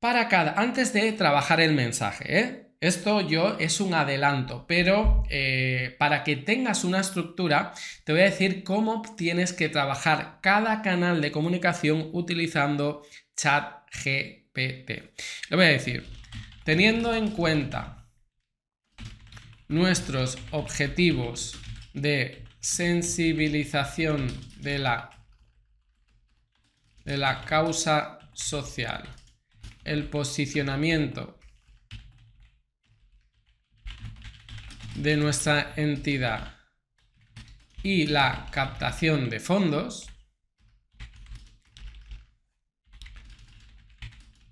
Para 0.00 0.28
cada, 0.28 0.52
antes 0.60 0.92
de 0.92 1.12
trabajar 1.12 1.60
el 1.60 1.72
mensaje, 1.72 2.38
¿eh? 2.38 2.64
Esto 2.84 3.22
yo 3.22 3.56
es 3.58 3.80
un 3.80 3.94
adelanto, 3.94 4.66
pero 4.68 5.22
eh, 5.30 5.96
para 5.98 6.22
que 6.22 6.36
tengas 6.36 6.84
una 6.84 7.00
estructura, 7.00 7.72
te 8.04 8.12
voy 8.12 8.20
a 8.20 8.26
decir 8.26 8.62
cómo 8.62 9.00
tienes 9.16 9.54
que 9.54 9.70
trabajar 9.70 10.40
cada 10.42 10.82
canal 10.82 11.22
de 11.22 11.32
comunicación 11.32 12.10
utilizando 12.12 13.02
ChatGPT. 13.36 14.90
Lo 15.48 15.56
voy 15.56 15.64
a 15.64 15.70
decir, 15.70 16.04
teniendo 16.64 17.14
en 17.14 17.30
cuenta 17.30 18.06
nuestros 19.68 20.36
objetivos 20.50 21.58
de 21.94 22.44
sensibilización 22.60 24.26
de 24.60 24.78
la, 24.78 25.13
de 27.04 27.16
la 27.16 27.44
causa 27.44 28.18
social, 28.32 29.08
el 29.84 30.08
posicionamiento 30.08 31.38
de 34.96 35.16
nuestra 35.16 35.74
entidad 35.76 36.56
y 37.82 38.06
la 38.06 38.46
captación 38.50 39.28
de 39.28 39.40
fondos, 39.40 40.10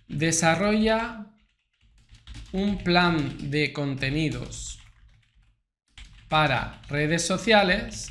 desarrolla 0.08 1.26
un 2.52 2.76
plan 2.84 3.50
de 3.50 3.72
contenidos 3.72 4.78
para 6.28 6.82
redes 6.88 7.26
sociales 7.26 8.10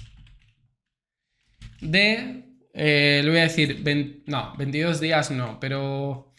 de, 1.79 2.50
eh, 2.73 3.21
le 3.23 3.29
voy 3.29 3.39
a 3.39 3.43
decir, 3.43 3.83
no, 4.27 4.53
22 4.57 5.01
días 5.01 5.31
no, 5.31 5.59
pero 5.59 6.33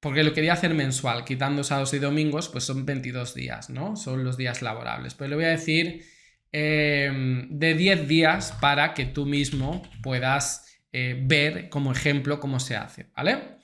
porque 0.00 0.22
lo 0.22 0.32
quería 0.32 0.52
hacer 0.52 0.74
mensual, 0.74 1.24
quitando 1.24 1.64
sábados 1.64 1.92
y 1.94 1.98
domingos, 1.98 2.48
pues 2.48 2.64
son 2.64 2.84
22 2.86 3.34
días, 3.34 3.70
¿no? 3.70 3.96
Son 3.96 4.24
los 4.24 4.36
días 4.36 4.62
laborables. 4.62 5.14
Pero 5.14 5.30
le 5.30 5.36
voy 5.36 5.44
a 5.46 5.48
decir 5.48 6.04
em, 6.52 7.48
de 7.50 7.74
10 7.74 8.06
días 8.06 8.52
para 8.60 8.94
que 8.94 9.06
tú 9.06 9.26
mismo 9.26 9.82
puedas 10.02 10.80
eh, 10.92 11.20
ver 11.24 11.68
como 11.70 11.92
ejemplo 11.92 12.38
cómo 12.40 12.60
se 12.60 12.76
hace, 12.76 13.10
¿vale? 13.16 13.58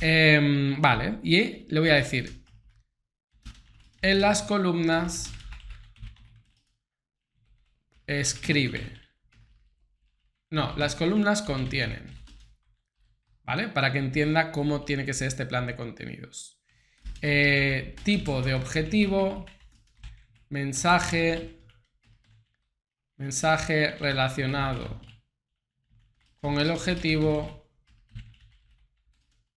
Em, 0.00 0.80
vale, 0.80 1.18
y 1.22 1.66
le 1.72 1.80
voy 1.80 1.90
a 1.90 1.94
decir, 1.94 2.42
en 4.02 4.20
las 4.20 4.42
columnas 4.42 5.32
escribe. 8.06 8.99
No, 10.50 10.76
las 10.76 10.96
columnas 10.96 11.42
contienen. 11.42 12.20
¿vale? 13.50 13.66
Para 13.66 13.90
que 13.90 13.98
entienda 13.98 14.52
cómo 14.52 14.84
tiene 14.84 15.04
que 15.04 15.12
ser 15.12 15.26
este 15.26 15.44
plan 15.44 15.66
de 15.66 15.74
contenidos. 15.74 16.62
Eh, 17.20 17.96
tipo 18.04 18.42
de 18.42 18.54
objetivo, 18.54 19.44
mensaje, 20.50 21.58
mensaje 23.16 23.96
relacionado 23.96 25.00
con 26.40 26.60
el 26.60 26.70
objetivo. 26.70 27.68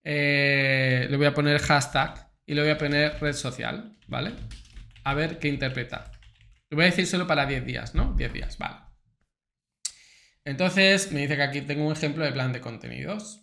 Eh, 0.02 1.06
le 1.08 1.16
voy 1.16 1.26
a 1.26 1.34
poner 1.34 1.60
hashtag 1.60 2.32
y 2.44 2.54
le 2.54 2.62
voy 2.62 2.70
a 2.70 2.78
poner 2.78 3.20
red 3.20 3.34
social, 3.34 3.96
¿vale? 4.08 4.32
A 5.04 5.14
ver 5.14 5.38
qué 5.38 5.46
interpreta. 5.46 6.10
Le 6.68 6.74
voy 6.74 6.82
a 6.86 6.90
decir 6.90 7.06
solo 7.06 7.28
para 7.28 7.46
10 7.46 7.64
días, 7.64 7.94
¿no? 7.94 8.12
10 8.14 8.32
días, 8.32 8.58
vale. 8.58 8.83
Entonces 10.44 11.10
me 11.12 11.20
dice 11.20 11.36
que 11.36 11.42
aquí 11.42 11.60
tengo 11.62 11.86
un 11.86 11.92
ejemplo 11.92 12.24
de 12.24 12.32
plan 12.32 12.52
de 12.52 12.60
contenidos. 12.60 13.40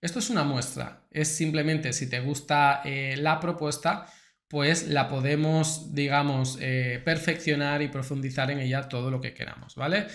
Esto 0.00 0.18
es 0.18 0.30
una 0.30 0.42
muestra, 0.42 1.06
es 1.12 1.28
simplemente 1.28 1.92
si 1.92 2.10
te 2.10 2.18
gusta 2.18 2.82
eh, 2.84 3.14
la 3.16 3.38
propuesta, 3.38 4.06
pues 4.48 4.88
la 4.88 5.08
podemos, 5.08 5.94
digamos, 5.94 6.58
eh, 6.60 7.00
perfeccionar 7.04 7.82
y 7.82 7.88
profundizar 7.88 8.50
en 8.50 8.58
ella 8.58 8.88
todo 8.88 9.12
lo 9.12 9.20
que 9.20 9.32
queramos, 9.32 9.76
¿vale? 9.76 10.08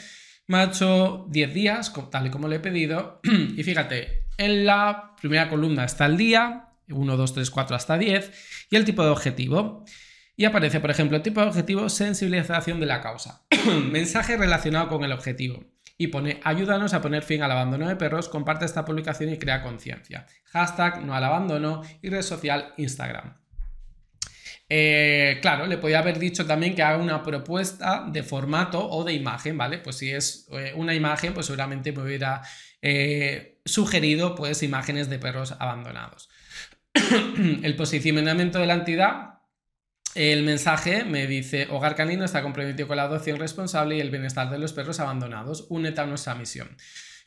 Me 0.47 0.57
ha 0.57 0.63
hecho 0.65 1.25
10 1.29 1.53
días, 1.53 1.93
tal 2.11 2.27
y 2.27 2.29
como 2.29 2.49
le 2.49 2.57
he 2.57 2.59
pedido, 2.59 3.21
y 3.57 3.63
fíjate, 3.63 4.25
en 4.37 4.65
la 4.65 5.15
primera 5.21 5.49
columna 5.49 5.85
está 5.85 6.05
el 6.05 6.17
día, 6.17 6.67
1, 6.89 7.17
2, 7.17 7.33
3, 7.33 7.49
4 7.49 7.75
hasta 7.77 7.97
10, 7.97 8.67
y 8.69 8.75
el 8.75 8.83
tipo 8.83 9.03
de 9.03 9.09
objetivo. 9.09 9.85
Y 10.39 10.45
aparece, 10.45 10.79
por 10.79 10.91
ejemplo, 10.91 11.23
tipo 11.23 11.41
de 11.41 11.47
objetivo, 11.47 11.89
sensibilización 11.89 12.79
de 12.79 12.85
la 12.85 13.01
causa. 13.01 13.41
Mensaje 13.91 14.37
relacionado 14.37 14.87
con 14.87 15.03
el 15.03 15.11
objetivo. 15.11 15.65
Y 15.97 16.07
pone, 16.07 16.39
ayúdanos 16.43 16.93
a 16.93 17.01
poner 17.01 17.23
fin 17.23 17.41
al 17.41 17.51
abandono 17.51 17.87
de 17.87 17.95
perros, 17.95 18.29
comparte 18.29 18.63
esta 18.63 18.85
publicación 18.85 19.31
y 19.31 19.39
crea 19.39 19.63
conciencia. 19.63 20.27
Hashtag 20.45 21.03
no 21.03 21.15
al 21.15 21.23
abandono 21.23 21.81
y 22.03 22.09
red 22.09 22.21
social 22.21 22.75
Instagram. 22.77 23.35
Eh, 24.69 25.39
claro, 25.41 25.65
le 25.65 25.79
podía 25.79 25.99
haber 25.99 26.19
dicho 26.19 26.45
también 26.45 26.75
que 26.75 26.83
haga 26.83 26.97
una 26.97 27.23
propuesta 27.23 28.05
de 28.07 28.21
formato 28.21 28.87
o 28.87 29.03
de 29.03 29.13
imagen, 29.13 29.57
¿vale? 29.57 29.79
Pues 29.79 29.97
si 29.97 30.11
es 30.11 30.47
eh, 30.51 30.71
una 30.75 30.93
imagen, 30.93 31.33
pues 31.33 31.47
seguramente 31.47 31.91
me 31.93 32.03
hubiera 32.03 32.43
eh, 32.83 33.59
sugerido 33.65 34.35
pues 34.35 34.61
imágenes 34.61 35.09
de 35.09 35.17
perros 35.17 35.55
abandonados. 35.57 36.29
el 37.63 37.75
posicionamiento 37.75 38.59
de 38.59 38.67
la 38.67 38.75
entidad 38.75 39.36
el 40.17 40.41
mensaje 40.41 41.05
me 41.05 41.27
dice, 41.27 41.67
Hogar 41.69 41.95
Canino 41.95 42.25
está 42.25 42.41
comprometido 42.41 42.87
con 42.87 42.97
la 42.97 43.03
adopción 43.03 43.37
responsable 43.37 43.97
y 43.97 44.01
el 44.01 44.09
bienestar 44.09 44.49
de 44.49 44.57
los 44.57 44.73
perros 44.73 44.99
abandonados. 44.99 45.67
Únete 45.69 46.01
a 46.01 46.07
nuestra 46.07 46.33
misión. 46.33 46.75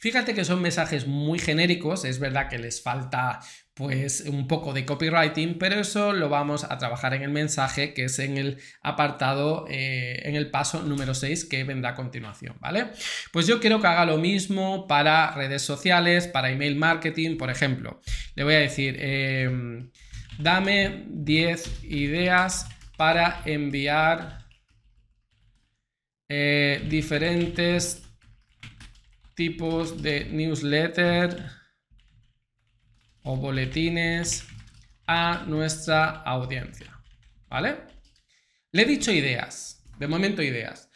Fíjate 0.01 0.35
que 0.35 0.45
son 0.45 0.61
mensajes 0.61 1.07
muy 1.07 1.39
genéricos, 1.39 2.05
es 2.05 2.19
verdad 2.19 2.49
que 2.49 2.59
les 2.59 2.83
falta 2.83 3.39
pues 3.75 4.23
un 4.27 4.49
poco 4.49 4.73
de 4.73 4.85
copywriting, 4.85 5.57
pero 5.57 5.77
eso 5.77 6.13
lo 6.13 6.29
vamos 6.29 6.65
a 6.65 6.79
trabajar 6.79 7.15
en 7.15 7.23
el 7.23 7.31
mensaje 7.31 7.95
que 7.95 8.07
es 8.07 8.19
en 8.19 8.39
el 8.39 8.59
apartado, 8.83 9.67
eh, 9.69 10.23
en 10.25 10.35
el 10.35 10.51
paso 10.51 10.83
número 10.83 11.15
6 11.15 11.45
que 11.45 11.63
vendrá 11.63 11.91
a 11.91 11.95
continuación, 11.95 12.57
¿vale? 12.61 12.89
Pues 13.33 13.47
yo 13.47 13.61
quiero 13.61 13.81
que 13.81 13.87
haga 13.87 14.05
lo 14.05 14.17
mismo 14.17 14.89
para 14.89 15.31
redes 15.31 15.63
sociales, 15.63 16.27
para 16.27 16.51
email 16.51 16.75
marketing, 16.77 17.37
por 17.37 17.51
ejemplo. 17.51 18.01
Le 18.35 18.43
voy 18.45 18.55
a 18.55 18.59
decir, 18.59 18.97
em, 18.99 19.91
dame 20.39 21.05
10 21.09 21.85
ideas 21.85 22.67
para 23.01 23.41
enviar 23.47 24.47
eh, 26.29 26.85
diferentes 26.87 28.03
tipos 29.35 30.03
de 30.03 30.27
newsletter 30.27 31.35
o 33.23 33.39
boletines 33.39 34.47
a 35.07 35.45
nuestra 35.47 36.11
audiencia. 36.11 36.93
¿Vale? 37.49 37.79
Le 38.71 38.83
he 38.83 38.85
dicho 38.85 39.11
ideas, 39.11 39.83
de 39.99 40.07
momento 40.07 40.43
ideas. 40.43 40.90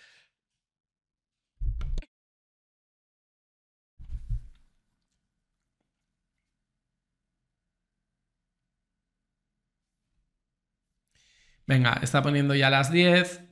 Venga, 11.66 11.98
está 12.02 12.22
poniendo 12.22 12.54
ya 12.54 12.70
las 12.70 12.90
10. 12.90 13.42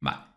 Vale. 0.00 0.32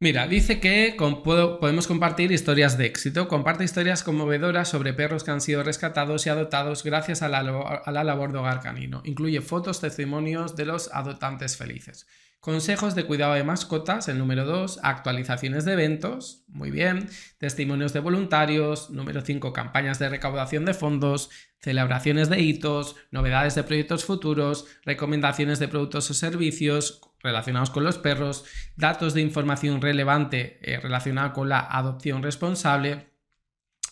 Mira, 0.00 0.26
dice 0.26 0.60
que 0.60 0.96
podemos 0.98 1.86
compartir 1.86 2.32
historias 2.32 2.76
de 2.76 2.86
éxito. 2.86 3.28
Comparte 3.28 3.64
historias 3.64 4.02
conmovedoras 4.02 4.68
sobre 4.68 4.92
perros 4.92 5.24
que 5.24 5.30
han 5.30 5.40
sido 5.40 5.62
rescatados 5.62 6.26
y 6.26 6.30
adoptados 6.30 6.84
gracias 6.84 7.22
a 7.22 7.28
la, 7.28 7.38
a 7.38 7.90
la 7.90 8.04
labor 8.04 8.32
de 8.32 8.38
hogar 8.38 8.60
canino. 8.60 9.02
Incluye 9.04 9.40
fotos, 9.40 9.80
testimonios 9.80 10.56
de 10.56 10.66
los 10.66 10.92
adoptantes 10.92 11.56
felices. 11.56 12.06
Consejos 12.44 12.94
de 12.94 13.06
cuidado 13.06 13.32
de 13.32 13.42
mascotas, 13.42 14.06
el 14.08 14.18
número 14.18 14.44
2, 14.44 14.80
actualizaciones 14.82 15.64
de 15.64 15.72
eventos, 15.72 16.44
muy 16.46 16.70
bien, 16.70 17.08
testimonios 17.38 17.94
de 17.94 18.00
voluntarios, 18.00 18.90
número 18.90 19.22
5, 19.22 19.54
campañas 19.54 19.98
de 19.98 20.10
recaudación 20.10 20.66
de 20.66 20.74
fondos, 20.74 21.30
celebraciones 21.62 22.28
de 22.28 22.42
hitos, 22.42 22.96
novedades 23.10 23.54
de 23.54 23.62
proyectos 23.62 24.04
futuros, 24.04 24.66
recomendaciones 24.84 25.58
de 25.58 25.68
productos 25.68 26.10
o 26.10 26.12
servicios 26.12 27.00
relacionados 27.22 27.70
con 27.70 27.82
los 27.82 27.96
perros, 27.96 28.44
datos 28.76 29.14
de 29.14 29.22
información 29.22 29.80
relevante 29.80 30.58
eh, 30.60 30.78
relacionada 30.80 31.32
con 31.32 31.48
la 31.48 31.60
adopción 31.60 32.22
responsable 32.22 33.06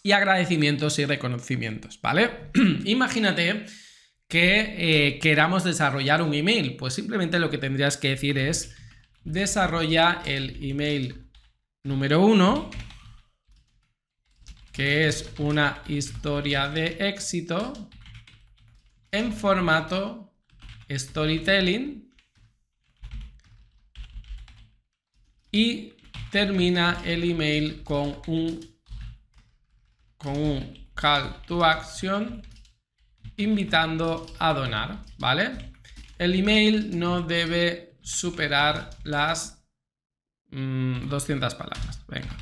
y 0.02 0.12
agradecimientos 0.12 0.98
y 0.98 1.06
reconocimientos, 1.06 1.98
¿vale? 2.02 2.50
Imagínate 2.84 3.64
que 4.32 4.76
eh, 4.78 5.18
queramos 5.18 5.62
desarrollar 5.62 6.22
un 6.22 6.32
email. 6.32 6.78
Pues 6.78 6.94
simplemente 6.94 7.38
lo 7.38 7.50
que 7.50 7.58
tendrías 7.58 7.98
que 7.98 8.08
decir 8.08 8.38
es 8.38 8.74
desarrolla 9.24 10.22
el 10.24 10.64
email 10.64 11.30
número 11.84 12.24
uno, 12.24 12.70
que 14.72 15.06
es 15.06 15.30
una 15.36 15.82
historia 15.86 16.70
de 16.70 16.96
éxito 17.10 17.74
en 19.10 19.34
formato 19.34 20.32
storytelling 20.90 22.10
y 25.50 25.92
termina 26.30 27.02
el 27.04 27.30
email 27.30 27.82
con 27.84 28.16
un, 28.26 28.60
con 30.16 30.38
un 30.38 30.88
call 30.94 31.36
to 31.46 31.62
action 31.62 32.42
invitando 33.42 34.26
a 34.38 34.52
donar, 34.52 35.04
¿vale? 35.18 35.72
El 36.18 36.34
email 36.34 36.98
no 36.98 37.22
debe 37.22 37.96
superar 38.02 38.90
las 39.04 39.64
200 40.50 41.54
mm, 41.54 41.58
palabras. 41.58 42.04
Venga. 42.08 42.36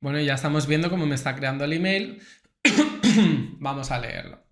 Bueno, 0.00 0.18
ya 0.20 0.34
estamos 0.34 0.66
viendo 0.66 0.88
cómo 0.88 1.06
me 1.06 1.14
está 1.14 1.36
creando 1.36 1.64
el 1.64 1.74
email. 1.74 2.22
Vamos 3.58 3.90
a 3.90 3.98
leerlo. 3.98 4.49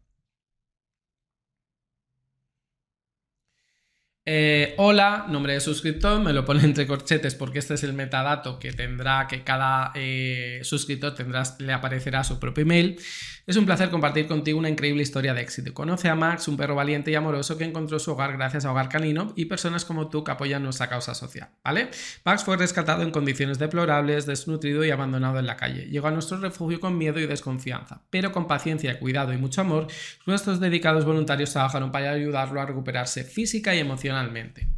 Eh, 4.30 4.74
hola, 4.76 5.24
nombre 5.30 5.54
de 5.54 5.60
suscriptor, 5.60 6.20
me 6.20 6.34
lo 6.34 6.44
pone 6.44 6.62
entre 6.62 6.86
corchetes 6.86 7.34
porque 7.34 7.60
este 7.60 7.72
es 7.72 7.82
el 7.82 7.94
metadato 7.94 8.58
que 8.58 8.74
tendrá, 8.74 9.26
que 9.26 9.42
cada 9.42 9.90
eh, 9.94 10.60
suscriptor 10.64 11.14
tendrá, 11.14 11.44
le 11.60 11.72
aparecerá 11.72 12.22
su 12.24 12.38
propio 12.38 12.60
email. 12.60 13.00
Es 13.48 13.56
un 13.56 13.64
placer 13.64 13.88
compartir 13.88 14.26
contigo 14.26 14.58
una 14.58 14.68
increíble 14.68 15.02
historia 15.02 15.32
de 15.32 15.40
éxito. 15.40 15.72
Conoce 15.72 16.10
a 16.10 16.14
Max, 16.14 16.48
un 16.48 16.58
perro 16.58 16.74
valiente 16.74 17.10
y 17.10 17.14
amoroso 17.14 17.56
que 17.56 17.64
encontró 17.64 17.98
su 17.98 18.12
hogar 18.12 18.34
gracias 18.34 18.66
a 18.66 18.72
Hogar 18.72 18.90
Canino 18.90 19.32
y 19.36 19.46
personas 19.46 19.86
como 19.86 20.10
tú 20.10 20.22
que 20.22 20.32
apoyan 20.32 20.62
nuestra 20.62 20.90
causa 20.90 21.14
social, 21.14 21.48
¿vale? 21.64 21.88
Max 22.26 22.44
fue 22.44 22.58
rescatado 22.58 23.02
en 23.02 23.10
condiciones 23.10 23.58
deplorables, 23.58 24.26
desnutrido 24.26 24.84
y 24.84 24.90
abandonado 24.90 25.38
en 25.38 25.46
la 25.46 25.56
calle. 25.56 25.86
Llegó 25.86 26.08
a 26.08 26.10
nuestro 26.10 26.36
refugio 26.36 26.78
con 26.78 26.98
miedo 26.98 27.20
y 27.20 27.26
desconfianza, 27.26 28.02
pero 28.10 28.32
con 28.32 28.46
paciencia, 28.46 28.98
cuidado 28.98 29.32
y 29.32 29.38
mucho 29.38 29.62
amor, 29.62 29.86
nuestros 30.26 30.60
dedicados 30.60 31.06
voluntarios 31.06 31.50
trabajaron 31.50 31.90
para 31.90 32.10
ayudarlo 32.10 32.60
a 32.60 32.66
recuperarse 32.66 33.24
física 33.24 33.74
y 33.74 33.78
emocionalmente 33.78 34.68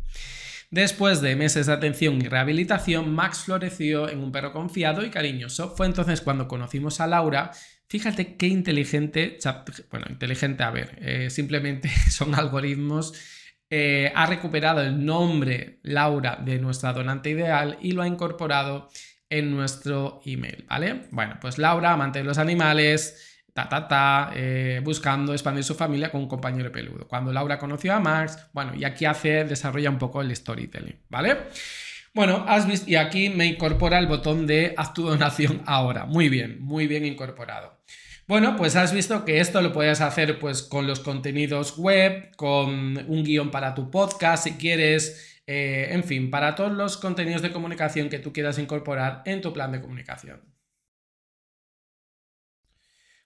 Después 0.71 1.21
de 1.21 1.35
meses 1.35 1.66
de 1.66 1.73
atención 1.73 2.23
y 2.23 2.29
rehabilitación, 2.29 3.12
Max 3.12 3.41
floreció 3.41 4.09
en 4.09 4.21
un 4.21 4.31
perro 4.31 4.53
confiado 4.53 5.05
y 5.05 5.11
cariñoso. 5.11 5.75
Fue 5.77 5.87
entonces 5.87 6.21
cuando 6.21 6.47
conocimos 6.47 7.01
a 7.01 7.09
Laura. 7.09 7.51
Fíjate 7.91 8.36
qué 8.36 8.47
inteligente, 8.47 9.36
bueno, 9.91 10.07
inteligente, 10.09 10.62
a 10.62 10.70
ver, 10.70 10.97
eh, 11.01 11.28
simplemente 11.28 11.88
son 12.11 12.36
algoritmos. 12.36 13.12
Eh, 13.68 14.12
ha 14.14 14.26
recuperado 14.26 14.80
el 14.80 15.05
nombre 15.05 15.80
Laura 15.82 16.38
de 16.41 16.61
nuestra 16.61 16.93
donante 16.93 17.30
ideal 17.30 17.78
y 17.82 17.91
lo 17.91 18.03
ha 18.03 18.07
incorporado 18.07 18.91
en 19.28 19.51
nuestro 19.51 20.20
email, 20.24 20.64
¿vale? 20.68 21.09
Bueno, 21.11 21.38
pues 21.41 21.59
Laura, 21.59 21.93
amante 21.93 22.20
de 22.20 22.24
los 22.24 22.38
animales, 22.38 23.43
ta, 23.53 23.68
ta, 23.68 23.88
ta, 23.88 24.30
eh, 24.36 24.80
buscando 24.84 25.32
expandir 25.32 25.64
su 25.64 25.74
familia 25.74 26.12
con 26.12 26.20
un 26.20 26.28
compañero 26.28 26.70
peludo. 26.70 27.09
Cuando 27.09 27.32
Laura 27.32 27.59
conoció 27.59 27.93
a 27.93 27.99
Max, 27.99 28.38
bueno, 28.53 28.72
y 28.76 28.84
aquí 28.84 29.05
hace, 29.05 29.45
desarrolla 29.45 29.91
un 29.91 29.99
poco 29.99 30.22
el 30.22 30.34
storytelling, 30.34 31.01
¿vale? 31.09 31.38
Bueno, 32.13 32.45
has 32.49 32.67
visto, 32.67 32.91
y 32.91 32.97
aquí 32.97 33.29
me 33.29 33.47
incorpora 33.47 33.99
el 33.99 34.09
botón 34.09 34.47
de 34.47 34.75
haz 34.77 34.93
tu 34.95 35.03
donación 35.05 35.63
ahora. 35.67 36.07
Muy 36.07 36.29
bien, 36.29 36.61
muy 36.61 36.87
bien 36.89 37.05
incorporado. 37.05 37.81
Bueno, 38.27 38.57
pues 38.57 38.77
has 38.77 38.93
visto 38.93 39.25
que 39.25 39.41
esto 39.41 39.61
lo 39.63 39.73
puedes 39.73 40.01
hacer 40.01 40.39
pues 40.39 40.63
con 40.63 40.87
los 40.87 41.01
contenidos 41.01 41.77
web, 41.79 42.35
con 42.37 42.97
un 43.09 43.25
guion 43.25 43.51
para 43.51 43.75
tu 43.75 43.91
podcast 43.91 44.45
si 44.45 44.53
quieres, 44.53 45.41
eh, 45.47 45.89
en 45.91 46.05
fin, 46.05 46.31
para 46.31 46.55
todos 46.55 46.73
los 46.73 46.97
contenidos 46.97 47.43
de 47.43 47.53
comunicación 47.53 48.09
que 48.09 48.21
tú 48.21 48.33
quieras 48.33 48.59
incorporar 48.59 49.23
en 49.25 49.41
tu 49.41 49.53
plan 49.53 49.73
de 49.73 49.81
comunicación. 49.81 50.50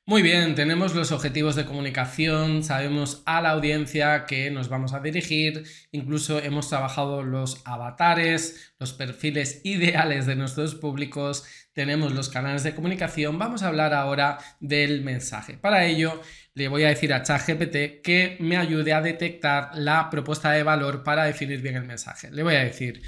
Muy 0.06 0.20
bien, 0.20 0.54
tenemos 0.54 0.94
los 0.94 1.12
objetivos 1.12 1.56
de 1.56 1.64
comunicación, 1.64 2.62
sabemos 2.62 3.22
a 3.24 3.40
la 3.40 3.52
audiencia 3.52 4.26
que 4.26 4.50
nos 4.50 4.68
vamos 4.68 4.92
a 4.92 5.00
dirigir, 5.00 5.64
incluso 5.92 6.40
hemos 6.40 6.68
trabajado 6.68 7.22
los 7.22 7.62
avatares, 7.64 8.74
los 8.78 8.92
perfiles 8.92 9.60
ideales 9.64 10.26
de 10.26 10.36
nuestros 10.36 10.74
públicos, 10.74 11.46
tenemos 11.72 12.12
los 12.12 12.28
canales 12.28 12.64
de 12.64 12.74
comunicación, 12.74 13.38
vamos 13.38 13.62
a 13.62 13.68
hablar 13.68 13.94
ahora 13.94 14.36
del 14.60 15.00
mensaje. 15.00 15.56
Para 15.56 15.86
ello, 15.86 16.20
le 16.52 16.68
voy 16.68 16.84
a 16.84 16.88
decir 16.88 17.14
a 17.14 17.22
ChatGPT 17.22 18.02
que 18.02 18.36
me 18.40 18.58
ayude 18.58 18.92
a 18.92 19.00
detectar 19.00 19.70
la 19.74 20.10
propuesta 20.10 20.50
de 20.50 20.64
valor 20.64 21.02
para 21.02 21.24
definir 21.24 21.62
bien 21.62 21.76
el 21.76 21.84
mensaje. 21.84 22.30
Le 22.30 22.42
voy 22.42 22.56
a 22.56 22.64
decir, 22.64 23.00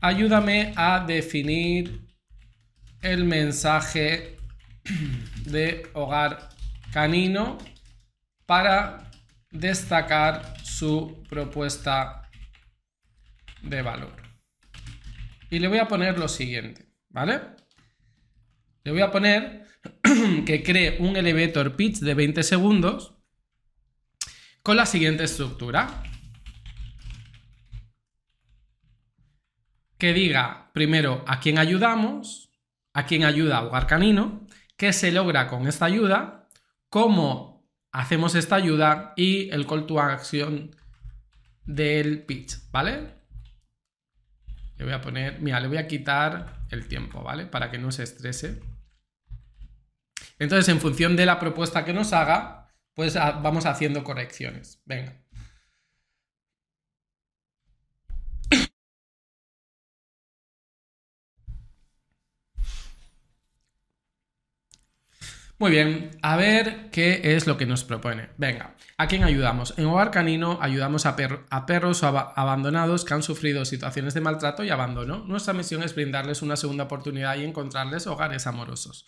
ayúdame 0.00 0.72
a 0.74 1.04
definir 1.06 2.08
el 3.02 3.24
mensaje 3.24 4.37
de 5.44 5.88
hogar 5.94 6.50
canino 6.92 7.58
para 8.46 9.10
destacar 9.50 10.54
su 10.64 11.22
propuesta 11.28 12.30
de 13.62 13.82
valor. 13.82 14.22
Y 15.50 15.58
le 15.58 15.68
voy 15.68 15.78
a 15.78 15.88
poner 15.88 16.18
lo 16.18 16.28
siguiente, 16.28 16.86
¿vale? 17.08 17.40
Le 18.84 18.92
voy 18.92 19.00
a 19.00 19.10
poner 19.10 19.66
que 20.46 20.62
cree 20.62 20.98
un 21.00 21.16
elevator 21.16 21.76
pitch 21.76 21.98
de 21.98 22.14
20 22.14 22.42
segundos 22.42 23.14
con 24.62 24.76
la 24.76 24.86
siguiente 24.86 25.24
estructura. 25.24 26.02
Que 29.96 30.12
diga 30.12 30.70
primero 30.72 31.24
a 31.26 31.40
quién 31.40 31.58
ayudamos, 31.58 32.50
a 32.92 33.04
quién 33.06 33.24
ayuda 33.24 33.58
a 33.58 33.64
Hogar 33.64 33.86
Canino, 33.86 34.46
qué 34.78 34.94
se 34.94 35.12
logra 35.12 35.48
con 35.48 35.66
esta 35.66 35.84
ayuda, 35.84 36.48
cómo 36.88 37.68
hacemos 37.92 38.34
esta 38.34 38.56
ayuda 38.56 39.12
y 39.16 39.50
el 39.50 39.66
call 39.66 39.86
to 39.86 40.00
action 40.00 40.74
del 41.66 42.22
pitch, 42.22 42.70
¿vale? 42.70 43.18
Le 44.76 44.84
voy 44.84 44.94
a 44.94 45.00
poner, 45.00 45.40
mira, 45.40 45.60
le 45.60 45.68
voy 45.68 45.78
a 45.78 45.88
quitar 45.88 46.64
el 46.70 46.86
tiempo, 46.86 47.22
¿vale? 47.22 47.44
Para 47.44 47.70
que 47.70 47.78
no 47.78 47.90
se 47.90 48.04
estrese. 48.04 48.62
Entonces, 50.38 50.68
en 50.68 50.80
función 50.80 51.16
de 51.16 51.26
la 51.26 51.40
propuesta 51.40 51.84
que 51.84 51.92
nos 51.92 52.12
haga, 52.12 52.72
pues 52.94 53.14
vamos 53.14 53.66
haciendo 53.66 54.04
correcciones. 54.04 54.80
Venga. 54.86 55.20
Muy 65.60 65.72
bien, 65.72 66.10
a 66.22 66.36
ver 66.36 66.88
qué 66.92 67.20
es 67.34 67.48
lo 67.48 67.56
que 67.56 67.66
nos 67.66 67.82
propone. 67.82 68.28
Venga, 68.36 68.76
¿a 68.96 69.08
quién 69.08 69.24
ayudamos? 69.24 69.74
En 69.76 69.86
Hogar 69.86 70.12
Canino 70.12 70.56
ayudamos 70.62 71.04
a, 71.04 71.16
perros 71.16 72.04
abandonados 72.04 73.04
que 73.04 73.14
han 73.14 73.24
sufrido 73.24 73.64
situaciones 73.64 74.14
de 74.14 74.20
maltrato 74.20 74.62
y 74.62 74.70
abandono. 74.70 75.24
Nuestra 75.26 75.54
misión 75.54 75.82
es 75.82 75.96
brindarles 75.96 76.42
una 76.42 76.54
segunda 76.54 76.84
oportunidad 76.84 77.36
y 77.36 77.44
encontrarles 77.44 78.06
hogares 78.06 78.46
amorosos. 78.46 79.04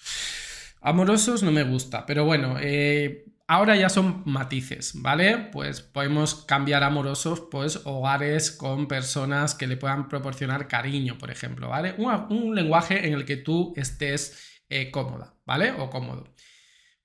Amorosos 0.81 1.45
no 1.45 1.53
me 1.53 1.63
gusta, 1.63 2.05
pero 2.05 2.25
bueno, 2.25 2.57
eh, 2.59 3.27
ahora 3.47 3.77
ya 3.77 3.89
son 3.89 4.23
matices, 4.25 4.95
¿vale? 4.97 5.51
Pues 5.53 5.83
podemos 5.83 6.35
cambiar 6.47 6.83
amorosos, 6.83 7.45
pues 7.49 7.83
hogares 7.85 8.51
con 8.51 8.89
personas 8.89 9.55
que 9.55 9.69
le 9.69 9.77
puedan 9.77 10.09
proporcionar 10.09 10.67
cariño, 10.67 11.17
por 11.17 11.31
ejemplo, 11.31 11.69
¿vale? 11.69 11.95
Un, 11.97 12.57
lenguaje 12.57 13.07
en 13.07 13.13
el 13.13 13.25
que 13.25 13.37
tú 13.37 13.73
estés 13.77 14.63
eh, 14.69 14.91
cómoda, 14.91 15.35
¿vale? 15.47 15.71
O 15.73 15.91
cómodo. 15.91 16.25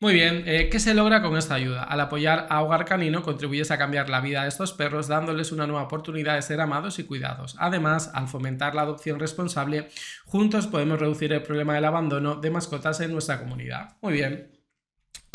Muy 0.01 0.13
bien, 0.13 0.43
eh, 0.45 0.69
¿qué 0.69 0.79
se 0.79 0.93
logra 0.93 1.21
con 1.21 1.37
esta 1.37 1.55
ayuda? 1.55 1.83
Al 1.83 2.01
apoyar 2.01 2.47
a 2.49 2.61
Hogar 2.61 2.83
Canino 2.83 3.23
contribuyes 3.23 3.71
a 3.71 3.77
cambiar 3.77 4.09
la 4.09 4.19
vida 4.19 4.43
de 4.43 4.49
estos 4.49 4.73
perros 4.73 5.07
dándoles 5.07 5.53
una 5.53 5.67
nueva 5.67 5.83
oportunidad 5.83 6.35
de 6.35 6.41
ser 6.41 6.59
amados 6.59 6.99
y 6.99 7.05
cuidados. 7.05 7.55
Además, 7.59 8.11
al 8.13 8.27
fomentar 8.27 8.75
la 8.75 8.81
adopción 8.81 9.19
responsable, 9.19 9.87
juntos 10.25 10.67
podemos 10.67 10.99
reducir 10.99 11.31
el 11.31 11.43
problema 11.43 11.75
del 11.75 11.85
abandono 11.85 12.35
de 12.35 12.51
mascotas 12.51 12.99
en 12.99 13.13
nuestra 13.13 13.39
comunidad. 13.39 13.95
Muy 14.01 14.13
bien. 14.13 14.54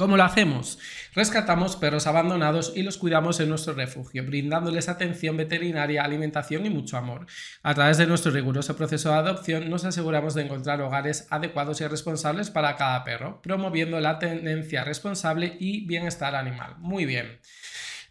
¿Cómo 0.00 0.16
lo 0.16 0.24
hacemos? 0.24 0.78
Rescatamos 1.14 1.76
perros 1.76 2.06
abandonados 2.06 2.72
y 2.74 2.82
los 2.82 2.96
cuidamos 2.96 3.38
en 3.38 3.50
nuestro 3.50 3.74
refugio, 3.74 4.24
brindándoles 4.24 4.88
atención 4.88 5.36
veterinaria, 5.36 6.02
alimentación 6.02 6.64
y 6.64 6.70
mucho 6.70 6.96
amor. 6.96 7.26
A 7.62 7.74
través 7.74 7.98
de 7.98 8.06
nuestro 8.06 8.32
riguroso 8.32 8.76
proceso 8.76 9.10
de 9.10 9.16
adopción 9.16 9.68
nos 9.68 9.84
aseguramos 9.84 10.32
de 10.34 10.44
encontrar 10.44 10.80
hogares 10.80 11.26
adecuados 11.28 11.82
y 11.82 11.86
responsables 11.86 12.48
para 12.48 12.76
cada 12.76 13.04
perro, 13.04 13.42
promoviendo 13.42 14.00
la 14.00 14.18
tendencia 14.18 14.84
responsable 14.84 15.56
y 15.60 15.86
bienestar 15.86 16.34
animal. 16.34 16.76
Muy 16.78 17.04
bien. 17.04 17.38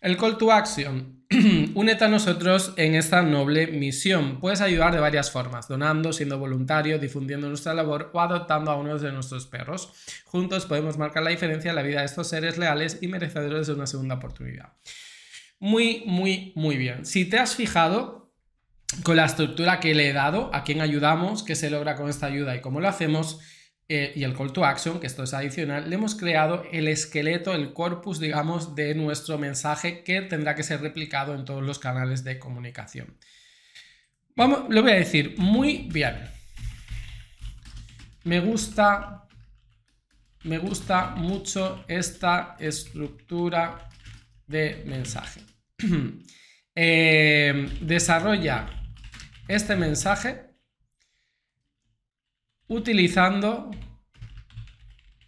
El 0.02 0.16
call 0.16 0.38
to 0.38 0.52
action. 0.52 1.26
Únete 1.76 2.06
a 2.06 2.08
nosotros 2.08 2.74
en 2.78 2.96
esta 2.96 3.22
noble 3.22 3.68
misión. 3.68 4.40
Puedes 4.40 4.62
ayudar 4.62 4.94
de 4.94 5.00
varias 5.00 5.30
formas, 5.30 5.68
donando, 5.68 6.14
siendo 6.14 6.40
voluntario, 6.40 6.98
difundiendo 7.00 7.50
nuestra 7.50 7.74
labor 7.74 8.10
o 8.14 8.22
adoptando 8.22 8.72
a 8.72 8.78
uno 8.78 8.98
de 8.98 9.12
nuestros 9.12 9.46
perros. 9.46 9.92
Juntos 10.26 10.66
podemos 10.66 10.98
marcar 10.98 11.24
la 11.24 11.32
diferencia 11.32 11.70
en 11.70 11.76
la 11.76 11.82
vida 11.84 12.00
de 12.00 12.06
estos 12.06 12.30
seres 12.30 12.58
leales 12.58 13.00
y 13.02 13.08
merecedores 13.08 13.68
de 13.68 13.74
una 13.74 13.88
segunda 13.88 14.16
oportunidad. 14.16 14.74
Muy, 15.60 16.04
muy, 16.06 16.54
muy 16.56 16.78
bien. 16.78 17.06
Si 17.06 17.26
te 17.26 17.38
has 17.38 17.56
fijado 17.56 18.32
con 19.04 19.18
la 19.18 19.26
estructura 19.26 19.82
que 19.82 19.94
le 19.94 20.10
he 20.10 20.14
dado, 20.14 20.50
a 20.54 20.64
quién 20.64 20.80
ayudamos, 20.80 21.44
qué 21.44 21.56
se 21.56 21.70
logra 21.70 21.96
con 21.96 22.10
esta 22.10 22.28
ayuda 22.28 22.56
y 22.56 22.62
cómo 22.62 22.80
lo 22.80 22.88
hacemos, 22.88 23.40
eh, 23.92 24.14
y 24.16 24.24
el 24.24 24.36
call 24.36 24.54
to 24.54 24.64
action, 24.64 25.00
que 25.00 25.08
esto 25.08 25.24
es 25.24 25.34
adicional, 25.34 25.90
le 25.90 25.96
hemos 25.96 26.14
creado 26.14 26.64
el 26.72 26.88
esqueleto, 26.88 27.54
el 27.56 27.74
corpus, 27.74 28.20
digamos, 28.20 28.76
de 28.76 28.94
nuestro 28.94 29.40
mensaje 29.40 30.04
que 30.04 30.22
tendrá 30.22 30.54
que 30.54 30.62
ser 30.62 30.80
replicado 30.80 31.34
en 31.34 31.44
todos 31.44 31.64
los 31.64 31.80
canales 31.80 32.24
de 32.24 32.38
comunicación. 32.38 33.18
Vamos, 34.36 34.66
lo 34.70 34.84
voy 34.84 34.92
a 34.92 34.96
decir 34.96 35.34
muy 35.40 35.90
bien. 35.92 36.20
Me 38.26 38.40
gusta, 38.42 39.28
me 40.44 40.60
gusta 40.60 41.16
mucho 41.16 41.84
esta 41.88 42.58
estructura 42.60 43.90
de 44.46 44.84
mensaje. 44.86 45.42
Eh, 46.82 47.78
desarrolla 47.82 48.70
este 49.50 49.76
mensaje 49.76 50.49
utilizando, 52.70 53.72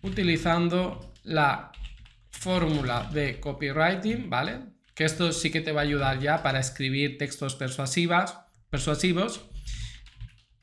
utilizando 0.02 1.14
la 1.24 1.72
fórmula 2.30 3.10
de 3.12 3.40
copywriting, 3.40 4.30
¿vale? 4.30 4.60
Que 4.96 5.04
esto 5.06 5.32
sí 5.32 5.52
que 5.52 5.62
te 5.62 5.72
va 5.72 5.82
a 5.82 5.84
ayudar 5.84 6.20
ya 6.20 6.42
para 6.42 6.60
escribir 6.60 7.18
textos 7.18 7.56
persuasivas, 7.56 8.40
persuasivos. 8.70 9.48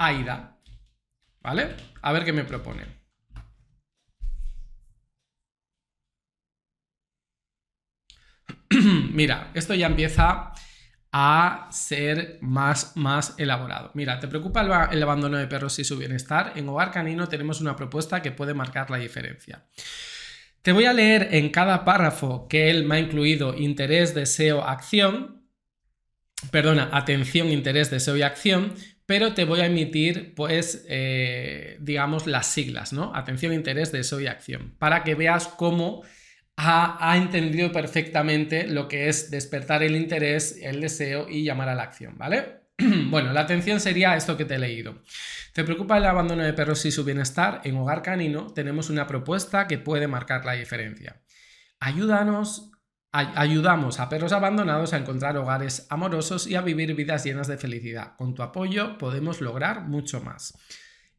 AIDA, 0.00 0.56
¿vale? 1.40 1.74
A 2.02 2.12
ver 2.12 2.24
qué 2.24 2.32
me 2.32 2.44
propone. 2.44 2.86
Mira, 9.12 9.50
esto 9.54 9.74
ya 9.74 9.88
empieza 9.88 10.52
a 11.12 11.68
ser 11.70 12.38
más, 12.40 12.96
más 12.96 13.34
elaborado. 13.38 13.90
Mira, 13.94 14.20
¿te 14.20 14.28
preocupa 14.28 14.88
el, 14.92 15.02
abandono 15.02 15.38
de 15.38 15.46
perros 15.46 15.78
y 15.78 15.84
su 15.84 15.96
bienestar? 15.96 16.52
En 16.56 16.68
Hogar 16.68 16.90
Canino 16.90 17.28
tenemos 17.28 17.60
una 17.60 17.76
propuesta 17.76 18.20
que 18.20 18.32
puede 18.32 18.54
marcar 18.54 18.90
la 18.90 18.98
diferencia. 18.98 19.64
Te 20.62 20.72
voy 20.72 20.84
a 20.84 20.92
leer 20.92 21.28
en 21.32 21.50
cada 21.50 21.84
párrafo 21.84 22.46
que 22.48 22.70
él 22.70 22.84
me 22.84 22.96
ha 22.96 22.98
incluido 22.98 23.54
interés, 23.54 24.14
deseo, 24.14 24.62
acción. 24.64 25.44
Perdona, 26.50 26.90
atención, 26.92 27.48
interés, 27.48 27.90
deseo 27.90 28.16
y 28.16 28.22
acción, 28.22 28.74
pero 29.06 29.32
te 29.32 29.44
voy 29.44 29.60
a 29.60 29.66
emitir, 29.66 30.34
pues, 30.34 30.84
eh, 30.88 31.78
digamos, 31.80 32.26
las 32.26 32.46
siglas, 32.46 32.92
¿no? 32.92 33.12
Atención, 33.14 33.54
interés, 33.54 33.90
deseo 33.90 34.20
y 34.20 34.26
acción, 34.26 34.74
para 34.78 35.02
que 35.02 35.14
veas 35.14 35.48
cómo 35.48 36.02
ha, 36.60 37.16
entendido 37.16 37.70
perfectamente 37.70 38.66
lo 38.66 38.88
que 38.88 39.08
es 39.08 39.30
despertar 39.30 39.84
el 39.84 39.94
interés, 39.94 40.58
el 40.60 40.80
deseo 40.80 41.28
y 41.28 41.44
llamar 41.44 41.68
a 41.68 41.76
la 41.76 41.84
acción, 41.84 42.18
¿vale? 42.18 42.62
bueno, 43.10 43.32
la 43.32 43.42
atención 43.42 43.78
sería 43.78 44.16
esto 44.16 44.36
que 44.36 44.44
te 44.44 44.56
he 44.56 44.58
leído. 44.58 45.02
¿Te 45.52 45.62
preocupa 45.62 45.98
el 45.98 46.04
abandono 46.04 46.42
de 46.42 46.52
perros 46.52 46.84
y 46.84 46.90
su 46.90 47.04
bienestar? 47.04 47.60
En 47.62 47.76
Hogar 47.76 48.02
Canino 48.02 48.48
tenemos 48.52 48.90
una 48.90 49.06
propuesta 49.06 49.68
que 49.68 49.78
puede 49.78 50.08
marcar 50.08 50.44
la 50.44 50.54
diferencia. 50.54 51.22
Ayúdanos, 51.78 52.72
ayudamos 53.12 54.00
a 54.00 54.08
perros 54.08 54.32
abandonados 54.32 54.92
a 54.92 54.98
encontrar 54.98 55.36
hogares 55.36 55.86
amorosos 55.90 56.48
y 56.48 56.56
a 56.56 56.60
vivir 56.60 56.92
vidas 56.96 57.24
llenas 57.24 57.46
de 57.46 57.56
felicidad. 57.56 58.16
Con 58.16 58.34
tu 58.34 58.42
apoyo 58.42 58.98
podemos 58.98 59.40
lograr 59.40 59.82
mucho 59.82 60.20
más. 60.20 60.58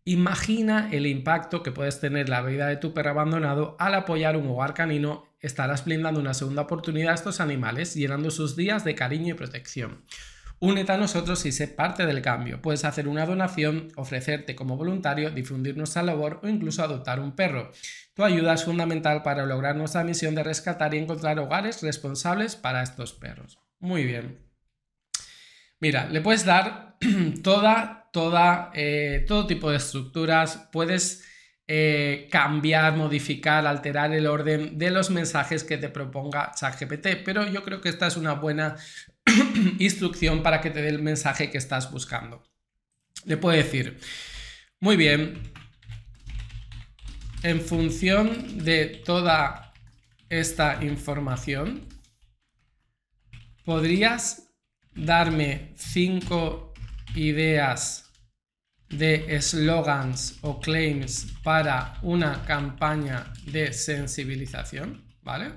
Imagina 0.03 0.89
el 0.91 1.05
impacto 1.05 1.63
que 1.63 1.71
puedes 1.71 2.01
tener 2.01 2.25
en 2.25 2.31
la 2.31 2.41
vida 2.41 2.67
de 2.67 2.77
tu 2.77 2.93
perro 2.93 3.11
abandonado 3.11 3.77
al 3.79 3.95
apoyar 3.95 4.35
un 4.35 4.47
hogar 4.47 4.73
canino 4.73 5.28
estarás 5.39 5.85
brindando 5.85 6.19
una 6.19 6.33
segunda 6.33 6.63
oportunidad 6.63 7.11
a 7.11 7.15
estos 7.15 7.39
animales, 7.39 7.95
llenando 7.95 8.31
sus 8.31 8.55
días 8.55 8.83
de 8.83 8.95
cariño 8.95 9.33
y 9.33 9.37
protección. 9.37 10.03
Únete 10.61 10.91
a 10.91 10.97
nosotros 10.97 11.45
y 11.45 11.53
sé 11.53 11.69
parte 11.69 12.05
del 12.05 12.21
cambio. 12.21 12.61
Puedes 12.61 12.83
hacer 12.83 13.07
una 13.07 13.25
donación, 13.25 13.87
ofrecerte 13.95 14.55
como 14.55 14.75
voluntario, 14.75 15.31
difundir 15.31 15.77
nuestra 15.77 16.03
labor 16.03 16.41
o 16.43 16.49
incluso 16.49 16.83
adoptar 16.83 17.21
un 17.21 17.31
perro. 17.31 17.71
Tu 18.13 18.25
ayuda 18.25 18.55
es 18.55 18.65
fundamental 18.65 19.23
para 19.23 19.45
lograr 19.45 19.77
nuestra 19.77 20.03
misión 20.03 20.35
de 20.35 20.43
rescatar 20.43 20.93
y 20.93 20.97
encontrar 20.97 21.39
hogares 21.39 21.81
responsables 21.81 22.57
para 22.57 22.83
estos 22.83 23.13
perros. 23.13 23.57
Muy 23.79 24.03
bien. 24.03 24.39
Mira, 25.79 26.09
le 26.09 26.19
puedes 26.19 26.43
dar 26.43 26.97
toda, 27.41 28.09
toda, 28.11 28.71
eh, 28.73 29.23
todo 29.25 29.47
tipo 29.47 29.71
de 29.71 29.77
estructuras. 29.77 30.67
Puedes 30.73 31.23
eh, 31.71 32.27
cambiar, 32.31 32.97
modificar, 32.97 33.67
alterar 33.67 34.11
el 34.11 34.25
orden 34.25 34.79
de 34.79 34.89
los 34.89 35.11
mensajes 35.11 35.63
que 35.63 35.77
te 35.77 35.87
proponga 35.87 36.51
ChatGPT, 36.55 37.23
pero 37.23 37.47
yo 37.47 37.61
creo 37.61 37.79
que 37.79 37.89
esta 37.89 38.07
es 38.07 38.17
una 38.17 38.33
buena 38.33 38.75
instrucción 39.77 40.41
para 40.41 40.61
que 40.61 40.71
te 40.71 40.81
dé 40.81 40.89
el 40.89 41.03
mensaje 41.03 41.51
que 41.51 41.59
estás 41.59 41.91
buscando. 41.91 42.41
le 43.25 43.37
puedo 43.37 43.55
decir, 43.55 43.99
muy 44.79 44.97
bien, 44.97 45.43
en 47.43 47.61
función 47.61 48.63
de 48.63 48.87
toda 49.05 49.71
esta 50.27 50.83
información, 50.83 51.87
¿podrías 53.63 54.49
darme 54.95 55.73
cinco 55.75 56.73
ideas 57.13 58.08
de 58.89 59.35
eslogans 59.35 60.39
o 60.41 60.59
claims 60.59 61.27
para 61.43 61.99
una 62.01 62.43
campaña 62.45 63.31
de 63.45 63.71
sensibilización? 63.73 65.03
¿Vale? 65.21 65.53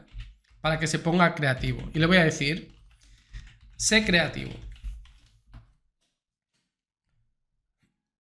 Para 0.61 0.79
que 0.79 0.87
se 0.87 0.99
ponga 0.99 1.35
creativo. 1.35 1.91
Y 1.95 1.99
le 1.99 2.07
voy 2.07 2.19
a 2.19 2.25
decir, 2.25 2.73
sé 3.77 4.05
creativo. 4.05 4.53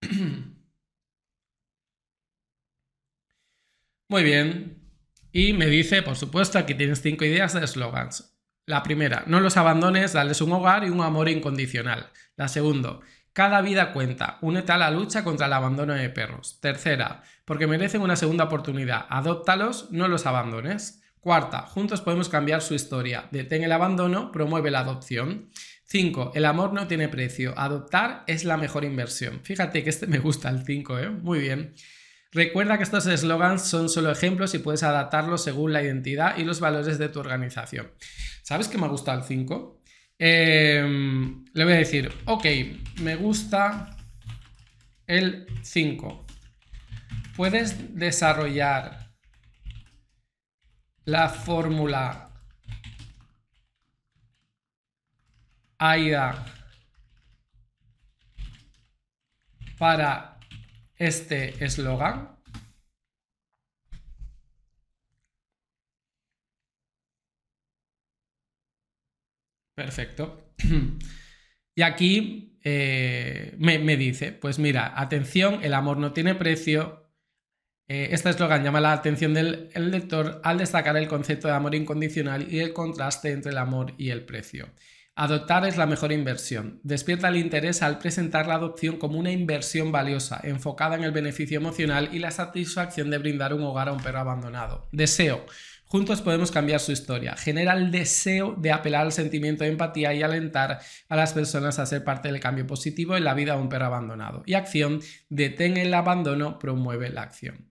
Muy 4.08 4.24
bien. 4.24 4.78
Y 5.32 5.52
me 5.54 5.66
dice, 5.66 6.02
por 6.02 6.16
supuesto, 6.16 6.58
aquí 6.58 6.74
tienes 6.74 7.00
cinco 7.00 7.24
ideas 7.24 7.54
de 7.54 7.66
slogans. 7.66 8.36
La 8.66 8.82
primera, 8.82 9.24
no 9.26 9.40
los 9.40 9.56
abandones, 9.56 10.12
dales 10.12 10.40
un 10.40 10.52
hogar 10.52 10.84
y 10.84 10.90
un 10.90 11.00
amor 11.00 11.28
incondicional. 11.28 12.10
La 12.36 12.48
segunda, 12.48 13.00
cada 13.32 13.62
vida 13.62 13.92
cuenta, 13.92 14.38
únete 14.42 14.72
a 14.72 14.78
la 14.78 14.90
lucha 14.90 15.24
contra 15.24 15.46
el 15.46 15.52
abandono 15.52 15.94
de 15.94 16.10
perros. 16.10 16.58
Tercera, 16.60 17.22
porque 17.44 17.66
merecen 17.66 18.02
una 18.02 18.16
segunda 18.16 18.44
oportunidad, 18.44 19.06
adóptalos, 19.08 19.90
no 19.90 20.08
los 20.08 20.26
abandones. 20.26 21.02
Cuarta, 21.20 21.62
juntos 21.62 22.00
podemos 22.00 22.28
cambiar 22.28 22.62
su 22.62 22.74
historia. 22.74 23.28
Detén 23.30 23.62
el 23.62 23.72
abandono, 23.72 24.32
promueve 24.32 24.70
la 24.70 24.80
adopción. 24.80 25.50
5. 25.84 26.32
El 26.34 26.46
amor 26.46 26.72
no 26.72 26.88
tiene 26.88 27.08
precio. 27.08 27.54
Adoptar 27.56 28.24
es 28.26 28.44
la 28.44 28.56
mejor 28.56 28.84
inversión. 28.84 29.40
Fíjate 29.44 29.84
que 29.84 29.90
este 29.90 30.06
me 30.06 30.18
gusta 30.18 30.48
el 30.48 30.64
5, 30.64 30.98
¿eh? 30.98 31.10
Muy 31.10 31.38
bien. 31.38 31.74
Recuerda 32.32 32.78
que 32.78 32.84
estos 32.84 33.06
eslogans 33.06 33.62
son 33.62 33.90
solo 33.90 34.10
ejemplos 34.10 34.54
y 34.54 34.58
puedes 34.58 34.82
adaptarlos 34.82 35.44
según 35.44 35.72
la 35.72 35.82
identidad 35.82 36.38
y 36.38 36.44
los 36.44 36.60
valores 36.60 36.98
de 36.98 37.10
tu 37.10 37.20
organización. 37.20 37.92
¿Sabes 38.42 38.68
que 38.68 38.78
me 38.78 38.88
gusta 38.88 39.12
el 39.12 39.22
5? 39.22 39.81
Em, 40.24 41.44
le 41.52 41.64
voy 41.64 41.72
a 41.72 41.78
decir, 41.78 42.12
ok, 42.26 42.46
me 43.00 43.16
gusta 43.16 43.96
el 45.08 45.48
5. 45.62 46.24
Puedes 47.34 47.98
desarrollar 47.98 49.10
la 51.06 51.28
fórmula 51.28 52.30
AIDA 55.78 56.46
para 59.76 60.38
este 60.94 61.64
eslogan. 61.64 62.31
Perfecto. 69.74 70.54
Y 71.74 71.80
aquí 71.80 72.58
eh, 72.64 73.54
me, 73.58 73.96
dice, 73.96 74.32
pues 74.32 74.58
mira, 74.58 74.92
atención, 75.00 75.60
el 75.62 75.74
amor 75.74 75.96
no 75.96 76.12
tiene 76.12 76.34
precio. 76.34 77.10
Eh, 77.88 78.08
este 78.12 78.30
eslogan 78.30 78.62
llama 78.62 78.80
la 78.80 78.92
atención 78.92 79.34
del 79.34 79.70
lector 79.74 80.40
al 80.44 80.58
destacar 80.58 80.96
el 80.96 81.08
concepto 81.08 81.48
de 81.48 81.54
amor 81.54 81.74
incondicional 81.74 82.52
y 82.52 82.60
el 82.60 82.72
contraste 82.72 83.32
entre 83.32 83.52
el 83.52 83.58
amor 83.58 83.94
y 83.96 84.10
el 84.10 84.24
precio. 84.24 84.68
Adoptar 85.14 85.66
es 85.66 85.76
la 85.76 85.86
mejor 85.86 86.10
inversión. 86.10 86.80
Despierta 86.84 87.28
el 87.28 87.36
interés 87.36 87.82
al 87.82 87.98
presentar 87.98 88.46
la 88.46 88.54
adopción 88.54 88.96
como 88.96 89.18
una 89.18 89.30
inversión 89.30 89.92
valiosa, 89.92 90.40
enfocada 90.42 90.94
en 90.96 91.04
el 91.04 91.12
beneficio 91.12 91.58
emocional 91.58 92.08
y 92.12 92.18
la 92.18 92.30
satisfacción 92.30 93.10
de 93.10 93.18
brindar 93.18 93.52
un 93.52 93.62
hogar 93.62 93.88
a 93.88 93.92
un 93.92 94.02
perro 94.02 94.20
abandonado. 94.20 94.88
Deseo. 94.90 95.44
Juntos 95.92 96.22
podemos 96.22 96.50
cambiar 96.50 96.80
su 96.80 96.90
historia. 96.90 97.36
Genera 97.36 97.74
el 97.74 97.90
deseo 97.90 98.54
de 98.56 98.72
apelar 98.72 99.02
al 99.02 99.12
sentimiento 99.12 99.62
de 99.62 99.68
empatía 99.72 100.14
y 100.14 100.22
alentar 100.22 100.80
a 101.10 101.16
las 101.16 101.34
personas 101.34 101.78
a 101.78 101.84
ser 101.84 102.02
parte 102.02 102.32
del 102.32 102.40
cambio 102.40 102.66
positivo 102.66 103.14
en 103.14 103.24
la 103.24 103.34
vida 103.34 103.56
de 103.56 103.60
un 103.60 103.68
perro 103.68 103.84
abandonado. 103.84 104.42
Y 104.46 104.54
acción. 104.54 105.02
Detén 105.28 105.76
el 105.76 105.92
abandono, 105.92 106.58
promueve 106.58 107.10
la 107.10 107.20
acción. 107.20 107.68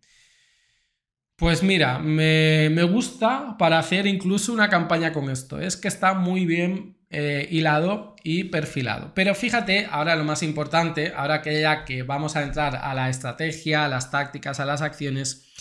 Pues 1.36 1.64
mira, 1.64 1.98
me, 1.98 2.70
me 2.70 2.84
gusta 2.84 3.56
para 3.58 3.80
hacer 3.80 4.06
incluso 4.06 4.54
una 4.54 4.70
campaña 4.70 5.12
con 5.14 5.32
esto. 5.32 5.60
Es 5.60 5.76
que 5.76 5.88
está 5.88 6.14
muy 6.14 6.46
bien 6.46 7.00
eh, 7.10 7.48
hilado 7.50 8.16
y 8.24 8.44
perfilado. 8.44 9.16
Pero 9.16 9.34
fíjate, 9.34 9.88
ahora 9.90 10.16
lo 10.16 10.26
más 10.26 10.44
importante, 10.44 11.12
ahora 11.16 11.42
que 11.42 11.60
ya 11.60 11.86
que 11.86 12.04
vamos 12.04 12.36
a 12.36 12.44
entrar 12.44 12.76
a 12.76 12.94
la 12.94 13.10
estrategia, 13.10 13.84
a 13.84 13.88
las 13.88 14.12
tácticas, 14.12 14.60
a 14.60 14.66
las 14.66 14.84
acciones, 14.84 15.52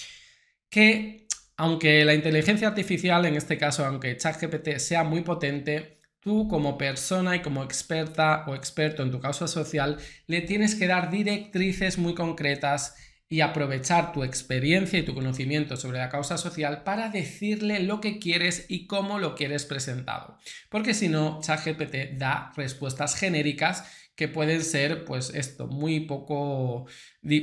que 0.69 1.20
aunque 1.61 2.07
la 2.07 2.15
inteligencia 2.15 2.69
artificial, 2.69 3.27
en 3.27 3.37
este 3.37 3.59
caso, 3.59 3.85
aunque 3.85 4.17
ChatGPT 4.17 4.79
sea 4.79 5.05
muy 5.05 5.21
potente, 5.21 5.99
tú 6.19 6.49
como 6.49 6.79
persona 6.79 7.37
y 7.37 7.43
como 7.43 7.63
experta 7.63 8.45
o 8.47 8.55
experto 8.55 9.03
en 9.03 9.11
tu 9.11 9.21
causa 9.21 9.47
social, 9.47 9.99
le 10.27 10.41
tienes 10.41 10.75
que 10.75 10.87
dar 10.87 11.11
directrices 11.11 11.99
muy 11.99 12.15
concretas 12.15 12.97
y 13.29 13.43
aprovechar 13.43 14.15
tu 14.15 14.25
experiencia 14.25 14.99
y 14.99 15.03
tu 15.03 15.13
conocimiento 15.13 15.77
sobre 15.77 15.99
la 15.99 16.09
causa 16.09 16.39
social 16.39 16.83
para 16.83 17.11
decirle 17.11 17.81
lo 17.81 18.01
que 18.01 18.19
quieres 18.19 18.65
y 18.71 18.87
cómo 18.87 19.19
lo 19.19 19.35
quieres 19.35 19.67
presentado. 19.67 20.39
Porque 20.71 20.95
si 20.95 21.09
no, 21.09 21.41
ChatGPT 21.43 22.17
da 22.17 22.53
respuestas 22.57 23.17
genéricas 23.17 23.85
que 24.21 24.29
pueden 24.29 24.63
ser, 24.63 25.07
pues 25.07 25.33
esto, 25.35 25.67
muy 25.67 26.01
poco 26.01 26.85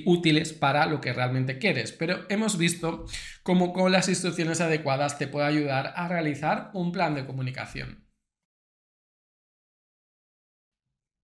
útiles 0.06 0.54
para 0.54 0.86
lo 0.86 1.02
que 1.02 1.12
realmente 1.12 1.58
quieres. 1.58 1.92
Pero 1.92 2.28
hemos 2.30 2.60
visto 2.60 3.08
cómo 3.42 3.74
con 3.74 3.92
las 3.92 4.10
instrucciones 4.10 4.62
adecuadas 4.62 5.18
te 5.18 5.26
puede 5.26 5.48
ayudar 5.48 5.94
a 5.96 6.08
realizar 6.08 6.70
un 6.76 6.92
plan 6.92 7.16
de 7.16 7.26
comunicación. 7.26 8.08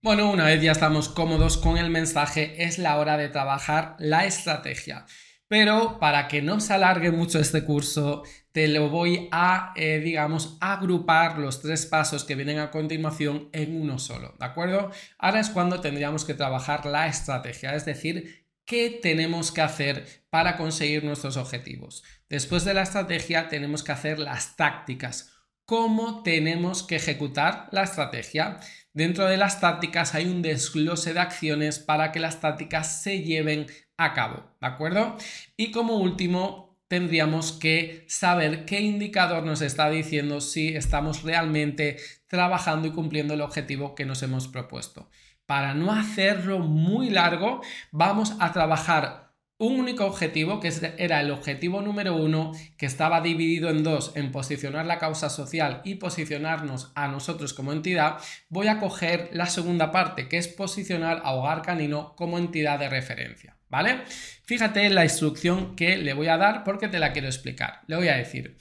Bueno, 0.02 0.32
una 0.32 0.46
vez 0.46 0.60
ya 0.60 0.72
estamos 0.72 1.08
cómodos 1.08 1.58
con 1.58 1.78
el 1.78 1.92
mensaje, 1.92 2.64
es 2.64 2.80
la 2.80 2.98
hora 2.98 3.16
de 3.16 3.30
trabajar 3.30 3.96
la 4.00 4.26
estrategia. 4.26 5.06
Pero 5.54 6.00
para 6.00 6.28
que 6.28 6.42
no 6.42 6.60
se 6.60 6.74
alargue 6.74 7.12
mucho 7.12 7.38
este 7.38 7.64
curso, 7.64 8.24
te 8.52 8.68
lo 8.68 8.90
voy 8.90 9.30
a, 9.32 9.72
eh, 9.76 10.00
digamos, 10.04 10.58
agrupar 10.60 11.38
los 11.38 11.62
tres 11.62 11.86
pasos 11.86 12.24
que 12.24 12.34
vienen 12.34 12.58
a 12.58 12.72
continuación 12.72 13.50
en 13.54 13.80
uno 13.80 14.00
solo, 14.00 14.34
¿de 14.40 14.46
acuerdo? 14.48 14.90
Ahora 15.20 15.40
es 15.40 15.52
cuando 15.52 15.80
tendríamos 15.80 16.26
que 16.26 16.34
trabajar 16.34 16.88
la 16.88 17.06
estrategia, 17.06 17.76
es 17.76 17.86
decir, 17.86 18.48
qué 18.66 19.00
tenemos 19.00 19.52
que 19.52 19.62
hacer 19.62 20.24
para 20.32 20.58
conseguir 20.58 21.04
nuestros 21.04 21.38
objetivos. 21.38 22.04
Después 22.30 22.66
de 22.66 22.74
la 22.74 22.82
estrategia 22.82 23.48
tenemos 23.48 23.84
que 23.84 23.92
hacer 23.92 24.18
las 24.18 24.56
tácticas, 24.56 25.34
cómo 25.66 26.24
tenemos 26.24 26.82
que 26.82 26.96
ejecutar 26.96 27.70
la 27.72 27.84
estrategia. 27.84 28.60
Dentro 28.92 29.26
de 29.26 29.38
las 29.38 29.60
tácticas 29.60 30.16
hay 30.16 30.26
un 30.26 30.42
desglose 30.42 31.14
de 31.14 31.20
acciones 31.20 31.78
para 31.78 32.12
que 32.12 32.20
las 32.20 32.42
tácticas 32.42 33.04
se 33.04 33.22
lleven 33.22 33.68
a 33.98 34.14
cabo, 34.14 34.44
¿de 34.60 34.68
acuerdo? 34.68 35.18
Y 35.58 35.72
como 35.72 35.98
último, 35.98 36.78
tendríamos 36.88 37.52
que 37.52 38.06
saber 38.08 38.66
qué 38.66 38.82
indicador 38.82 39.44
nos 39.44 39.62
está 39.62 39.90
diciendo 39.90 40.42
si 40.42 40.76
estamos 40.76 41.24
realmente 41.24 41.98
trabajando 42.28 42.88
y 42.88 42.92
cumpliendo 42.92 43.34
el 43.34 43.42
objetivo 43.42 43.96
que 43.96 44.06
nos 44.06 44.22
hemos 44.24 44.48
propuesto. 44.48 45.10
Para 45.46 45.74
no 45.74 45.92
hacerlo 45.92 46.60
muy 46.60 47.10
largo, 47.10 47.62
vamos 47.92 48.36
a 48.40 48.52
trabajar 48.54 49.34
un 49.58 49.80
único 49.80 50.06
objetivo, 50.06 50.60
que 50.60 50.72
era 50.98 51.22
el 51.22 51.32
objetivo 51.32 51.82
número 51.82 52.16
uno, 52.16 52.52
que 52.78 52.86
estaba 52.86 53.22
dividido 53.22 53.70
en 53.70 53.84
dos, 53.84 54.12
en 54.16 54.32
posicionar 54.32 54.86
la 54.86 55.00
causa 55.00 55.30
social 55.30 55.82
y 55.86 55.96
posicionarnos 55.96 56.92
a 56.96 57.08
nosotros 57.08 57.54
como 57.54 57.72
entidad, 57.72 58.18
voy 58.50 58.68
a 58.68 58.80
coger 58.80 59.30
la 59.32 59.46
segunda 59.46 59.92
parte, 59.92 60.28
que 60.28 60.38
es 60.38 60.48
posicionar 60.48 61.22
a 61.24 61.34
Hogar 61.34 61.62
Canino 61.62 62.14
como 62.16 62.38
entidad 62.38 62.80
de 62.80 62.90
referencia. 62.90 63.58
¿Vale? 63.74 64.04
Fíjate 64.46 64.86
en 64.86 64.94
la 64.94 65.04
instrucción 65.04 65.76
que 65.76 65.98
le 65.98 66.14
voy 66.14 66.28
a 66.28 66.38
dar 66.38 66.64
porque 66.64 66.88
te 66.88 67.00
la 67.00 67.12
quiero 67.12 67.28
explicar. 67.28 67.82
Le 67.88 67.96
voy 67.96 68.08
a 68.08 68.18
decir, 68.18 68.56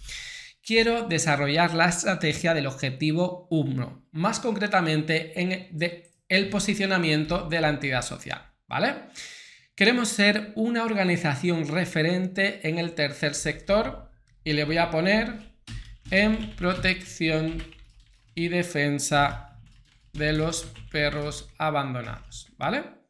quiero 0.64 1.06
desarrollar 1.06 1.74
la 1.74 1.90
estrategia 1.90 2.54
del 2.54 2.66
objetivo 2.66 3.46
1, 3.50 4.08
más 4.12 4.40
concretamente 4.40 5.38
en 5.38 5.68
el 6.30 6.48
posicionamiento 6.48 7.46
de 7.46 7.60
la 7.60 7.68
entidad 7.68 8.00
social. 8.00 8.40
¿Vale? 8.66 8.94
Queremos 9.74 10.08
ser 10.08 10.52
una 10.54 10.82
organización 10.82 11.68
referente 11.68 12.66
en 12.66 12.78
el 12.78 12.94
tercer 12.94 13.34
sector 13.34 14.10
y 14.44 14.54
le 14.54 14.64
voy 14.64 14.78
a 14.78 14.88
poner 14.88 15.34
en 16.10 16.56
protección 16.56 17.62
y 18.34 18.48
defensa 18.48 19.58
de 20.14 20.32
los 20.32 20.72
perros 20.90 21.50
abandonados, 21.58 22.48
¿vale? 22.56 23.01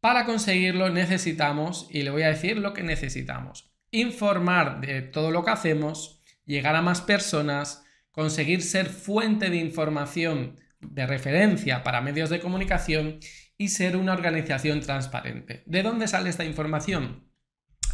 Para 0.00 0.24
conseguirlo 0.24 0.88
necesitamos, 0.90 1.88
y 1.90 2.02
le 2.02 2.10
voy 2.10 2.22
a 2.22 2.28
decir 2.28 2.58
lo 2.58 2.72
que 2.72 2.82
necesitamos, 2.82 3.72
informar 3.90 4.80
de 4.80 5.02
todo 5.02 5.30
lo 5.30 5.44
que 5.44 5.50
hacemos, 5.50 6.22
llegar 6.46 6.76
a 6.76 6.82
más 6.82 7.00
personas, 7.00 7.84
conseguir 8.10 8.62
ser 8.62 8.86
fuente 8.86 9.50
de 9.50 9.56
información 9.56 10.58
de 10.80 11.06
referencia 11.06 11.82
para 11.82 12.00
medios 12.00 12.30
de 12.30 12.40
comunicación 12.40 13.20
y 13.58 13.68
ser 13.68 13.96
una 13.96 14.14
organización 14.14 14.80
transparente. 14.80 15.62
¿De 15.66 15.82
dónde 15.82 16.08
sale 16.08 16.30
esta 16.30 16.44
información? 16.44 17.30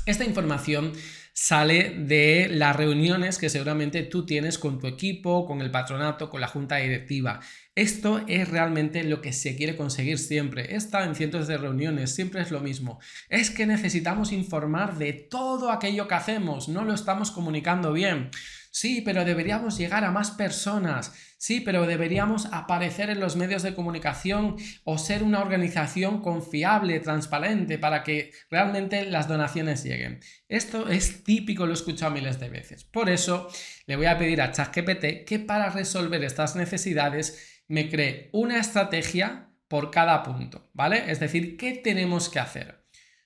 Esta 0.06 0.24
información 0.24 0.92
sale 1.38 1.90
de 1.90 2.48
las 2.50 2.74
reuniones 2.74 3.36
que 3.36 3.50
seguramente 3.50 4.02
tú 4.02 4.24
tienes 4.24 4.56
con 4.56 4.80
tu 4.80 4.86
equipo, 4.86 5.44
con 5.44 5.60
el 5.60 5.70
patronato, 5.70 6.30
con 6.30 6.40
la 6.40 6.48
junta 6.48 6.76
directiva. 6.76 7.40
Esto 7.74 8.22
es 8.26 8.48
realmente 8.48 9.04
lo 9.04 9.20
que 9.20 9.34
se 9.34 9.54
quiere 9.54 9.76
conseguir 9.76 10.18
siempre. 10.18 10.74
Estado 10.74 11.04
en 11.04 11.14
cientos 11.14 11.46
de 11.46 11.58
reuniones, 11.58 12.14
siempre 12.14 12.40
es 12.40 12.50
lo 12.50 12.60
mismo. 12.60 13.00
Es 13.28 13.50
que 13.50 13.66
necesitamos 13.66 14.32
informar 14.32 14.96
de 14.96 15.12
todo 15.12 15.70
aquello 15.70 16.08
que 16.08 16.14
hacemos, 16.14 16.70
no 16.70 16.86
lo 16.86 16.94
estamos 16.94 17.30
comunicando 17.30 17.92
bien. 17.92 18.30
Sí, 18.76 19.00
pero 19.00 19.24
deberíamos 19.24 19.78
llegar 19.78 20.04
a 20.04 20.10
más 20.10 20.32
personas. 20.32 21.14
Sí, 21.38 21.62
pero 21.62 21.86
deberíamos 21.86 22.44
aparecer 22.52 23.08
en 23.08 23.20
los 23.20 23.34
medios 23.34 23.62
de 23.62 23.74
comunicación 23.74 24.56
o 24.84 24.98
ser 24.98 25.22
una 25.22 25.40
organización 25.40 26.20
confiable, 26.20 27.00
transparente, 27.00 27.78
para 27.78 28.02
que 28.02 28.32
realmente 28.50 29.06
las 29.06 29.28
donaciones 29.28 29.82
lleguen. 29.82 30.20
Esto 30.46 30.90
es 30.90 31.24
típico, 31.24 31.64
lo 31.64 31.72
he 31.72 31.74
escuchado 31.74 32.12
miles 32.12 32.38
de 32.38 32.50
veces. 32.50 32.84
Por 32.84 33.08
eso 33.08 33.48
le 33.86 33.96
voy 33.96 34.04
a 34.04 34.18
pedir 34.18 34.42
a 34.42 34.52
ChatGPT 34.52 35.24
que 35.26 35.38
para 35.38 35.70
resolver 35.70 36.22
estas 36.22 36.54
necesidades 36.54 37.62
me 37.68 37.88
cree 37.88 38.28
una 38.34 38.58
estrategia 38.58 39.54
por 39.68 39.90
cada 39.90 40.22
punto, 40.22 40.68
¿vale? 40.74 41.10
Es 41.10 41.18
decir, 41.18 41.56
¿qué 41.56 41.72
tenemos 41.72 42.28
que 42.28 42.40
hacer? 42.40 42.84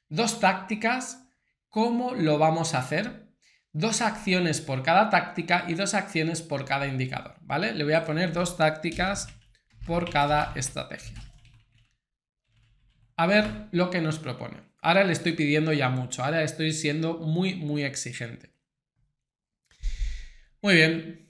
Dos 0.09 0.39
tácticas, 0.39 1.27
¿cómo 1.69 2.15
lo 2.15 2.39
vamos 2.39 2.73
a 2.75 2.79
hacer? 2.79 3.30
Dos 3.73 4.01
acciones 4.01 4.61
por 4.61 4.83
cada 4.83 5.11
táctica 5.11 5.65
y 5.69 5.75
dos 5.75 5.95
acciones 5.95 6.43
por 6.43 6.65
cada 6.65 6.87
indicador, 6.87 7.37
¿vale? 7.43 7.73
Le 7.75 7.85
voy 7.85 7.93
a 7.95 8.05
poner 8.05 8.33
dos 8.33 8.57
tácticas 8.57 9.29
por 9.87 10.11
cada 10.11 10.53
estrategia. 10.57 11.17
A 13.17 13.27
ver 13.27 13.69
lo 13.73 13.91
que 13.91 14.01
nos 14.01 14.19
propone. 14.19 14.59
Ahora 14.83 15.05
le 15.05 15.13
estoy 15.13 15.33
pidiendo 15.33 15.73
ya 15.73 15.91
mucho, 15.91 16.25
ahora 16.25 16.43
estoy 16.43 16.73
siendo 16.73 17.19
muy, 17.19 17.55
muy 17.55 17.85
exigente. 17.85 18.51
Muy 20.63 20.75
bien. 20.75 21.29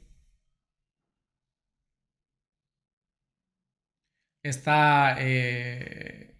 Está 4.42 5.16
eh, 5.18 6.36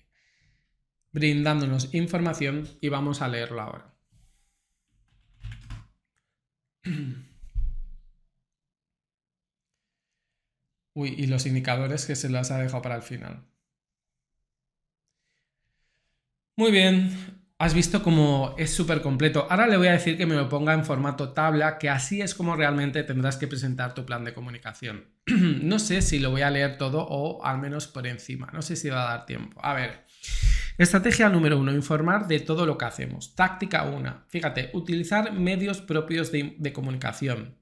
brindándonos 1.12 1.92
información 1.94 2.68
y 2.80 2.88
vamos 2.88 3.20
a 3.22 3.28
leerlo 3.28 3.61
ahora. 3.61 3.89
Uy, 10.94 11.14
y 11.16 11.26
los 11.26 11.46
indicadores 11.46 12.06
que 12.06 12.16
se 12.16 12.28
las 12.28 12.50
ha 12.50 12.58
dejado 12.58 12.82
para 12.82 12.96
el 12.96 13.02
final. 13.02 13.44
Muy 16.56 16.70
bien, 16.72 17.10
has 17.58 17.74
visto 17.74 18.02
cómo 18.02 18.54
es 18.58 18.72
súper 18.72 19.00
completo. 19.02 19.46
Ahora 19.48 19.66
le 19.66 19.76
voy 19.76 19.86
a 19.86 19.92
decir 19.92 20.16
que 20.18 20.26
me 20.26 20.34
lo 20.34 20.48
ponga 20.48 20.74
en 20.74 20.84
formato 20.84 21.32
tabla, 21.32 21.78
que 21.78 21.88
así 21.88 22.20
es 22.20 22.34
como 22.34 22.56
realmente 22.56 23.02
tendrás 23.02 23.36
que 23.36 23.46
presentar 23.46 23.94
tu 23.94 24.04
plan 24.04 24.24
de 24.24 24.34
comunicación. 24.34 25.06
no 25.26 25.78
sé 25.78 26.02
si 26.02 26.18
lo 26.18 26.30
voy 26.30 26.42
a 26.42 26.50
leer 26.50 26.76
todo 26.76 27.06
o 27.08 27.44
al 27.44 27.58
menos 27.58 27.86
por 27.86 28.06
encima. 28.06 28.50
No 28.52 28.62
sé 28.62 28.76
si 28.76 28.90
va 28.90 29.04
a 29.04 29.16
dar 29.16 29.26
tiempo. 29.26 29.60
A 29.64 29.74
ver. 29.74 30.04
Estrategia 30.80 31.28
número 31.28 31.58
uno, 31.58 31.74
informar 31.74 32.26
de 32.26 32.40
todo 32.40 32.64
lo 32.64 32.78
que 32.78 32.86
hacemos. 32.86 33.34
Táctica 33.34 33.82
1, 33.84 34.24
fíjate, 34.28 34.70
utilizar 34.72 35.30
medios 35.30 35.82
propios 35.82 36.32
de, 36.32 36.72
comunicación. 36.72 37.58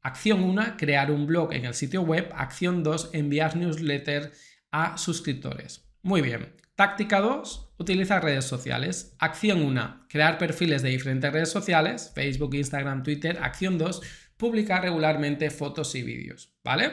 Acción 0.00 0.42
1, 0.42 0.78
crear 0.78 1.10
un 1.10 1.26
blog 1.26 1.52
en 1.52 1.66
el 1.66 1.74
sitio 1.74 2.00
web. 2.00 2.30
Acción 2.34 2.82
2, 2.82 3.10
enviar 3.12 3.54
newsletter 3.54 4.32
a 4.70 4.96
suscriptores. 4.96 5.90
Muy 6.00 6.22
bien. 6.22 6.56
Táctica 6.74 7.20
2, 7.20 7.74
utilizar 7.76 8.24
redes 8.24 8.46
sociales. 8.46 9.14
Acción 9.18 9.60
1, 9.60 10.06
crear 10.08 10.38
perfiles 10.38 10.80
de 10.80 10.88
diferentes 10.88 11.30
redes 11.30 11.50
sociales, 11.50 12.12
Facebook, 12.14 12.54
Instagram, 12.54 13.02
Twitter. 13.02 13.40
Acción 13.42 13.76
2, 13.76 14.00
publicar 14.38 14.80
regularmente 14.80 15.50
fotos 15.50 15.94
y 15.96 16.02
vídeos. 16.02 16.56
¿Vale? 16.64 16.92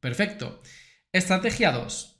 Perfecto. 0.00 0.62
Estrategia 1.12 1.72
2, 1.72 2.15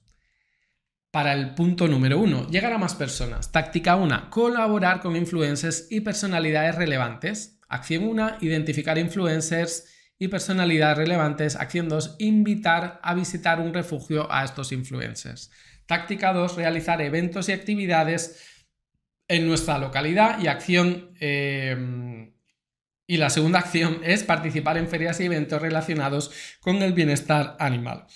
para 1.10 1.32
el 1.32 1.54
punto 1.54 1.88
número 1.88 2.18
uno, 2.18 2.46
llegar 2.48 2.72
a 2.72 2.78
más 2.78 2.94
personas. 2.94 3.52
Táctica 3.52 3.96
1, 3.96 4.30
colaborar 4.30 5.00
con 5.00 5.16
influencers 5.16 5.86
y 5.90 6.00
personalidades 6.00 6.74
relevantes. 6.74 7.58
Acción 7.68 8.04
1, 8.04 8.38
identificar 8.42 8.98
influencers 8.98 9.84
y 10.18 10.28
personalidades 10.28 10.98
relevantes. 10.98 11.56
Acción 11.56 11.88
2, 11.88 12.16
invitar 12.18 13.00
a 13.02 13.14
visitar 13.14 13.60
un 13.60 13.72
refugio 13.72 14.30
a 14.30 14.44
estos 14.44 14.72
influencers. 14.72 15.50
Táctica 15.86 16.32
2, 16.32 16.56
realizar 16.56 17.00
eventos 17.00 17.48
y 17.48 17.52
actividades 17.52 18.64
en 19.28 19.46
nuestra 19.46 19.78
localidad. 19.78 20.40
Y 20.40 20.48
acción... 20.48 21.12
Eh, 21.20 22.32
y 23.08 23.18
la 23.18 23.30
segunda 23.30 23.60
acción 23.60 24.00
es 24.02 24.24
participar 24.24 24.76
en 24.78 24.88
ferias 24.88 25.20
y 25.20 25.26
eventos 25.26 25.62
relacionados 25.62 26.32
con 26.60 26.82
el 26.82 26.92
bienestar 26.92 27.56
animal. 27.60 28.06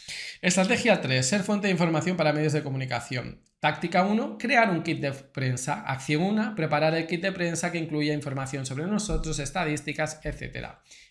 Estrategia 0.43 1.03
3. 1.03 1.27
Ser 1.27 1.43
fuente 1.43 1.67
de 1.67 1.73
información 1.73 2.17
para 2.17 2.33
medios 2.33 2.55
de 2.55 2.63
comunicación. 2.63 3.43
Táctica 3.61 4.07
1. 4.07 4.39
Crear 4.39 4.71
un 4.71 4.83
kit 4.83 4.99
de 4.99 5.13
prensa. 5.13 5.83
Acción 5.83 6.23
1. 6.23 6.55
Preparar 6.57 6.95
el 6.95 7.07
kit 7.07 7.21
de 7.21 7.31
prensa 7.31 7.71
que 7.71 7.77
incluya 7.77 8.15
información 8.15 8.65
sobre 8.65 8.87
nosotros, 8.87 9.39
estadísticas, 9.39 10.19
etc. 10.25 10.69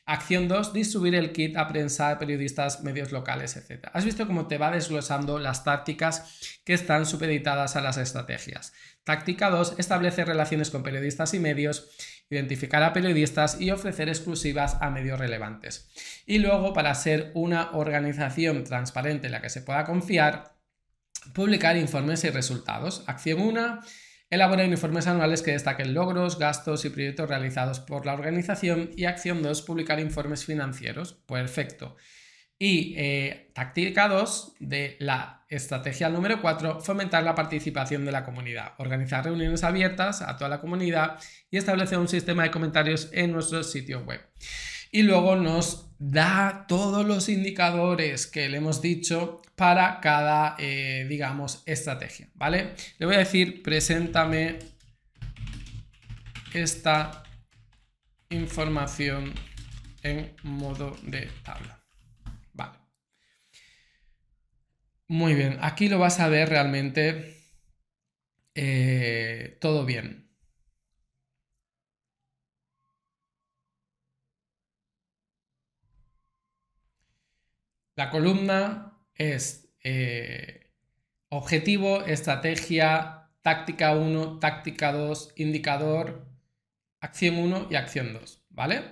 Acción 0.07 0.47
2. 0.47 0.73
Distribuir 0.73 1.13
el 1.13 1.31
kit 1.31 1.57
a 1.57 1.67
prensa, 1.67 2.17
periodistas, 2.17 2.81
medios 2.81 3.11
locales, 3.11 3.55
etc. 3.55 3.89
Has 3.93 4.03
visto 4.03 4.25
cómo 4.25 4.47
te 4.47 4.57
va 4.57 4.71
desglosando 4.71 5.37
las 5.37 5.63
tácticas 5.63 6.59
que 6.63 6.73
están 6.73 7.05
supeditadas 7.05 7.75
a 7.75 7.81
las 7.81 7.97
estrategias. 7.97 8.73
Táctica 9.03 9.51
2. 9.51 9.75
Establecer 9.77 10.27
relaciones 10.27 10.71
con 10.71 10.81
periodistas 10.81 11.35
y 11.35 11.39
medios 11.39 11.87
identificar 12.29 12.83
a 12.83 12.93
periodistas 12.93 13.59
y 13.59 13.71
ofrecer 13.71 14.07
exclusivas 14.09 14.77
a 14.81 14.89
medios 14.89 15.19
relevantes. 15.19 15.89
Y 16.25 16.39
luego, 16.39 16.73
para 16.73 16.93
ser 16.95 17.31
una 17.33 17.71
organización 17.71 18.63
transparente 18.63 19.27
en 19.27 19.33
la 19.33 19.41
que 19.41 19.49
se 19.49 19.61
pueda 19.61 19.83
confiar, 19.85 20.55
publicar 21.33 21.75
informes 21.77 22.23
y 22.23 22.29
resultados. 22.29 23.03
Acción 23.07 23.41
1. 23.41 23.79
Elaborar 24.29 24.67
informes 24.67 25.07
anuales 25.07 25.41
que 25.41 25.51
destaquen 25.51 25.95
logros, 25.95 26.37
gastos 26.37 26.85
y 26.85 26.89
proyectos 26.89 27.29
realizados 27.29 27.79
por 27.79 28.05
la 28.05 28.13
organización. 28.13 28.91
Y 28.95 29.05
acción 29.05 29.41
2. 29.41 29.63
Publicar 29.63 29.99
informes 29.99 30.45
financieros. 30.45 31.13
Perfecto. 31.25 31.95
Y 32.59 32.93
eh, 32.97 33.51
táctica 33.55 34.07
2 34.07 34.55
de 34.59 34.97
la 34.99 35.38
estrategia 35.49 36.09
número 36.09 36.41
4, 36.41 36.79
fomentar 36.79 37.23
la 37.23 37.35
participación 37.35 38.05
de 38.05 38.11
la 38.11 38.23
comunidad, 38.23 38.73
organizar 38.77 39.25
reuniones 39.25 39.63
abiertas 39.63 40.21
a 40.21 40.37
toda 40.37 40.49
la 40.49 40.61
comunidad 40.61 41.19
y 41.49 41.57
establecer 41.57 41.97
un 41.97 42.07
sistema 42.07 42.43
de 42.43 42.51
comentarios 42.51 43.09
en 43.11 43.31
nuestro 43.31 43.63
sitio 43.63 44.01
web. 44.01 44.21
Y 44.91 45.03
luego 45.03 45.35
nos 45.35 45.91
da 45.99 46.65
todos 46.67 47.05
los 47.05 47.29
indicadores 47.29 48.27
que 48.27 48.47
le 48.49 48.57
hemos 48.57 48.81
dicho 48.81 49.41
para 49.55 49.99
cada, 49.99 50.55
eh, 50.57 51.05
digamos, 51.09 51.63
estrategia, 51.65 52.29
¿vale? 52.35 52.73
Le 52.97 53.05
voy 53.05 53.15
a 53.15 53.19
decir, 53.19 53.61
preséntame 53.61 54.59
esta 56.53 57.23
información 58.29 59.33
en 60.01 60.33
modo 60.43 60.95
de 61.03 61.29
tabla. 61.43 61.78
Muy 65.09 65.33
bien, 65.33 65.57
aquí 65.61 65.89
lo 65.89 65.99
vas 65.99 66.21
a 66.21 66.29
ver 66.29 66.47
realmente 66.47 67.35
eh, 68.55 69.57
todo 69.61 69.85
bien. 69.85 70.29
La 77.95 78.09
columna 78.09 78.97
es 79.13 79.69
eh, 79.83 80.71
objetivo, 81.29 82.05
estrategia, 82.05 83.29
táctica 83.41 83.93
1, 83.95 84.39
táctica 84.39 84.91
2, 84.91 85.33
indicador, 85.35 86.27
acción 87.01 87.37
1 87.37 87.67
y 87.69 87.75
acción 87.75 88.13
2, 88.13 88.45
¿vale? 88.49 88.83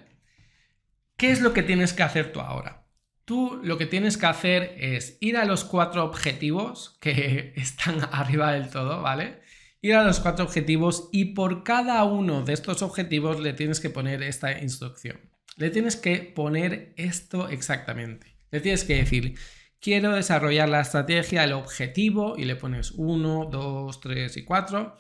¿Qué 1.16 1.32
es 1.32 1.42
lo 1.42 1.54
que 1.54 1.62
tienes 1.64 1.94
que 1.94 2.02
hacer 2.02 2.32
tú 2.34 2.40
ahora? 2.40 2.87
Tú 3.28 3.60
lo 3.62 3.78
que 3.78 3.86
tienes 3.86 4.16
que 4.16 4.26
hacer 4.26 4.74
es 4.78 5.18
ir 5.20 5.36
a 5.36 5.44
los 5.44 5.66
cuatro 5.66 6.06
objetivos 6.06 6.98
que 7.02 7.52
están 7.58 8.00
arriba 8.14 8.54
del 8.54 8.70
todo, 8.70 9.02
¿vale? 9.02 9.42
Ir 9.82 9.96
a 9.96 10.06
los 10.06 10.22
cuatro 10.22 10.46
objetivos 10.46 11.10
y 11.12 11.34
por 11.34 11.66
cada 11.66 12.06
uno 12.06 12.44
de 12.44 12.54
estos 12.54 12.82
objetivos 12.82 13.42
le 13.42 13.52
tienes 13.52 13.82
que 13.82 13.90
poner 13.90 14.24
esta 14.24 14.58
instrucción. 14.62 15.20
Le 15.58 15.70
tienes 15.72 15.98
que 15.98 16.20
poner 16.20 16.94
esto 16.96 17.50
exactamente. 17.50 18.38
Le 18.50 18.62
tienes 18.62 18.86
que 18.86 18.96
decir, 18.96 19.36
quiero 19.82 20.16
desarrollar 20.16 20.70
la 20.70 20.80
estrategia, 20.80 21.44
el 21.44 21.52
objetivo, 21.52 22.36
y 22.38 22.46
le 22.46 22.56
pones 22.56 22.92
1, 22.92 23.50
2, 23.52 24.00
3 24.00 24.38
y 24.38 24.46
4, 24.46 24.98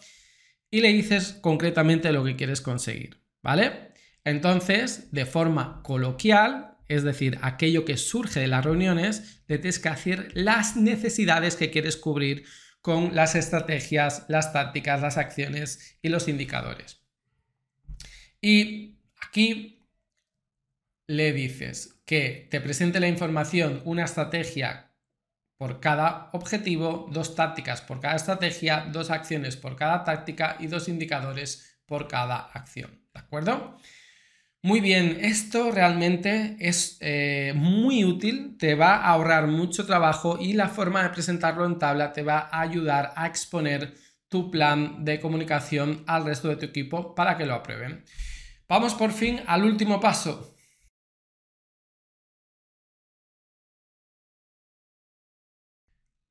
y 0.69 0.81
le 0.81 0.89
dices 0.89 1.39
concretamente 1.41 2.11
lo 2.11 2.25
que 2.25 2.35
quieres 2.35 2.59
conseguir, 2.59 3.23
¿vale? 3.41 3.93
Entonces, 4.25 5.13
de 5.13 5.25
forma 5.25 5.81
coloquial, 5.81 6.76
es 6.87 7.03
decir, 7.03 7.37
aquello 7.41 7.85
que 7.85 7.97
surge 7.97 8.39
de 8.39 8.47
las 8.47 8.63
reuniones, 8.63 9.43
le 9.47 9.57
tienes 9.57 9.79
que 9.79 9.89
hacer 9.89 10.31
las 10.33 10.75
necesidades 10.75 11.55
que 11.55 11.71
quieres 11.71 11.97
cubrir 11.97 12.45
con 12.81 13.15
las 13.15 13.35
estrategias, 13.35 14.25
las 14.29 14.53
tácticas, 14.53 15.01
las 15.01 15.17
acciones 15.17 15.97
y 16.01 16.09
los 16.09 16.27
indicadores. 16.27 17.01
Y 18.41 18.99
aquí 19.21 19.85
le 21.07 21.33
dices 21.33 22.01
que 22.05 22.47
te 22.49 22.61
presente 22.61 22.99
la 22.99 23.07
información, 23.07 23.81
una 23.85 24.05
estrategia 24.05 24.93
por 25.57 25.79
cada 25.79 26.29
objetivo, 26.33 27.09
dos 27.11 27.35
tácticas 27.35 27.81
por 27.81 27.99
cada 27.99 28.15
estrategia, 28.15 28.87
dos 28.91 29.09
acciones 29.09 29.57
por 29.57 29.75
cada 29.75 30.03
táctica 30.03 30.55
y 30.59 30.67
dos 30.67 30.87
indicadores 30.87 31.81
por 31.85 32.07
cada 32.07 32.37
acción. 32.37 33.01
¿De 33.13 33.19
acuerdo? 33.19 33.77
Muy 34.63 34.81
bien, 34.81 35.19
esto 35.21 35.71
realmente 35.71 36.57
es 36.59 36.97
eh, 36.99 37.53
muy 37.55 38.03
útil, 38.03 38.57
te 38.57 38.75
va 38.75 38.95
a 38.95 39.11
ahorrar 39.11 39.47
mucho 39.47 39.85
trabajo 39.85 40.37
y 40.39 40.53
la 40.53 40.67
forma 40.67 41.03
de 41.03 41.09
presentarlo 41.09 41.65
en 41.65 41.77
tabla 41.77 42.11
te 42.11 42.23
va 42.23 42.49
a 42.51 42.61
ayudar 42.61 43.13
a 43.15 43.27
exponer 43.27 43.93
tu 44.29 44.51
plan 44.51 45.05
de 45.05 45.21
comunicación 45.21 46.03
al 46.07 46.25
resto 46.25 46.49
de 46.49 46.57
tu 46.57 46.65
equipo 46.65 47.15
para 47.15 47.37
que 47.37 47.45
lo 47.45 47.53
aprueben. 47.53 48.03
Vamos 48.67 48.95
por 48.95 49.11
fin 49.11 49.39
al 49.47 49.63
último 49.63 50.01
paso, 50.01 50.56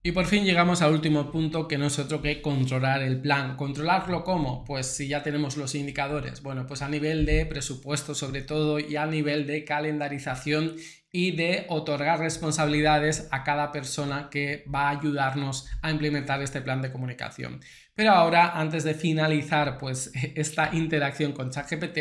Y 0.07 0.13
por 0.13 0.27
fin 0.27 0.45
llegamos 0.45 0.83
al 0.83 0.93
último 0.93 1.33
punto 1.33 1.67
que 1.67 1.79
no 1.79 1.87
es 1.87 1.99
otro 1.99 2.23
que 2.23 2.41
controlar 2.41 3.03
el 3.03 3.21
plan. 3.21 3.57
¿Controlarlo 3.57 4.23
cómo? 4.23 4.65
Pues 4.65 4.87
si 4.87 5.09
ya 5.09 5.25
tenemos 5.25 5.57
los 5.57 5.75
indicadores. 5.75 6.43
Bueno, 6.43 6.65
pues 6.65 6.81
a 6.83 6.89
nivel 6.89 7.27
de 7.27 7.45
presupuesto 7.45 8.15
sobre 8.15 8.43
todo 8.43 8.79
y 8.79 8.95
a 8.95 9.07
nivel 9.07 9.49
de 9.49 9.65
calendarización 9.65 10.77
y 11.11 11.33
de 11.33 11.67
otorgar 11.71 12.21
responsabilidades 12.21 13.27
a 13.33 13.43
cada 13.43 13.73
persona 13.73 14.29
que 14.31 14.65
va 14.73 14.91
a 14.91 15.01
ayudarnos 15.01 15.67
a 15.83 15.91
implementar 15.91 16.41
este 16.41 16.61
plan 16.61 16.83
de 16.83 16.93
comunicación. 16.93 17.59
Pero 17.97 18.13
ahora, 18.13 18.61
antes 18.61 18.85
de 18.85 18.95
finalizar 18.95 19.77
pues 19.77 20.13
esta 20.37 20.71
interacción 20.73 21.33
con 21.33 21.51
ChatGPT, 21.51 21.99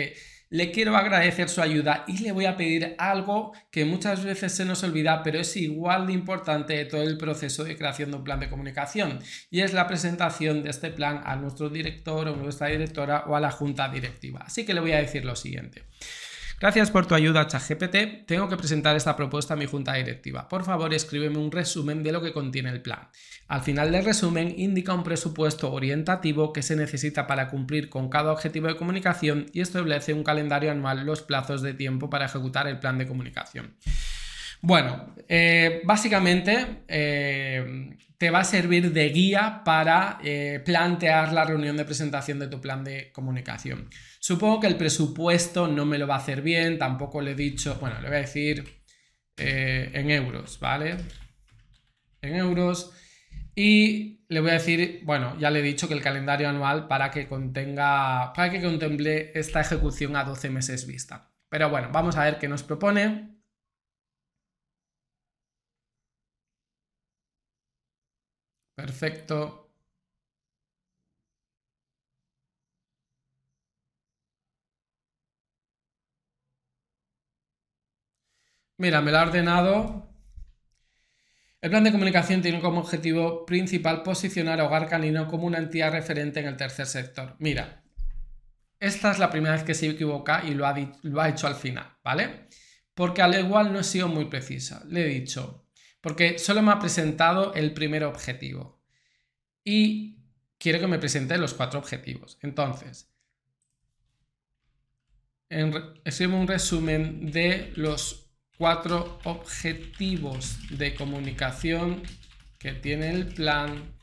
le 0.56 0.72
quiero 0.72 0.96
agradecer 0.96 1.50
su 1.50 1.62
ayuda 1.62 2.06
y 2.08 2.20
le 2.20 2.32
voy 2.32 2.46
a 2.46 2.56
pedir 2.56 2.96
algo 2.98 3.52
que 3.72 3.84
muchas 3.84 4.24
veces 4.24 4.54
se 4.54 4.64
nos 4.64 4.84
olvida, 4.84 5.22
pero 5.22 5.38
es 5.38 5.58
igual 5.58 6.08
de 6.08 6.14
importante 6.14 6.78
de 6.78 6.86
todo 6.86 7.04
el 7.04 7.18
proceso 7.18 7.66
de 7.66 7.76
creación 7.76 8.12
de 8.12 8.18
un 8.18 8.24
plan 8.24 8.40
de 8.40 8.50
comunicación, 8.50 9.20
y 9.52 9.60
es 9.60 9.74
la 9.74 9.86
presentación 9.86 10.64
de 10.64 10.70
este 10.70 10.92
plan 10.92 11.22
a 11.26 11.36
nuestro 11.36 11.70
director 11.70 12.30
o 12.30 12.38
nuestra 12.38 12.68
directora 12.68 13.26
o 13.28 13.36
a 13.36 13.42
la 13.42 13.52
junta 13.52 13.90
directiva. 13.90 14.44
Así 14.46 14.66
que 14.66 14.74
le 14.74 14.80
voy 14.80 14.94
a 14.94 15.02
decir 15.02 15.26
lo 15.26 15.36
siguiente. 15.36 15.84
Gracias 16.66 16.90
por 16.90 17.06
tu 17.06 17.14
ayuda, 17.14 17.46
ChatGPT. 17.46 18.26
Tengo 18.26 18.50
que 18.50 18.58
presentar 18.58 18.96
esta 18.96 19.16
propuesta 19.16 19.54
a 19.54 19.56
mi 19.56 19.68
junta 19.68 19.94
directiva. 19.94 20.50
Por 20.50 20.64
favor, 20.64 20.92
escríbeme 20.96 21.38
un 21.38 21.52
resumen 21.52 22.02
de 22.02 22.12
lo 22.12 22.24
que 22.24 22.34
contiene 22.34 22.72
el 22.72 22.82
plan. 22.82 23.08
Al 23.48 23.62
final 23.62 23.92
del 23.92 24.04
resumen, 24.04 24.52
indica 24.58 24.92
un 24.96 25.04
presupuesto 25.04 25.72
orientativo 25.72 26.52
que 26.54 26.64
se 26.64 26.76
necesita 26.76 27.28
para 27.28 27.50
cumplir 27.50 27.88
con 27.88 28.10
cada 28.10 28.32
objetivo 28.32 28.66
de 28.66 28.78
comunicación 28.78 29.46
y 29.54 29.62
establece 29.62 30.16
un 30.16 30.24
calendario 30.24 30.72
anual 30.72 31.06
los 31.06 31.22
plazos 31.22 31.62
de 31.62 31.76
tiempo 31.76 32.10
para 32.10 32.26
ejecutar 32.26 32.68
el 32.68 32.80
plan 32.80 32.98
de 32.98 33.06
comunicación. 33.06 33.76
Bueno, 34.66 35.14
eh, 35.30 35.82
básicamente 35.84 36.86
eh, 36.88 37.96
te 38.18 38.32
va 38.32 38.40
a 38.40 38.44
servir 38.44 38.92
de 38.94 39.10
guía 39.10 39.62
para 39.64 40.18
eh, 40.24 40.60
plantear 40.66 41.34
la 41.34 41.46
reunión 41.46 41.78
de 41.78 41.86
presentación 41.86 42.40
de 42.40 42.48
tu 42.48 42.60
plan 42.60 42.84
de 42.84 43.12
comunicación. 43.12 43.92
Supongo 44.20 44.62
que 44.62 44.66
el 44.66 44.76
presupuesto 44.76 45.68
no 45.68 45.86
me 45.86 46.00
lo 46.00 46.08
va 46.08 46.16
a 46.16 46.18
hacer 46.18 46.42
bien, 46.42 46.80
tampoco 46.80 47.22
le 47.22 47.32
he 47.32 47.36
dicho, 47.36 47.78
bueno, 47.80 48.02
le 48.02 48.08
voy 48.08 48.18
a 48.18 48.22
decir 48.22 48.82
en 49.38 50.10
euros, 50.10 50.60
¿vale? 50.60 50.98
En 52.24 52.36
euros. 52.36 52.92
Y 53.54 54.26
le 54.30 54.40
voy 54.40 54.50
a 54.50 54.54
decir, 54.54 55.02
bueno, 55.04 55.38
ya 55.38 55.52
le 55.52 55.60
he 55.60 55.62
dicho 55.62 55.88
que 55.88 55.94
el 55.94 56.02
calendario 56.02 56.50
anual 56.50 56.88
para 56.88 57.12
que 57.12 57.28
contenga, 57.28 58.34
para 58.34 58.50
que 58.50 58.64
contemple 58.64 59.32
esta 59.36 59.62
ejecución 59.62 60.16
a 60.16 60.24
12 60.24 60.50
meses 60.50 60.88
vista. 60.88 61.32
Pero 61.50 61.70
bueno, 61.70 61.90
vamos 61.92 62.18
a 62.18 62.24
ver 62.24 62.40
qué 62.40 62.48
nos 62.48 62.64
propone. 62.64 63.35
Perfecto. 68.76 69.36
Mira, 78.78 79.02
me 79.02 79.12
lo 79.12 79.18
ha 79.18 79.24
ordenado. 79.24 80.08
El 81.62 81.70
plan 81.70 81.84
de 81.84 81.92
comunicación 81.92 82.42
tiene 82.42 82.62
como 82.62 82.80
objetivo 82.80 83.46
principal 83.46 84.04
posicionar 84.04 84.62
a 84.62 84.66
Hogar 84.68 84.88
Canino 84.88 85.28
como 85.28 85.46
una 85.48 85.58
entidad 85.58 85.92
referente 85.92 86.40
en 86.40 86.46
el 86.48 86.56
tercer 86.56 86.86
sector. 86.86 87.36
Mira, 87.40 87.84
esta 88.80 89.12
es 89.12 89.20
la 89.20 89.30
primera 89.32 89.56
vez 89.56 89.64
que 89.64 89.74
se 89.74 89.90
equivoca 89.90 90.44
y 90.46 90.54
lo 90.54 90.66
ha, 90.68 90.76
lo 91.04 91.22
ha 91.22 91.30
hecho 91.30 91.48
al 91.48 91.56
final, 91.56 91.88
¿vale? 92.04 92.48
Porque 92.94 93.22
al 93.22 93.40
igual 93.40 93.74
no 93.74 93.80
he 93.80 93.84
sido 93.84 94.08
muy 94.08 94.26
precisa. 94.26 94.84
Le 94.88 95.02
he 95.06 95.10
dicho, 95.22 95.65
porque 96.06 96.38
solo 96.38 96.62
me 96.62 96.72
ha 96.72 96.78
presentado 96.78 97.56
el 97.56 97.74
primer 97.74 98.04
objetivo. 98.04 98.80
Y 99.64 100.20
quiero 100.60 100.80
que 100.80 100.86
me 100.86 101.00
presente 101.00 101.36
los 101.40 101.56
cuatro 101.56 101.80
objetivos. 101.80 102.38
Entonces, 102.44 103.12
escribo 105.50 106.38
un 106.38 106.48
resumen 106.48 107.32
de 107.32 107.74
los 107.76 108.30
cuatro 108.56 109.18
objetivos 109.24 110.60
de 110.70 110.94
comunicación 110.94 112.04
que 112.60 112.74
tiene 112.74 113.10
el 113.10 113.34
plan, 113.34 113.96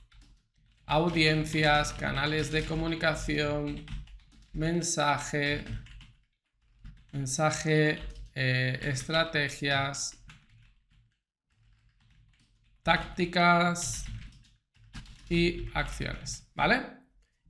audiencias, 0.87 1.93
canales 1.93 2.51
de 2.51 2.65
comunicación, 2.65 3.87
mensaje, 4.53 5.65
mensaje, 7.13 8.01
eh, 8.35 8.81
estrategias, 8.83 10.22
tácticas 12.83 14.05
y 15.29 15.69
acciones, 15.75 16.51
¿vale? 16.55 16.83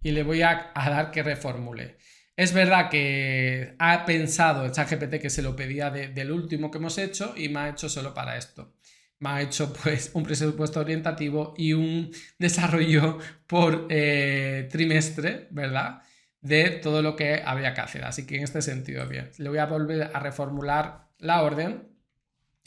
Y 0.02 0.12
le 0.12 0.22
voy 0.22 0.42
a, 0.42 0.72
dar 0.74 1.10
que 1.10 1.22
reformule. 1.22 1.96
Es 2.36 2.52
verdad 2.52 2.88
que 2.88 3.74
ha 3.78 4.04
pensado 4.04 4.64
el 4.64 4.72
ChatGPT 4.72 5.20
que 5.20 5.30
se 5.30 5.42
lo 5.42 5.54
pedía 5.54 5.90
del 5.90 6.32
último 6.32 6.70
que 6.70 6.78
hemos 6.78 6.98
hecho 6.98 7.34
y 7.36 7.48
me 7.48 7.60
ha 7.60 7.68
hecho 7.68 7.88
solo 7.88 8.14
para 8.14 8.36
esto. 8.36 8.74
Me 9.20 9.30
ha 9.30 9.42
hecho 9.42 9.72
pues 9.72 10.10
un 10.14 10.24
presupuesto 10.24 10.80
orientativo 10.80 11.54
y 11.56 11.72
un 11.72 12.10
desarrollo 12.38 13.18
por 13.46 13.86
eh, 13.90 14.68
trimestre, 14.70 15.48
¿verdad? 15.50 16.02
De 16.40 16.70
todo 16.70 17.02
lo 17.02 17.14
que 17.14 17.42
había 17.44 17.74
que 17.74 17.80
hacer. 17.82 18.04
Así 18.04 18.26
que 18.26 18.36
en 18.36 18.42
este 18.42 18.62
sentido, 18.62 19.06
bien. 19.06 19.30
Le 19.38 19.48
voy 19.48 19.58
a 19.58 19.66
volver 19.66 20.10
a 20.12 20.18
reformular 20.18 21.08
la 21.18 21.42
orden. 21.42 21.88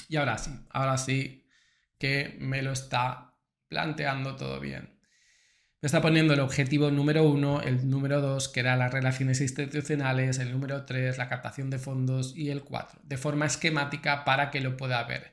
Y 0.08 0.16
ahora 0.16 0.38
sí, 0.38 0.52
ahora 0.70 0.98
sí 0.98 1.45
que 1.98 2.36
me 2.40 2.62
lo 2.62 2.72
está 2.72 3.34
planteando 3.68 4.36
todo 4.36 4.60
bien. 4.60 4.96
Me 5.82 5.88
está 5.88 6.02
poniendo 6.02 6.34
el 6.34 6.40
objetivo 6.40 6.90
número 6.90 7.24
uno, 7.30 7.62
el 7.62 7.90
número 7.90 8.20
dos, 8.20 8.50
que 8.50 8.62
era 8.62 8.76
las 8.76 8.92
relaciones 8.92 9.40
institucionales, 9.42 10.40
el 10.40 10.52
número 10.52 10.84
tres, 10.86 11.18
la 11.18 11.30
captación 11.30 11.70
de 11.70 11.78
fondos 11.78 12.36
y 12.36 12.50
el 12.50 12.64
cuatro, 12.64 13.00
de 13.04 13.18
forma 13.18 13.46
esquemática 13.46 14.26
para 14.26 14.50
que 14.50 14.62
lo 14.62 14.78
pueda 14.78 15.04
ver. 15.04 15.32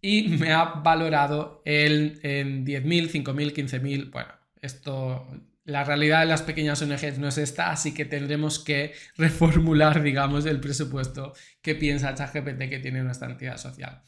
Y 0.00 0.28
me 0.28 0.52
ha 0.52 0.64
valorado 0.64 1.62
el, 1.64 2.20
en 2.22 2.64
10.000, 2.64 3.24
5.000, 3.24 3.52
15.000. 3.52 4.10
Bueno, 4.12 4.30
esto, 4.62 5.26
la 5.64 5.82
realidad 5.82 6.20
de 6.20 6.26
las 6.26 6.42
pequeñas 6.42 6.80
ONGs 6.80 7.18
no 7.18 7.26
es 7.26 7.38
esta, 7.38 7.70
así 7.70 7.92
que 7.92 8.04
tendremos 8.04 8.60
que 8.60 8.92
reformular, 9.16 10.02
digamos, 10.02 10.46
el 10.46 10.60
presupuesto 10.60 11.34
que 11.60 11.74
piensa 11.74 12.14
ChatGPT 12.14 12.68
que 12.68 12.78
tiene 12.78 13.02
nuestra 13.02 13.30
entidad 13.30 13.56
social. 13.56 14.02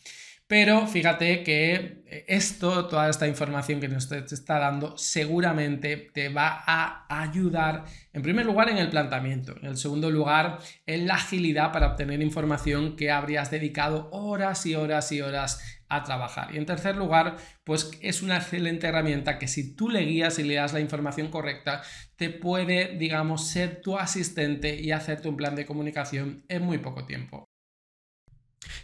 Pero 0.51 0.89
fíjate 0.89 1.45
que 1.45 2.03
eh, 2.07 2.25
esto, 2.27 2.89
toda 2.89 3.09
esta 3.09 3.29
información 3.29 3.79
que 3.79 3.87
nos 3.87 4.11
está 4.11 4.59
dando, 4.59 4.99
seguramente 4.99 6.11
te 6.13 6.29
va 6.29 6.65
a 6.67 7.07
ayudar, 7.23 7.85
en 8.13 8.23
primer 8.23 8.47
lugar, 8.47 8.69
en 8.69 8.79
el 8.79 8.91
planteamiento, 8.91 9.55
en 9.57 9.67
el 9.67 9.77
segundo 9.77 10.11
lugar, 10.11 10.59
en 10.87 11.07
la 11.07 11.15
agilidad 11.15 11.71
para 11.71 11.93
obtener 11.93 12.21
información 12.21 12.97
que 12.97 13.13
habrías 13.13 13.53
dedicado 13.53 14.11
horas 14.11 14.67
y 14.67 14.75
horas 14.75 15.13
y 15.13 15.21
horas 15.21 15.81
a 15.89 16.03
trabajar. 16.03 16.53
Y 16.53 16.59
en 16.59 16.67
tercer 16.67 16.97
lugar, 16.97 17.37
pues 17.63 17.93
es 18.03 18.21
una 18.21 18.39
excelente 18.39 18.89
herramienta 18.89 19.39
que 19.39 19.47
si 19.47 19.77
tú 19.77 19.89
le 19.89 20.01
guías 20.01 20.41
y 20.41 20.43
le 20.43 20.57
das 20.57 20.73
la 20.73 20.81
información 20.81 21.31
correcta, 21.31 21.83
te 22.17 22.29
puede, 22.29 22.97
digamos, 22.99 23.47
ser 23.47 23.81
tu 23.83 23.97
asistente 23.97 24.75
y 24.75 24.91
hacerte 24.91 25.29
un 25.29 25.37
plan 25.37 25.55
de 25.55 25.65
comunicación 25.65 26.43
en 26.49 26.65
muy 26.65 26.79
poco 26.79 27.07
tiempo. 27.07 27.50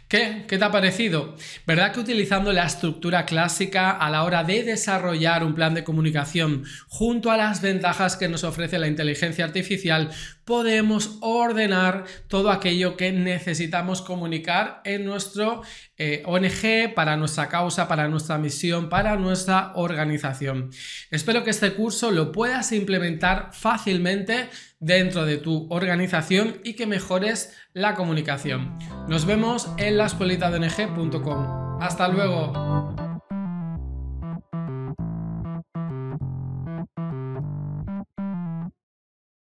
¿Qué? 0.07 0.45
¿Qué 0.47 0.57
te 0.57 0.63
ha 0.63 0.71
parecido? 0.71 1.35
¿Verdad 1.65 1.91
que 1.91 1.99
utilizando 1.99 2.53
la 2.53 2.65
estructura 2.65 3.25
clásica 3.25 3.91
a 3.91 4.09
la 4.09 4.23
hora 4.23 4.45
de 4.45 4.63
desarrollar 4.63 5.43
un 5.43 5.53
plan 5.53 5.73
de 5.73 5.83
comunicación 5.83 6.63
junto 6.87 7.29
a 7.29 7.35
las 7.35 7.61
ventajas 7.61 8.15
que 8.15 8.29
nos 8.29 8.45
ofrece 8.45 8.79
la 8.79 8.87
inteligencia 8.87 9.43
artificial, 9.43 10.09
podemos 10.45 11.17
ordenar 11.19 12.05
todo 12.29 12.51
aquello 12.51 12.95
que 12.95 13.11
necesitamos 13.11 14.01
comunicar 14.01 14.81
en 14.85 15.03
nuestro 15.03 15.63
eh, 15.97 16.23
ONG, 16.25 16.93
para 16.95 17.17
nuestra 17.17 17.49
causa, 17.49 17.89
para 17.89 18.07
nuestra 18.07 18.37
misión, 18.37 18.87
para 18.87 19.17
nuestra 19.17 19.73
organización? 19.75 20.71
Espero 21.11 21.43
que 21.43 21.49
este 21.49 21.73
curso 21.73 22.11
lo 22.11 22.31
puedas 22.31 22.71
implementar 22.71 23.49
fácilmente 23.51 24.47
dentro 24.79 25.25
de 25.25 25.37
tu 25.37 25.67
organización 25.69 26.57
y 26.63 26.75
que 26.75 26.87
mejores 26.87 27.55
la 27.73 27.95
comunicación. 27.95 28.77
Nos 29.07 29.25
vemos 29.25 29.69
en 29.77 29.97
laspolitadng.com. 29.97 31.81
Hasta 31.81 32.07
luego. 32.07 33.16